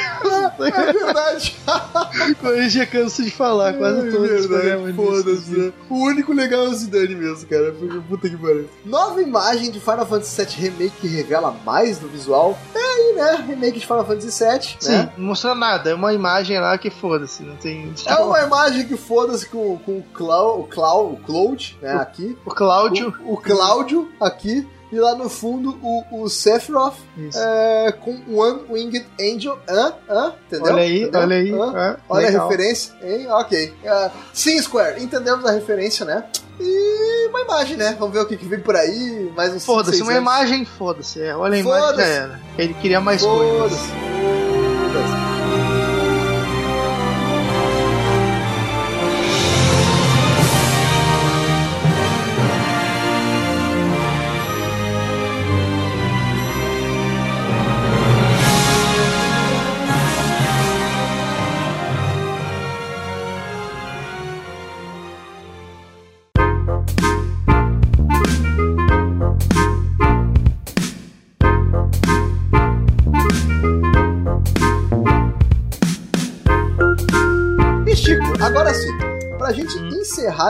É 0.60 0.94
verdade. 0.94 1.56
eu 2.44 2.70
já 2.70 2.86
canso 2.86 3.24
de 3.24 3.32
falar, 3.32 3.74
quase 3.74 4.08
É 4.08 4.12
todos 4.12 4.32
os 4.32 4.46
verdade. 4.48 4.94
Foda-se. 4.94 5.52
né? 5.52 5.74
O 5.90 5.96
único 6.06 6.34
legal 6.34 6.66
é 6.66 6.70
o 6.70 6.74
Zidane 6.74 7.16
mesmo, 7.16 7.48
cara. 7.48 7.74
Puta 8.08 8.30
que 8.30 8.38
pariu. 8.38 8.70
Nova 8.86 9.22
imagem 9.22 9.72
de 9.72 9.80
Final 9.80 10.06
Fantasy 10.06 10.44
VII 10.46 10.56
Remake 10.70 10.94
que 11.02 11.08
revela 11.08 11.56
mais 11.66 11.98
do 12.00 12.08
visual. 12.08 12.58
É 12.76 12.80
aí, 12.80 13.14
né? 13.16 13.46
Remake 13.48 13.80
de 13.80 13.86
Final 13.88 14.06
Fantasy 14.06 14.44
VII, 14.44 14.78
Sim, 14.80 14.92
né? 14.92 15.14
não 15.18 15.28
mostrou 15.28 15.56
nada, 15.56 15.90
é 15.92 15.96
uma 15.96 16.14
imagem 16.14 16.60
lá 16.60 16.78
que 16.78 16.90
foda-se, 16.90 17.44
não 17.44 17.56
tem. 17.56 17.94
É 18.06 18.16
uma 18.22 18.42
imagem 18.42 18.86
que 18.86 18.98
foda-se 18.98 19.48
com, 19.48 19.78
com 19.80 20.00
o, 20.00 20.04
Clau, 20.14 20.60
o, 20.62 20.64
Clau, 20.68 21.14
o 21.14 21.18
Cloud, 21.18 21.78
né? 21.82 21.94
Aqui. 21.96 22.38
O 22.46 22.52
Cláudio. 22.52 23.14
O, 23.26 23.34
o 23.34 23.38
Cláudio 23.38 24.12
aqui. 24.20 24.68
E 24.94 25.00
lá 25.00 25.16
no 25.16 25.28
fundo 25.28 25.80
o, 25.82 26.22
o 26.22 26.30
Sephiroth 26.30 26.94
é, 27.36 27.92
com 28.00 28.12
One 28.32 28.62
Winged 28.70 29.08
Angel. 29.20 29.58
Hã? 29.68 29.94
Hã? 30.08 30.34
Entendeu? 30.46 30.72
olha 30.72 30.84
aí, 30.84 31.02
Entendeu? 31.02 31.22
olha 31.22 31.36
aí. 31.36 31.52
Hã? 31.52 31.98
Olha 32.08 32.28
legal. 32.28 32.46
a 32.46 32.50
referência, 32.52 32.94
hein? 33.02 33.28
Ok. 33.32 33.74
É, 33.84 34.12
sim, 34.32 34.62
Square, 34.62 35.02
entendemos 35.04 35.44
a 35.46 35.52
referência, 35.52 36.06
né? 36.06 36.24
E 36.60 37.28
uma 37.30 37.42
imagem, 37.42 37.76
né? 37.76 37.96
Vamos 37.98 38.14
ver 38.14 38.22
o 38.22 38.28
que, 38.28 38.38
que 38.38 38.46
vem 38.46 38.60
por 38.60 38.76
aí. 38.76 39.32
Mais 39.36 39.52
uns 39.52 39.66
Foda-se, 39.66 40.00
uma 40.04 40.12
anos. 40.12 40.22
imagem, 40.22 40.64
foda-se. 40.64 41.24
É, 41.24 41.36
olha 41.36 41.56
a 41.56 41.60
imagem 41.60 41.96
já 41.96 42.04
era. 42.04 42.40
Ele 42.56 42.76
queria 42.76 43.02
mais 43.02 43.24
coisas. 43.24 43.72
Foda-se. 43.72 43.88
Foda-se. 43.88 44.43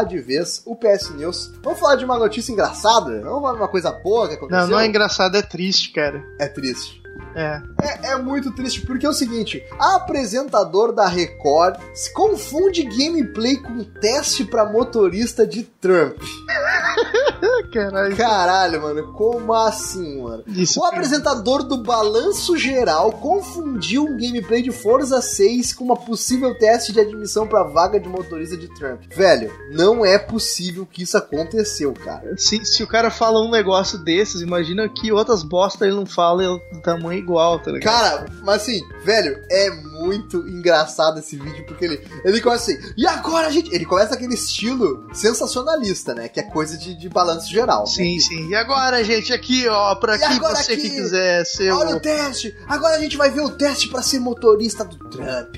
Encerrar 0.04 0.06
de 0.06 0.20
vez 0.20 0.62
o 0.66 0.76
PS 0.76 1.10
News, 1.16 1.54
vamos 1.64 1.80
falar 1.80 1.95
de 1.95 2.06
uma 2.06 2.18
notícia 2.18 2.51
engraçada? 2.51 3.22
Vamos 3.22 3.41
falar 3.41 3.54
de 3.54 3.60
uma 3.62 3.68
coisa 3.68 3.91
boa 3.91 4.28
que 4.28 4.36
aconteceu? 4.36 4.62
Não, 4.62 4.70
não 4.70 4.80
é 4.80 4.86
engraçado, 4.86 5.36
é 5.36 5.41
triste, 5.41 5.91
cara. 5.91 6.24
É 6.39 6.47
triste. 6.47 7.03
É. 7.36 7.61
É, 7.81 8.11
é 8.11 8.17
muito 8.17 8.51
triste, 8.51 8.81
porque 8.86 9.05
é 9.05 9.09
o 9.09 9.13
seguinte: 9.13 9.63
apresentador 9.79 10.93
da 10.93 11.07
Record 11.07 11.79
se 11.93 12.11
confunde 12.13 12.84
gameplay 12.84 13.57
com 13.57 13.84
teste 13.84 14.45
pra 14.45 14.65
motorista 14.65 15.45
de 15.45 15.63
Trump. 15.63 16.17
Caralho. 17.73 18.15
Caralho, 18.15 18.81
mano, 18.81 19.13
como 19.13 19.53
assim, 19.53 20.21
mano? 20.21 20.43
Isso 20.47 20.79
O 20.79 20.86
apresentador 20.86 21.63
do 21.63 21.77
Balanço 21.77 22.57
Geral 22.57 23.11
confundiu 23.13 24.03
um 24.03 24.17
gameplay 24.17 24.61
de 24.61 24.71
Forza 24.71 25.21
6 25.21 25.73
com 25.73 25.84
uma 25.84 25.95
possível 25.95 26.57
teste 26.57 26.93
de 26.93 26.99
admissão 26.99 27.47
pra 27.47 27.63
vaga 27.63 27.99
de 27.99 28.07
motorista 28.07 28.55
de 28.55 28.67
Trump. 28.75 29.01
Velho, 29.09 29.51
não 29.71 30.05
é 30.05 30.17
possível 30.17 30.86
que 30.86 31.03
isso 31.03 31.17
aconteceu, 31.17 31.93
cara. 31.93 32.36
Se, 32.38 32.63
se 32.63 32.84
o 32.84 32.88
cara 32.88 33.09
fala 33.09 33.41
um 33.41 33.49
negócio 33.49 33.97
desses, 33.97 34.41
imagina 34.41 34.88
que 34.88 35.11
outras 35.11 35.43
bosta 35.43 35.86
ele 35.86 35.95
não 35.95 36.05
fala 36.05 36.43
e 36.43 36.45
é 36.45 36.75
do 36.75 36.81
tamanho 36.81 37.22
igual, 37.24 37.59
tá 37.59 37.71
ligado? 37.71 37.84
Cara, 37.93 38.26
mas 38.43 38.61
assim, 38.61 38.82
velho, 39.03 39.41
é 39.49 39.69
muito 39.71 40.47
engraçado 40.47 41.19
esse 41.19 41.36
vídeo, 41.38 41.65
porque 41.65 41.86
ele, 41.86 42.07
ele 42.24 42.41
começa 42.41 42.71
assim, 42.71 42.80
e 42.97 43.07
agora, 43.07 43.51
gente? 43.51 43.74
Ele 43.74 43.86
começa 43.86 44.13
aquele 44.13 44.34
estilo 44.36 45.07
sensacionalista, 45.13 46.13
né? 46.13 46.28
Que 46.28 46.39
é 46.39 46.43
coisa 46.43 46.78
de, 46.78 46.93
de 46.93 47.09
balanço 47.09 47.49
geral. 47.49 47.88
Sim, 47.88 48.19
sim. 48.19 48.47
E 48.49 48.55
agora, 48.55 49.03
gente, 49.03 49.34
aqui, 49.34 49.67
ó, 49.67 49.95
pra 49.95 50.15
E 50.15 50.19
que 50.19 50.24
agora 50.26 50.55
você 50.55 50.74
aqui? 50.74 50.82
que 50.84 50.89
quiser 50.91 51.45
ser 51.45 51.71
Olha 51.71 51.95
o. 51.95 51.99
teste! 51.99 52.55
Agora 52.67 52.95
a 52.95 52.99
gente 52.99 53.17
vai 53.17 53.30
ver 53.32 53.41
o 53.41 53.49
teste 53.49 53.88
pra 53.88 54.01
ser 54.01 54.19
motorista 54.19 54.84
do 54.84 54.97
Trump. 55.09 55.55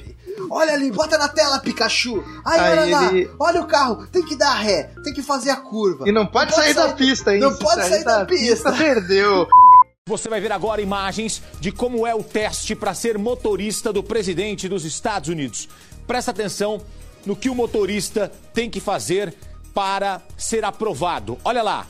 Olha 0.49 0.73
ali, 0.73 0.91
bota 0.91 1.17
na 1.17 1.27
tela, 1.27 1.59
Pikachu. 1.59 2.23
Aí, 2.45 2.59
Aí 2.59 2.71
olha 2.77 2.95
lá, 2.95 3.07
ele- 3.13 3.31
olha 3.39 3.61
o 3.61 3.65
carro, 3.67 4.05
tem 4.11 4.21
que 4.23 4.35
dar 4.35 4.53
ré, 4.53 4.91
tem 5.03 5.13
que 5.13 5.23
fazer 5.23 5.49
a 5.49 5.55
curva. 5.55 6.07
E 6.07 6.11
não 6.11 6.25
pode 6.27 6.51
Não 6.51 6.57
pode 6.57 6.65
sair 6.67 6.73
da 6.75 6.81
sair- 6.83 6.95
pista, 6.95 7.33
hein? 7.33 7.39
não 7.41 7.55
pode 7.55 7.87
sair 7.87 8.03
da 8.03 8.25
pista. 8.25 8.71
Perdeu. 8.73 9.47
Você 10.07 10.29
vai 10.29 10.39
ver 10.39 10.51
agora 10.51 10.83
imagens 10.83 11.41
de 11.59 11.71
como 11.71 12.05
é 12.05 12.13
o 12.13 12.21
teste 12.21 12.75
para 12.75 12.93
ser 12.93 13.17
motorista 13.17 13.91
do 13.91 14.03
presidente 14.03 14.69
dos 14.69 14.85
Estados 14.85 15.29
Unidos. 15.29 15.67
Presta 16.05 16.29
atenção 16.29 16.79
no 17.25 17.35
que 17.35 17.49
o 17.49 17.55
motorista 17.55 18.31
tem 18.53 18.69
que 18.69 18.79
fazer 18.79 19.33
para 19.73 20.21
ser 20.37 20.63
aprovado. 20.63 21.39
Olha 21.43 21.63
lá. 21.63 21.87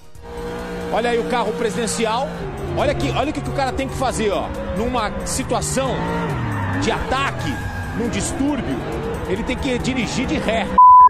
Olha 0.93 1.09
aí 1.09 1.19
o 1.19 1.29
carro 1.29 1.51
presidencial. 1.57 2.29
Olha 2.77 2.93
aqui, 2.93 3.09
olha 3.09 3.31
o 3.31 3.33
que 3.33 3.49
o 3.49 3.53
cara 3.53 3.73
tem 3.73 3.89
que 3.89 3.95
fazer, 3.95 4.31
ó. 4.31 4.47
Numa 4.77 5.27
situação 5.27 5.93
de 6.81 6.91
ataque, 6.91 7.51
num 7.97 8.07
distúrbio, 8.07 8.77
ele 9.27 9.43
tem 9.43 9.57
que 9.57 9.77
dirigir 9.77 10.25
de 10.25 10.35
ré. 10.35 10.65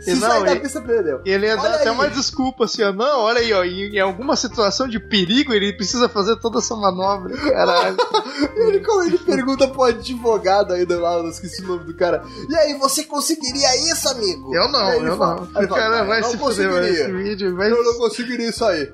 Se 0.06 0.16
Não, 0.16 0.30
sair 0.30 0.44
da 0.46 0.52
ele- 0.52 0.60
pista, 0.62 0.82
perdeu. 0.82 1.22
Ele 1.26 1.46
ia 1.48 1.56
dar 1.56 1.64
Olha 1.64 1.76
até 1.76 1.90
aí. 1.90 1.96
uma 1.96 2.08
desculpa 2.10 2.66
assim, 2.66 2.84
ó. 2.84 2.94
Não, 2.94 3.22
olha 3.22 3.40
aí, 3.40 3.52
ó. 3.54 3.64
Em, 3.64 3.96
em 3.96 4.00
alguma 4.00 4.36
situação 4.36 4.88
de 4.88 5.00
perigo, 5.00 5.52
ele 5.54 5.74
precisa 5.74 6.08
fazer 6.08 6.36
toda 6.38 6.60
essa 6.60 6.76
manobra. 6.76 7.36
Caralho. 7.36 7.98
Ele, 8.56 8.80
como 8.82 9.04
ele 9.04 9.18
pergunta 9.18 9.68
pro 9.68 9.84
advogado 9.84 10.74
ainda 10.74 11.00
lá, 11.00 11.14
eu 11.18 11.30
esqueci 11.30 11.62
o 11.64 11.68
nome 11.68 11.84
do 11.86 11.94
cara. 11.94 12.24
E 12.50 12.56
aí, 12.56 12.74
você 12.78 13.04
conseguiria 13.04 13.76
isso, 13.92 14.08
amigo? 14.10 14.54
Eu 14.56 14.68
não, 14.70 14.94
eu 15.04 15.18
fala- 15.18 15.36
não. 15.36 15.62
ele 15.62 15.66
O 15.66 15.70
fala, 15.70 15.82
cara 15.82 16.00
"Ah, 16.00 16.04
vai 16.04 16.22
não 16.22 16.30
se 16.32 16.38
conseguiria. 16.38 16.90
esse 16.90 17.12
vídeo. 17.12 17.56
Vai... 17.56 17.72
Eu 17.72 17.84
não 17.84 17.94
conseguiria 17.96 18.50
isso 18.50 18.64
aí. 18.66 18.92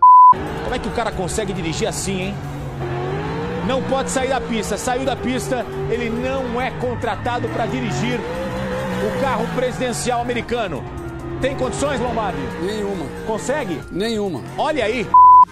Como 0.64 0.76
é 0.76 0.80
que 0.80 0.88
o 0.88 0.92
cara 0.92 1.12
consegue 1.12 1.54
dirigir 1.54 1.88
assim, 1.88 2.22
hein? 2.22 2.36
Não 3.68 3.82
pode 3.84 4.10
sair 4.10 4.30
da 4.30 4.42
pista. 4.42 4.78
Saiu 4.78 5.06
da 5.06 5.16
pista, 5.16 5.66
ele 5.90 6.10
não 6.10 6.60
é 6.60 6.72
contratado 6.72 7.48
para 7.50 7.66
dirigir 7.66 8.20
o 8.20 9.22
carro 9.22 9.48
presidencial 9.56 10.22
americano. 10.22 10.84
Tem 11.42 11.56
condições, 11.56 12.00
Lombardi? 12.00 12.38
Nenhuma, 12.64 13.06
Consegue? 13.26 13.82
nenhuma. 13.92 14.44
Olha 14.60 14.86
aí. 14.86 15.08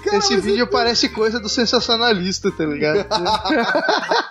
Esse 0.06 0.38
vídeo 0.38 0.68
parece 0.68 1.10
coisa 1.10 1.40
do 1.40 1.50
sensacionalista, 1.50 2.52
tá 2.52 2.66
ligado? 2.66 3.06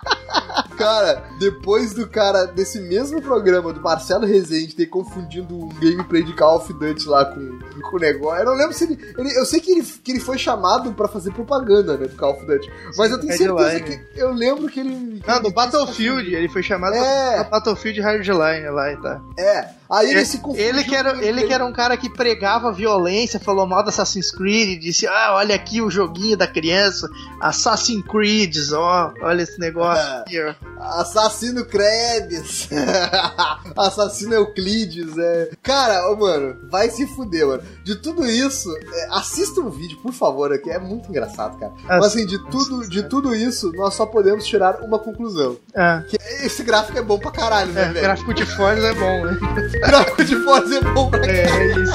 Cara, 0.76 1.24
depois 1.40 1.92
do 1.92 2.06
cara 2.06 2.44
desse 2.46 2.80
mesmo 2.80 3.20
programa 3.20 3.72
do 3.72 3.80
Marcelo 3.80 4.24
Rezende 4.24 4.76
ter 4.76 4.86
confundido 4.86 5.52
um 5.52 5.68
gameplay 5.70 6.22
de 6.22 6.32
Call 6.34 6.58
of 6.58 6.72
Duty 6.72 7.08
lá 7.08 7.24
com, 7.24 7.58
com 7.82 7.96
o 7.96 7.98
negócio, 7.98 8.42
eu 8.42 8.44
não 8.46 8.54
lembro 8.54 8.72
se 8.72 8.84
ele. 8.84 8.96
ele- 9.18 9.36
eu 9.36 9.44
sei 9.44 9.58
que 9.60 9.72
ele, 9.72 9.82
que 9.82 10.12
ele 10.12 10.20
foi 10.20 10.38
chamado 10.38 10.92
pra 10.92 11.08
fazer 11.08 11.32
propaganda, 11.32 11.96
né, 11.96 12.06
do 12.06 12.14
Call 12.16 12.34
of 12.34 12.46
Duty. 12.46 12.70
Mas 12.96 13.10
eu 13.10 13.18
tenho 13.18 13.36
certeza 13.36 13.68
Headline. 13.70 13.98
que. 14.14 14.20
Eu 14.20 14.32
lembro 14.32 14.68
que 14.68 14.78
ele. 14.78 15.20
que 15.20 15.26
Não, 15.28 15.34
ele 15.36 15.42
do 15.44 15.50
Battlefield, 15.50 16.32
ele 16.32 16.48
foi 16.48 16.62
chamado 16.62 16.94
É. 16.94 17.34
pra 17.42 17.44
Battlefield 17.58 18.00
Hardline 18.00 18.70
lá 18.70 18.92
e 18.92 18.96
tá. 18.98 19.20
É. 19.36 19.68
Aí 19.90 20.10
ele, 20.10 20.24
se 20.26 20.38
confundiu. 20.38 20.64
Ele 20.66 20.84
que, 20.84 20.94
era, 20.94 21.24
ele 21.24 21.42
que 21.44 21.52
era 21.52 21.64
um 21.64 21.72
cara 21.72 21.96
que 21.96 22.10
pregava 22.10 22.70
violência, 22.70 23.40
falou 23.40 23.66
mal 23.66 23.82
do 23.82 23.88
Assassin's 23.88 24.30
Creed, 24.30 24.80
disse: 24.80 25.06
Ah, 25.08 25.32
olha 25.34 25.57
aqui 25.58 25.80
o 25.82 25.90
joguinho 25.90 26.36
da 26.36 26.46
criança, 26.46 27.08
Assassin's 27.40 28.04
Creed, 28.06 28.56
ó, 28.72 29.12
olha 29.22 29.42
esse 29.42 29.58
negócio 29.58 30.02
É. 30.02 30.18
aqui, 30.20 30.40
ó. 30.42 30.54
Assassino 31.00 31.64
Krebs. 31.64 32.68
Assassino 33.76 34.34
Euclides. 34.34 35.16
É. 35.18 35.50
Cara, 35.62 36.10
ô, 36.10 36.16
mano, 36.16 36.56
vai 36.70 36.88
se 36.90 37.06
fuder, 37.06 37.46
mano. 37.46 37.62
De 37.84 37.96
tudo 37.96 38.24
isso, 38.26 38.68
é, 38.92 39.08
assista 39.10 39.60
um 39.60 39.70
vídeo, 39.70 39.98
por 40.02 40.12
favor, 40.12 40.52
aqui. 40.52 40.70
É 40.70 40.78
muito 40.78 41.08
engraçado, 41.08 41.58
cara. 41.58 41.72
Mas 41.86 42.04
assim, 42.06 42.24
de 42.26 42.38
tudo, 42.50 42.88
de 42.88 43.02
tudo 43.08 43.34
isso, 43.34 43.72
nós 43.74 43.94
só 43.94 44.06
podemos 44.06 44.44
tirar 44.46 44.80
uma 44.82 44.98
conclusão. 44.98 45.56
É. 45.74 46.02
Que 46.08 46.16
esse 46.46 46.62
gráfico 46.62 46.96
é 46.98 47.02
bom 47.02 47.18
pra 47.18 47.30
caralho, 47.30 47.72
né, 47.72 47.82
É, 47.82 47.86
velho? 47.88 48.00
gráfico 48.00 48.32
de 48.34 48.46
fones 48.46 48.84
é 48.84 48.94
bom, 48.94 49.24
né? 49.26 49.38
gráfico 49.86 50.24
de 50.24 50.36
fotos 50.44 50.72
é 50.72 50.80
bom 50.80 51.10
pra 51.10 51.26
É, 51.26 51.42
é 51.42 51.66
isso. 51.80 51.92